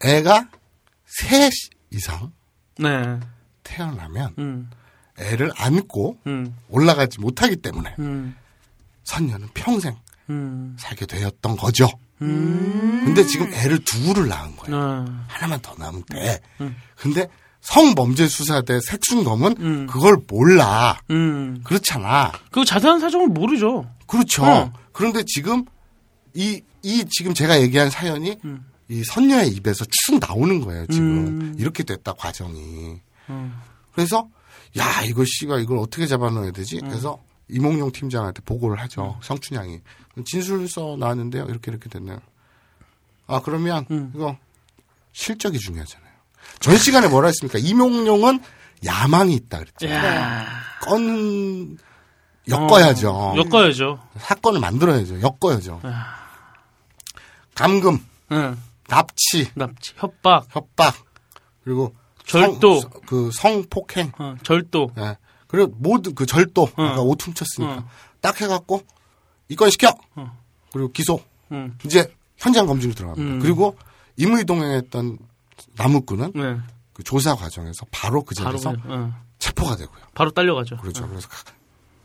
[0.04, 0.46] 애가
[1.06, 1.52] 셋
[1.90, 2.32] 이상
[2.78, 3.20] 네.
[3.62, 4.70] 태어나면 음,
[5.18, 8.34] 애를 안고 음, 올라가지 못하기 때문에 음.
[9.04, 9.96] 선녀는 평생
[10.30, 10.76] 음.
[10.78, 11.88] 살게 되었던 거죠.
[12.18, 14.76] 근데 지금 애를 두를 낳은 거예요.
[14.80, 15.24] 아.
[15.26, 16.40] 하나만 더 낳으면 돼.
[16.94, 17.26] 근데
[17.62, 19.86] 성범죄 수사대 색순검은 음.
[19.88, 21.00] 그걸 몰라.
[21.10, 21.60] 음.
[21.64, 22.30] 그렇잖아.
[22.52, 23.88] 그 자세한 사정을 모르죠.
[24.06, 24.44] 그렇죠.
[24.44, 24.72] 어.
[24.92, 25.64] 그런데 지금
[26.34, 28.64] 이, 이 지금 제가 얘기한 사연이 음.
[28.88, 31.06] 이 선녀의 입에서 쭉 나오는 거예요, 지금.
[31.06, 31.56] 음.
[31.58, 32.98] 이렇게 됐다, 과정이.
[33.30, 33.54] 음.
[33.94, 34.28] 그래서,
[34.78, 36.80] 야, 이거 씨가 이걸 어떻게 잡아넣어야 되지?
[36.80, 37.18] 그래서
[37.48, 39.18] 이몽룡 팀장한테 보고를 하죠.
[39.22, 39.80] 성춘향이.
[40.24, 41.44] 진술서 나왔는데요.
[41.44, 42.18] 이렇게 이렇게 됐네요.
[43.26, 44.12] 아, 그러면 음.
[44.14, 44.36] 이거
[45.12, 46.12] 실적이 중요하잖아요.
[46.60, 47.58] 전 시간에 뭐라 했습니까?
[47.58, 48.40] 이몽룡은
[48.84, 50.46] 야망이 있다 그랬잖아요.
[50.82, 51.78] 건,
[52.48, 53.10] 엮어야죠.
[53.10, 54.00] 어, 엮어야죠.
[54.18, 55.20] 사건을 만들어야죠.
[55.20, 55.80] 엮어야죠.
[57.54, 58.56] 감금, 응.
[58.88, 60.94] 납치, 납치, 협박, 협박,
[61.62, 61.94] 그리고
[62.26, 62.80] 절도.
[62.80, 64.90] 성, 그 성폭행, 어, 절도.
[64.98, 65.16] 예.
[65.46, 67.88] 그리고 모든 그 절도, 아까 오퉁 쳤으니까 어.
[68.20, 68.82] 딱 해갖고
[69.48, 69.92] 입건시켜.
[70.16, 70.38] 어.
[70.72, 71.20] 그리고 기소.
[71.52, 71.76] 응.
[71.84, 73.34] 이제 현장 검증이 들어갑니다.
[73.34, 73.38] 음.
[73.40, 73.76] 그리고
[74.16, 75.18] 임의동행했던
[75.76, 76.56] 나무꾼은 네.
[76.92, 79.12] 그 조사 과정에서 바로 그 바로 자리에서 어.
[79.38, 79.98] 체포가 되고요.
[80.14, 80.76] 바로 딸려가죠.
[80.78, 81.06] 그렇죠.
[81.08, 81.44] 그래서 가-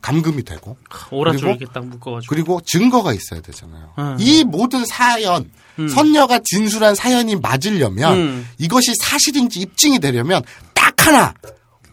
[0.01, 0.77] 감금이 되고
[1.11, 2.29] 오라줄 딱 묶어가지고.
[2.29, 3.93] 그리고 증거가 있어야 되잖아요.
[3.97, 4.17] 음.
[4.19, 5.49] 이 모든 사연,
[5.79, 5.87] 음.
[5.89, 8.47] 선녀가 진술한 사연이 맞으려면 음.
[8.57, 10.43] 이것이 사실인지 입증이 되려면
[10.73, 11.33] 딱 하나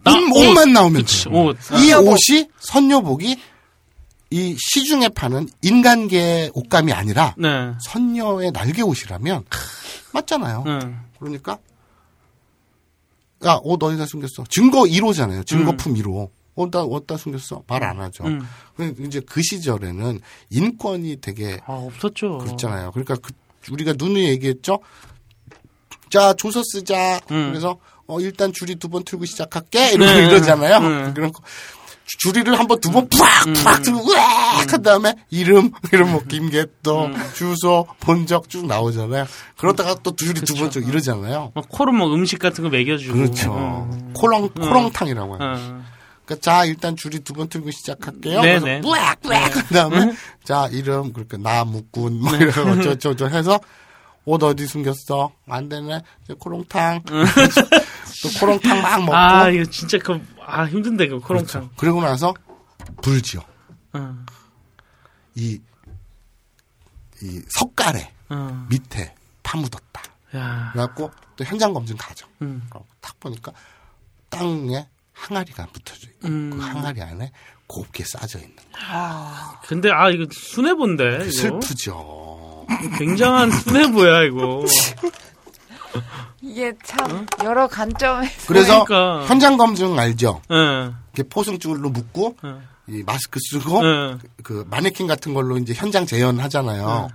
[0.04, 0.68] 나- 옷, 옷.
[0.68, 1.34] 나오면 돼요.
[1.46, 1.56] 옷.
[1.80, 3.40] 이 옷이 선녀복이
[4.30, 7.72] 이 시중에 파는 인간계 옷감이 아니라 네.
[7.84, 9.44] 선녀의 날개 옷이라면
[10.12, 10.62] 맞잖아요.
[10.64, 10.78] 네.
[11.18, 11.58] 그러니까
[13.44, 14.44] 야옷 어디다 숨겼어?
[14.48, 15.46] 증거 1호잖아요.
[15.46, 16.28] 증거품 1호.
[16.54, 17.62] 어디다 어디다 숨겼어?
[17.66, 18.24] 말 안 하죠.
[18.24, 18.46] 음.
[18.76, 20.20] 그 이제 그 시절에는
[20.50, 22.38] 인권이 되게 아, 없었죠.
[22.38, 22.90] 그렇잖아요.
[22.92, 23.32] 그러니까 그
[23.72, 24.78] 우리가 누누이 얘기했죠.
[26.10, 27.20] 자 조서 쓰자.
[27.30, 27.50] 음.
[27.50, 30.26] 그래서 어 일단 줄이 두 번 틀고 시작할게 이러고 네.
[30.26, 30.80] 이러잖아요.
[31.06, 31.12] 네.
[31.14, 31.40] 그런 거.
[32.06, 37.86] 주- 줄이를 한 번 두번 팍팍 틀고 으악 한 다음에 이름 이름 뭐 김개또 주소
[38.00, 39.24] 본적 쭉 나오잖아요.
[39.56, 41.52] 그러다가 또 줄이 두 번 쭉 이러잖아요.
[41.54, 43.14] 막 코로 뭐 음식 같은 거 먹여주고.
[43.14, 43.52] 그렇죠.
[43.54, 43.90] 어.
[44.12, 45.54] 코렁 코렁탕이라고 해요.
[45.56, 45.84] 어.
[46.24, 48.40] 그러니까 자 일단 줄이 두 번 틀고 시작할게요.
[48.40, 48.80] 네, 그래서 네.
[48.80, 50.14] 뿌악 뿌악 한 다음에
[50.44, 53.60] 자 이름 그렇게 나무꾼 뭐 이런 어쩌저쩌 해서
[54.24, 55.32] 옷 어디 숨겼어?
[55.48, 56.00] 안 되네.
[56.24, 57.02] 이제 코롱탕.
[58.22, 59.14] 또 코롱탕 막 먹고.
[59.14, 61.46] 아, 이거 진짜 그, 아, 힘든데, 그 코롱탕.
[61.46, 61.70] 그렇죠.
[61.76, 62.32] 그리고 나서
[63.02, 63.42] 불 지어.
[63.92, 64.16] 어.
[65.34, 65.60] 이,
[67.22, 68.66] 이 석가래 어.
[68.70, 70.02] 밑에 파묻었다.
[70.36, 70.70] 야.
[70.72, 72.26] 그래갖고 또 현장 검증 가죠.
[72.40, 72.66] 음.
[73.02, 73.52] 딱 보니까
[74.30, 76.50] 땅에 항아리가 붙어져 있고 음.
[76.50, 77.32] 그 항아리 안에
[77.66, 79.58] 곱게 싸져 있는 거예요.
[79.66, 80.26] 근데, 아, 이거
[81.22, 81.30] 이거.
[81.30, 82.66] 슬프죠.
[82.98, 84.64] 굉장한 순애보야, 이거.
[86.42, 89.26] 이게 참 여러 관점에서 그래서 그러니까.
[89.26, 90.42] 현장 검증 알죠?
[90.50, 90.90] 예.
[91.14, 92.54] 이렇게 포승줄로 묶고 예.
[92.88, 94.18] 이 마스크 쓰고 예.
[94.42, 97.08] 그 마네킹 같은 걸로 이제 현장 재현하잖아요.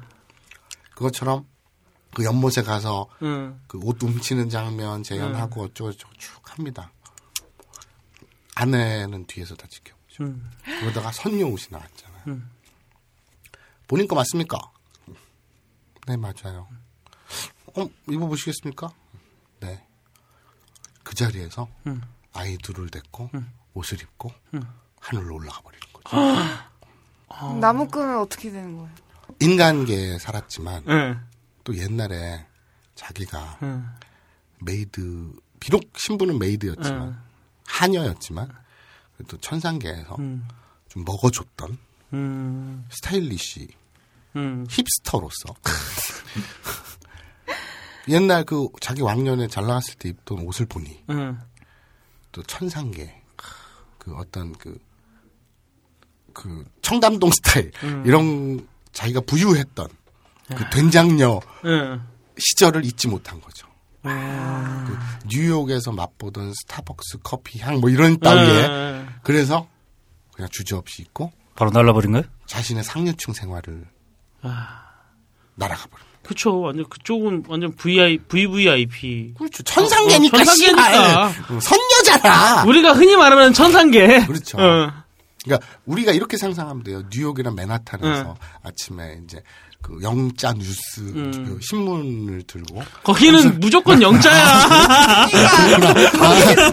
[0.95, 1.45] 그것처럼
[2.15, 3.49] 그 연못에 가서 예.
[3.67, 6.91] 그옷 훔치는 장면 재현하고 어쩌고저쩌고 쭉 합니다.
[8.59, 10.23] 아내는 뒤에서 다 지켜보죠.
[10.23, 10.51] 음.
[10.65, 12.23] 그러다가 선녀 옷이 나왔잖아요.
[12.27, 12.51] 음.
[13.87, 14.59] 본인 거 맞습니까?
[16.07, 16.67] 네, 맞아요.
[17.75, 18.93] 어, 입어보시겠습니까?
[19.61, 19.85] 네.
[21.03, 22.01] 그 자리에서 음.
[22.33, 23.29] 아이 둘을 데리고
[23.73, 24.61] 옷을 입고 음.
[24.99, 27.59] 하늘로 올라가 버리는 거죠.
[27.59, 28.89] 나무꾼은 어떻게 되는 거예요?
[29.39, 31.17] 인간계에 살았지만 예.
[31.63, 32.45] 또 옛날에
[32.95, 33.81] 자기가 예.
[34.65, 37.28] 메이드 비록 신부는 maid였지만 예.
[37.69, 38.49] 하녀였지만
[39.15, 40.45] 그래도 천상계에서 음.
[40.89, 41.77] 좀 먹어줬던
[42.13, 42.85] 음.
[42.89, 43.67] 스타일리시
[44.35, 44.65] 음.
[44.69, 45.55] 힙스터로서
[48.09, 51.35] 옛날 그 자기 왕년에 잘 나갔을 때 입던 옷을 보니 예.
[52.31, 53.21] 또 천상계
[53.97, 54.79] 그 어떤 그,
[56.33, 58.03] 그 청담동 스타일 음.
[58.05, 59.87] 이런 자기가 부유했던
[60.55, 61.99] 그 된장녀 예.
[62.39, 63.67] 시절을 잊지 못한 거죠.
[64.03, 64.85] 아.
[64.87, 64.97] 그
[65.27, 69.05] 뉴욕에서 맛보던 스타벅스 커피 향 뭐 이런 따위에 예.
[69.23, 69.67] 그래서
[70.33, 72.25] 그냥 주저없이 입고 바로 날라버린 거예요?
[72.45, 73.85] 자신의 상류층 생활을
[74.41, 74.83] 아.
[75.55, 76.03] 날아가 버려.
[76.23, 76.59] 그쵸.
[76.61, 79.33] 완전 그쪽은 완전 VI, VVIP.
[79.37, 79.63] 그렇죠.
[79.63, 81.29] 천상계니까 어, 천상계니까.
[81.31, 81.57] 씨발.
[81.57, 82.63] 어, 선녀잖아.
[82.65, 84.25] 우리가 흔히 말하는 천상계.
[84.27, 84.57] 그렇죠.
[84.57, 84.91] 어.
[85.43, 87.03] 그러니까 우리가 이렇게 상상하면 돼요.
[87.11, 89.41] 뉴욕이나 맨하탄에서 아침에 이제
[89.81, 91.31] 그 영자 뉴스 음.
[91.31, 94.43] 그 신문을 들고 거기는 무조건 영자야.
[94.75, 95.27] 아,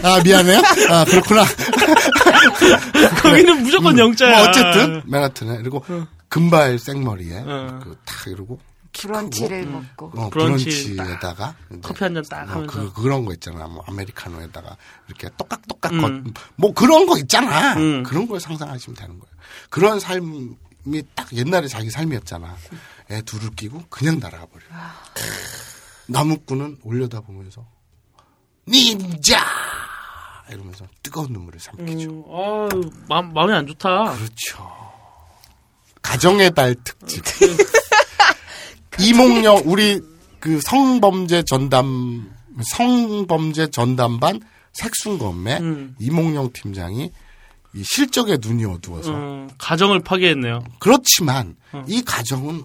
[0.03, 0.61] 아, 미안해요.
[0.89, 1.43] 아 그렇구나.
[3.23, 4.37] 거기는 무조건 영자야.
[4.37, 5.83] 뭐 어쨌든 맨하탄에 그리고
[6.27, 7.79] 금발 생머리에 어.
[7.83, 8.59] 그탁 이러고
[8.91, 12.73] 브런치를 먹고 어, 브런치 브런치에다가 커피 한 잔딱 어, 하면서.
[12.73, 13.67] 그, 그런 거 있잖아.
[13.67, 14.75] 뭐 아메리카노에다가
[15.07, 16.01] 이렇게 똑깍똑깍 음.
[16.01, 17.75] 겉, 뭐 그런 거 있잖아.
[17.75, 18.03] 음.
[18.03, 19.35] 그런 걸 상상하시면 되는 거예요.
[19.69, 22.55] 그런 삶이 딱 옛날에 자기 삶이었잖아.
[23.09, 24.63] 애 둘을 끼고 그냥 날아가 버려.
[26.07, 27.65] 나무꾼은 올려다 보면서
[28.67, 29.37] 닌자
[30.49, 32.09] 이러면서 뜨거운 눈물을 삼키죠.
[32.09, 32.69] 음, 아,
[33.07, 34.15] 마음, 마음이 안 좋다.
[34.15, 34.69] 그렇죠.
[36.01, 37.23] 가정의 달 특집.
[38.99, 40.01] 이몽영 우리
[40.39, 42.31] 그 성범죄 전담
[42.63, 44.41] 성범죄 전담반
[44.73, 45.95] 색순검의 음.
[45.99, 47.11] 이몽영 팀장이
[47.75, 50.63] 이 실적에 눈이 어두워서 음, 가정을 파괴했네요.
[50.79, 51.55] 그렇지만
[51.87, 52.63] 이 가정은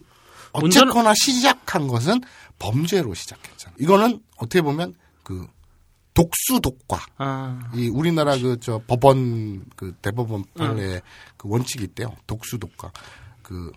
[0.52, 2.20] 어쨌거나 시작한 것은
[2.58, 3.74] 범죄로 시작했잖아.
[3.78, 5.46] 이거는 어떻게 보면 그
[6.14, 11.00] 독수 독과 아, 이 우리나라 그 저 법원 그 대법원 판례
[11.36, 12.14] 그 원칙이 있대요.
[12.26, 12.92] 독수 독과
[13.42, 13.72] 그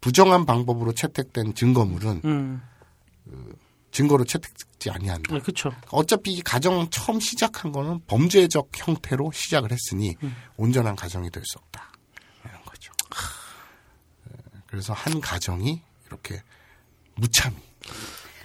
[0.00, 2.62] 부정한 방법으로 채택된 증거물은 음,
[3.90, 5.34] 증거로 채택되지 아니한다.
[5.34, 5.72] 네, 그쵸.
[5.90, 10.36] 어차피 이 가정 처음 시작한 거는 범죄적 형태로 시작을 했으니 음.
[10.58, 11.90] 온전한 가정이 될 수 없다.
[14.76, 16.42] 그래서 한 가정이 이렇게
[17.14, 17.56] 무참히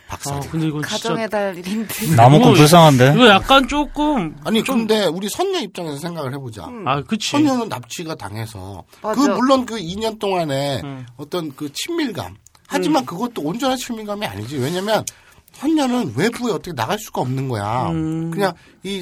[0.07, 0.47] 아, 박살이.
[0.47, 0.95] 근데 이건 진짜.
[0.95, 2.15] 가정의 달인데.
[2.15, 3.13] 나무꾼 불쌍한데.
[3.15, 4.37] 이거 약간 조금.
[4.45, 6.69] 아니 근데 우리 선녀 입장에서 생각을 해보자.
[6.85, 7.31] 아, 그치.
[7.31, 9.19] 선녀는 납치가 당해서 맞아.
[9.19, 11.05] 그 물론 그 2년 동안에 음.
[11.17, 15.03] 어떤 그 친밀감 하지만 그것도 온전한 친밀감이 아니지 왜냐면
[15.51, 18.31] 선녀는 외부에 어떻게 나갈 수가 없는 거야 음.
[18.31, 18.53] 그냥
[18.83, 19.01] 이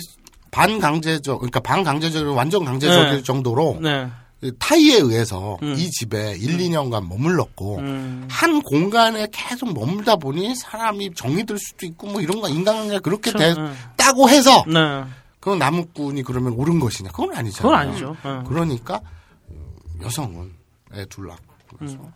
[0.49, 3.21] 반강제적 그러니까 반강제적 완전 강제적일 네.
[3.21, 4.09] 정도로 네.
[4.39, 5.75] 그 타이에 의해서 음.
[5.77, 8.27] 이 집에 1, 2년간 머물렀고 음.
[8.29, 13.31] 한 공간에 계속 머물다 보니 사람이 정이 들 수도 있고 뭐 이런 거 인간관계가 그렇게
[13.33, 13.53] 네.
[13.53, 15.03] 됐다고 해서 네.
[15.41, 17.09] 그건 나무꾼이 그러면 옳은 것이냐?
[17.11, 17.61] 그건 아니잖아요.
[17.61, 18.15] 그건 아니죠.
[18.23, 18.43] 어.
[18.47, 19.01] 그러니까
[19.49, 20.53] 음, 여성은
[20.93, 21.43] 애둘 낳고
[21.77, 22.11] 그래서 음.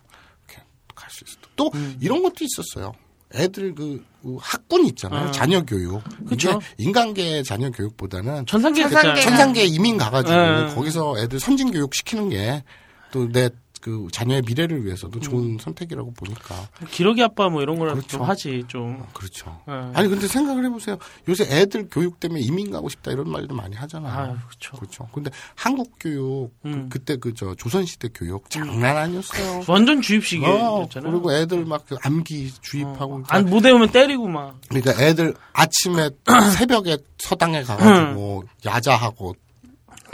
[0.47, 0.63] 이렇게
[0.95, 1.37] 갈 수 있어.
[1.57, 2.93] 또 이런 것도 있었어요.
[3.35, 4.05] 애들 그, 그
[4.39, 5.29] 학군 있잖아요.
[5.29, 5.31] 어.
[5.31, 6.01] 자녀 교육.
[6.27, 6.49] 그쵸.
[6.49, 8.87] 이게 인간계 자녀 교육보다는 천상계.
[8.89, 10.75] 천상계 이민 가가지고 네.
[10.75, 12.63] 거기서 애들 선진 교육 시키는 게
[13.11, 13.49] 또 내
[13.83, 16.55] 그 자녀의 미래를 위해서도 좋은 선택이라고 보니까
[16.89, 18.17] 기러기 아빠 뭐 이런 거라도 그렇죠.
[18.17, 19.03] 좀 하지, 좀.
[19.13, 19.59] 그렇죠.
[19.67, 19.73] 네.
[19.93, 20.97] 아니 근데 생각을 해보세요.
[21.27, 24.13] 요새 애들 교육 때문에 이민 가고 싶다 이런 말도 많이 하잖아요.
[24.31, 24.77] 아유, 그쵸.
[24.77, 25.09] 그렇죠.
[25.11, 26.87] 근데 한국 교육 음.
[26.89, 29.63] 그, 때 그 저 조선 시대 교육 장난 아니었어요.
[29.67, 31.11] 완전 어, 주입식이었잖아요.
[31.11, 34.57] 그리고 애들 막 그 암기 주입하고 안, 무대 오면 때리고 막.
[34.69, 36.09] 그러니까 애들 아침에
[36.57, 39.35] 새벽에 서당에 가가지고 야자하고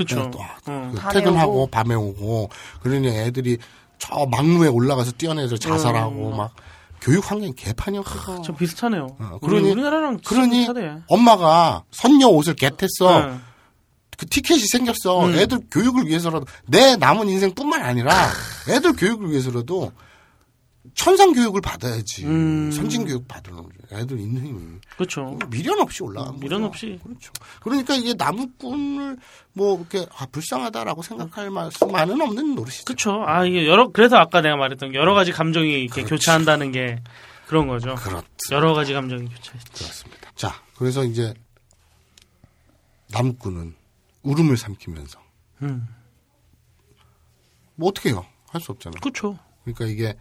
[0.05, 0.91] 또 어.
[1.11, 1.67] 퇴근하고.
[1.67, 2.49] 밤에 오고
[2.81, 3.57] 그러니 애들이
[3.97, 6.37] 저 막루에 올라가서 뛰어내서 자살하고 음.
[6.37, 6.53] 막
[7.01, 8.43] 교육 환경이 개판이었거든.
[8.43, 9.15] 좀 비슷하네요.
[9.19, 10.67] 어, 우리, 그러니- 우리나라랑 그러니.
[11.07, 13.25] 엄마가 선녀 옷을 겟했어.
[13.27, 13.35] 네.
[14.17, 15.27] 그 티켓이 생겼어.
[15.27, 15.35] 음.
[15.35, 18.11] 애들 교육을 위해서라도 내 남은 인생뿐만 아니라
[18.67, 19.93] 애들 교육을 위해서라도
[20.99, 22.25] 천상 교육을 받아야지.
[22.25, 22.69] 음.
[22.73, 25.39] 선진 교육 받으는 애들 있는 힘이 그쵸.
[25.49, 26.67] 미련 없이 올라가는 미련 거죠.
[26.67, 26.99] 없이.
[27.01, 27.31] 그렇죠.
[27.61, 29.17] 그러니까 이게 나무꾼을
[29.53, 32.83] 뭐 이렇게 아 불쌍하다라고 생각할 수만은 없는 노릇이죠.
[32.83, 33.23] 그쵸.
[33.25, 36.09] 아, 이게 여러, 그래서 아까 내가 말했던 게 여러 가지 감정이 이렇게 그렇지.
[36.09, 37.01] 교차한다는 게
[37.47, 37.95] 그런 거죠.
[37.95, 38.21] 그렇
[38.51, 39.71] 여러 가지 감정이 교차했지.
[39.71, 40.31] 그렇습니다.
[40.35, 41.33] 자, 그래서 이제
[43.11, 43.73] 나무꾼은
[44.23, 45.17] 울음을 삼키면서
[45.61, 45.87] 음.
[47.75, 48.25] 뭐 어떻게 해요?
[48.49, 48.99] 할 수 없잖아요.
[49.01, 49.39] 그쵸.
[49.73, 50.17] 그러니까 이게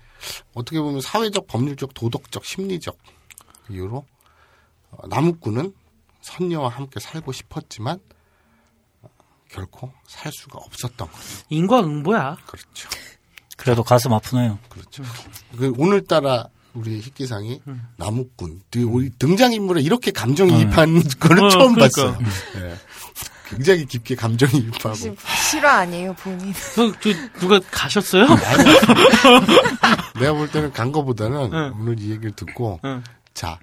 [0.55, 2.97] 어떻게 보면 사회적, 법률적, 도덕적, 심리적
[3.71, 4.05] 이유로
[4.91, 5.75] 어, 나무꾼은
[6.21, 8.01] 선녀와 함께 살고 싶었지만
[9.03, 9.09] 어,
[9.51, 11.23] 결코 살 수가 없었던 거죠.
[11.51, 12.37] 인과응보야.
[12.47, 12.89] 그렇죠.
[13.57, 14.59] 그래도 가슴 아프네요.
[14.69, 15.03] 그렇죠.
[15.57, 17.89] 그 오늘따라 우리 희기상이 음.
[17.97, 22.13] 나무꾼 그 우리 등장인물에 이렇게 감정이입한 거는 어, 처음 그러니까.
[22.13, 22.19] 봤어요.
[22.57, 22.77] 예.
[23.51, 25.13] 굉장히 깊게 감정이 입하고 혹시
[25.51, 26.53] 실화 아니에요, 본인?
[26.75, 28.27] 그, 그, 누가 가셨어요?
[30.21, 31.73] 내가 볼 때는 간 거보다는 응.
[31.81, 33.03] 오늘 이 얘기를 듣고 응.
[33.35, 33.59] 자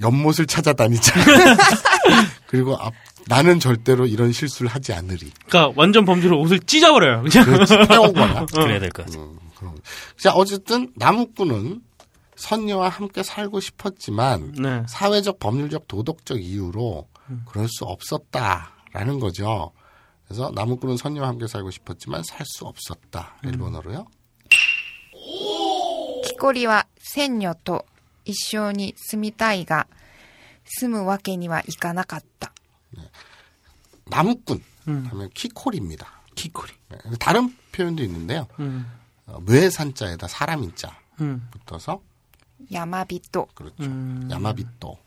[0.00, 1.12] 연못을 찾아다니자.
[2.46, 2.92] 그리고 앞-
[3.28, 5.30] 나는 절대로 이런 실수를 하지 않으리.
[5.40, 7.22] 그니까 완전 범죄로 옷을 찢어버려요.
[7.24, 7.44] 그냥.
[7.44, 7.76] 그렇지.
[7.88, 8.46] 태우거나.
[8.52, 9.22] 그래야 될 것 같아요.
[9.62, 9.76] 음.
[10.18, 11.80] 자 어쨌든 나무꾼은
[12.36, 14.82] 선녀와 함께 살고 싶었지만 네.
[14.86, 17.08] 사회적, 법률적, 도덕적 이유로
[17.48, 19.71] 그럴 수 없었다 라는 거죠.
[20.25, 23.35] 그래서 나무꾼은 선녀와 함께 살고 싶었지만 살 수 없었다.
[23.43, 24.05] 일본어로요.
[26.23, 27.85] 木こりは千女と
[28.25, 29.87] 一緒に住みたいが、
[30.65, 32.51] 住むわけにはいかなかった。
[34.05, 35.05] 나무꾼 음.
[35.09, 36.07] 하면 키콜입니다.
[36.35, 36.71] 키코리.
[36.89, 38.47] 네, 다른 표현도 있는데요.
[38.59, 38.85] 음.
[39.27, 41.47] 어, 묘해산자에다 사람인자 음.
[41.51, 42.01] 붙어서
[42.71, 43.45] 山人。
[43.53, 43.75] 그렇죠.
[43.83, 44.27] 음.
[44.31, 44.97] 야마비토.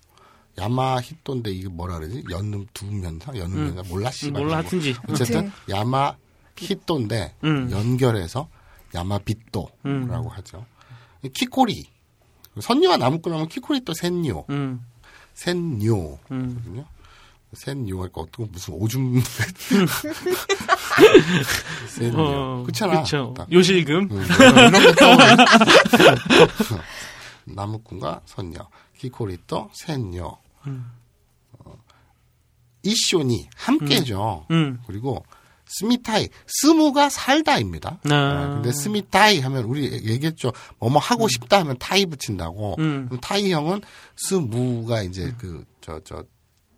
[0.59, 2.23] 야마히토인데 이게 뭐라 그러지?
[2.29, 4.29] 연음 두면상 연음면상 몰라 씨.
[4.31, 4.95] 몰라, 하든지.
[5.09, 7.71] 어쨌든 야마히토인데 음.
[7.71, 8.47] 연결해서
[8.93, 10.27] 야마비토라고 음.
[10.29, 10.65] 하죠.
[11.33, 11.87] 키코리.
[12.59, 14.45] 선녀와 나무꾼 하면 키코리 또 센뇨.
[14.49, 14.85] 음.
[15.33, 16.19] 센뇨거든요.
[16.31, 16.83] 음.
[17.53, 19.19] 센요 할까 어떤 거 무슨 오줌
[21.89, 23.01] 센요 어, 그렇잖아.
[23.01, 23.33] 그쵸.
[23.35, 23.51] 딱.
[23.51, 24.07] 요실금.
[24.11, 25.17] 음, 이런 거.
[27.45, 28.59] 나무꾼과 선녀,
[28.97, 30.37] 키코리또, 센녀,
[31.53, 31.73] 어,
[32.83, 34.45] 이쇼니 함께죠.
[34.51, 34.79] 음.
[34.87, 35.23] 그리고
[35.71, 37.99] 스미타이, 스무가 살다입니다.
[38.09, 38.13] 아.
[38.15, 40.51] 아, 근데 住みたい 하면 우리 얘기했죠.
[40.79, 42.75] 뭐뭐 하고 싶다 하면 たい 붙인다고.
[42.79, 43.09] 음.
[43.21, 43.81] たい 형은
[44.15, 46.23] 住む가 이제 그 저 저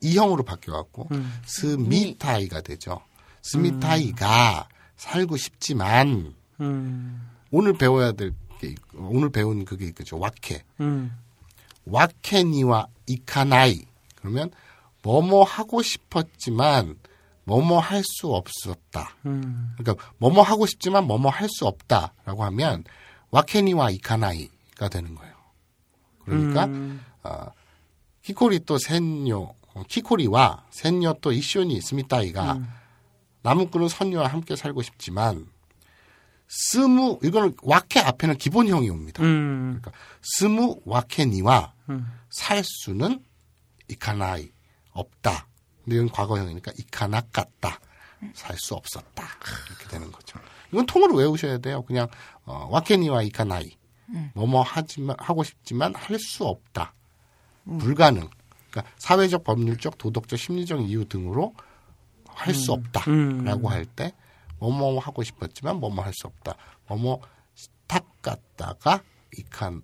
[0.03, 1.31] い형으로 바뀌어갖고 음.
[1.45, 3.01] 스미타이가 되죠.
[3.43, 7.29] 스미타이가 살고 싶지만 음.
[7.51, 10.19] 오늘 배워야 될 게 오늘 배운 그게 있겠죠.
[10.19, 10.63] わけ.
[11.91, 11.93] 음.
[11.93, 13.85] わけにはいかない.
[14.15, 14.51] 그러면
[15.03, 16.97] 뭐뭐 하고 싶었지만
[17.43, 19.15] 뭐뭐 할 수 없었다.
[19.25, 19.73] 음.
[19.77, 22.83] 그러니까 뭐뭐 하고 싶지만 뭐뭐 할 수 없다라고 하면
[23.31, 25.33] 와케니와 이카나이가 되는 거예요.
[26.25, 27.03] 그러니까 음.
[27.23, 27.51] 어,
[28.21, 32.67] 키코리 또 센요 어, 키코리와 센요 또 이쇼니 스미타이가 음.
[33.41, 35.47] 나무꾼은 선녀와 함께 살고 싶지만
[36.53, 39.23] 스무 이거는 와케 앞에는 기본형이 옵니다.
[39.23, 39.79] 음.
[39.79, 39.91] 그러니까
[40.21, 42.05] 스무 와케니와 음.
[42.29, 43.23] 살 수는
[43.87, 44.51] 이카나이
[44.91, 45.47] 없다.
[45.83, 47.79] 근데 이건 과거형이니까 이카나 같다.
[48.33, 49.23] 살 수 없었다.
[49.69, 50.37] 이렇게 되는 거죠.
[50.71, 51.81] 이건 통으로 외우셔야 돼요.
[51.83, 52.07] 그냥
[52.45, 53.77] 어, 와케니와 이카나이.
[54.33, 56.93] 뭐뭐 하지만 하고 싶지만 할 수 없다.
[57.79, 58.29] 불가능.
[58.69, 61.53] 그러니까 사회적, 법률적, 도덕적, 심리적 이유 등으로
[62.27, 63.71] 할 수 없다라고 음.
[63.71, 64.13] 할때
[64.69, 66.55] 뭐뭐 하고 싶었지만 뭐뭐 할 수 없다.
[66.87, 67.21] 뭐뭐
[67.87, 69.01] 탁 갔다가
[69.37, 69.81] 이칸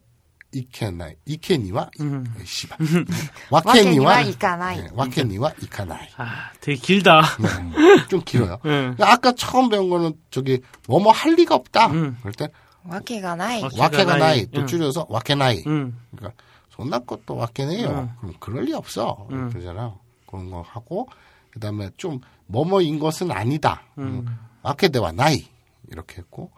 [0.54, 2.26] 이케나 이케니와 음.
[2.46, 2.78] 씨발.
[2.82, 3.06] 음.
[3.52, 4.80] 와케니와 이카나이.
[4.80, 6.08] 예, 와케니와 이카나이.
[6.18, 7.22] 아 되게 길다.
[7.40, 7.74] 네, 음.
[8.08, 8.58] 좀 길어요.
[8.66, 8.96] 음.
[9.02, 11.88] 아까 처음 배운 거는 저기 뭐뭐 할 리가 없다.
[11.88, 12.18] 음.
[12.22, 12.48] 그럴 때
[12.86, 13.62] 와케가 나이.
[13.78, 14.46] 와케가 나이.
[14.52, 15.64] 또 줄여서 와케나이.
[15.68, 16.00] 음.
[16.16, 18.16] 그러니까 존나 것도 와케네요.
[18.20, 19.28] 그럼 그럴 리 없어.
[19.30, 19.96] 그러잖아.
[20.28, 21.10] 그런 거 하고
[21.52, 23.82] 그다음에 좀 뭐뭐인 것은 아니다.
[23.98, 24.26] 음.
[24.64, 25.48] 와케대와 나이
[25.90, 26.52] 이렇게 했고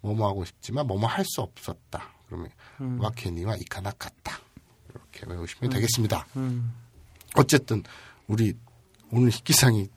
[0.00, 2.08] 뭐뭐 하고 싶지만 뭐뭐 할 수 없었다.
[2.26, 2.48] 그러면
[2.80, 2.98] 음.
[3.00, 4.38] 와케니와 이카나 같다.
[4.90, 6.26] 이렇게 외우시면 되겠습니다.
[6.36, 6.72] 음.
[7.36, 7.82] 어쨌든
[8.26, 8.54] 우리
[9.10, 9.88] 오늘 희기상이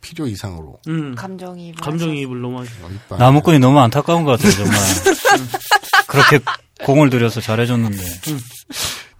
[0.00, 1.14] 필요 이상으로 음.
[1.14, 1.80] 감정이입을.
[1.80, 3.16] 감정이입을 너무 하죠.
[3.16, 4.78] 나무꾼이 너무 안타까운 것 같아요, 정말.
[6.08, 6.38] 그렇게
[6.84, 7.98] 공을 들여서 잘해줬는데.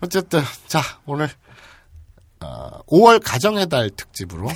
[0.01, 1.28] 어쨌든 자 오늘
[2.47, 4.48] 어, 5월 가정의 달 특집으로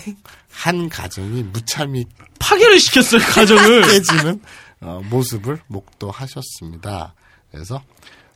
[0.52, 2.04] 한 가정이 무참히
[2.38, 3.82] 파괴를 시켰어요, 가정을.
[3.90, 4.40] 깨지는
[4.80, 7.14] 어, 모습을 목도하셨습니다.
[7.50, 7.82] 그래서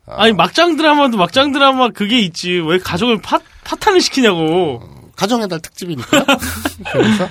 [0.06, 2.52] 어, 아니, 막장 드라마도 막장 드라마 그게 있지.
[2.52, 4.82] 왜 가정을 파, 파탄을 시키냐고.
[5.16, 6.24] 가정의 달 특집이니까
[6.93, 7.28] 그래서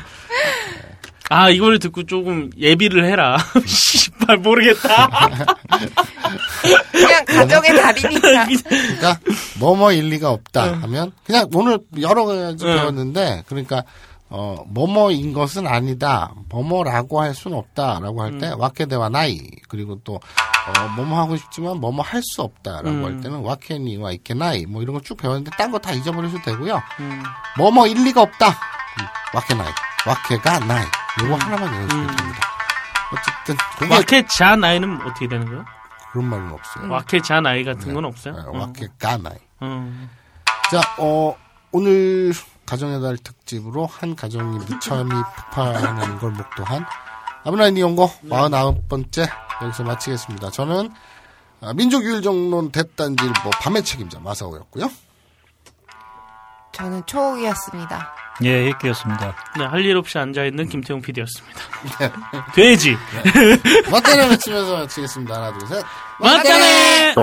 [1.35, 3.37] 아, 이거를 듣고 조금 예비를 해라.
[3.65, 5.09] 씨발, 모르겠다.
[6.91, 8.45] 그냥 가정의 달이니까.
[8.47, 9.19] 그러니까
[9.59, 12.75] 뭐뭐 일리가 없다 하면 그냥 오늘 여러 가지 응.
[12.75, 13.83] 배웠는데 그러니까
[14.29, 20.87] 어 뭐뭐인 것은 아니다 뭐뭐라고 할 수는 없다라고 할 때 와케대와 나이 그리고 또 어,
[20.95, 23.05] 뭐뭐 하고 싶지만 뭐뭐 할 수 없다라고 음.
[23.05, 27.23] 할 때는 와케니와 이케나이 뭐 이런 거쭉 배웠는데 딴 거 다 잊어버리셔도 되고요 음.
[27.57, 29.05] 뭐뭐 일리가 없다 음,
[29.35, 29.69] 와케나이
[30.07, 30.85] 와케가 나이
[31.21, 32.15] 요거 하나만 외우시면 음.
[32.15, 32.39] 됩니다
[33.11, 35.65] 어쨌든 그게 와케 자 나이는 어떻게 되는 거예요?
[36.11, 38.35] 그런 말은 없어요 와케 자 나이 같은 건 없어요?
[38.35, 38.57] 네, 어.
[38.57, 40.09] 와케가 나이 어.
[40.71, 41.35] 자, 어,
[41.71, 42.33] 오늘
[42.65, 46.85] 가정의 달 특집으로 한 가정이 무참히 폭발하는 걸 목도한
[47.43, 49.29] 아브라인 이용고 49번째
[49.61, 50.49] 여기서 마치겠습니다.
[50.49, 50.91] 저는
[51.61, 54.89] 아, 민족유일정론 대단지일보 밤의 책임자 마사오였고요.
[56.71, 58.15] 저는 초옥이었습니다.
[58.43, 59.35] 예, 이끼였습니다.
[59.57, 61.59] 네, 할 일 없이 앉아있는 김태용 PD였습니다.
[62.55, 62.97] 돼지!
[63.91, 65.35] 맞다네 외치면서 마치겠습니다.
[65.35, 65.83] 하나, 둘, 셋.
[66.19, 67.13] 맞다네!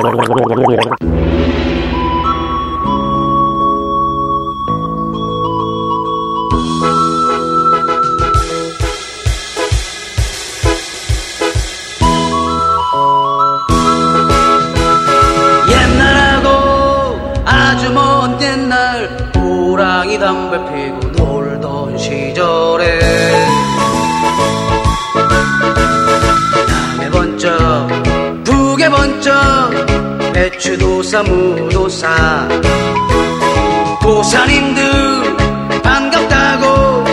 [16.01, 20.90] 옛날하고 아주 먼 옛날 호랑이 담배 피
[31.01, 32.48] 배추도사 무도사.
[34.02, 37.05] 도사님들 반갑다고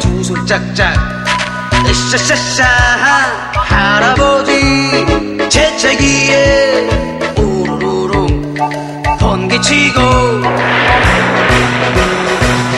[0.00, 0.94] 두 손 짝짝.
[1.86, 2.64] 으쌰쌰쌰
[3.52, 5.04] 할아버지
[5.50, 6.88] 재채기에
[7.36, 8.54] 우르르릉
[9.20, 10.00] 번개치고.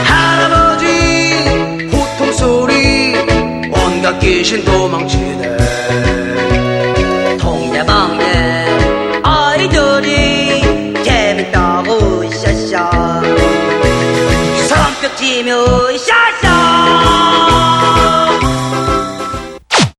[0.05, 3.15] 할아버지 호통소리
[3.71, 5.38] 온갖 귀신 도망치네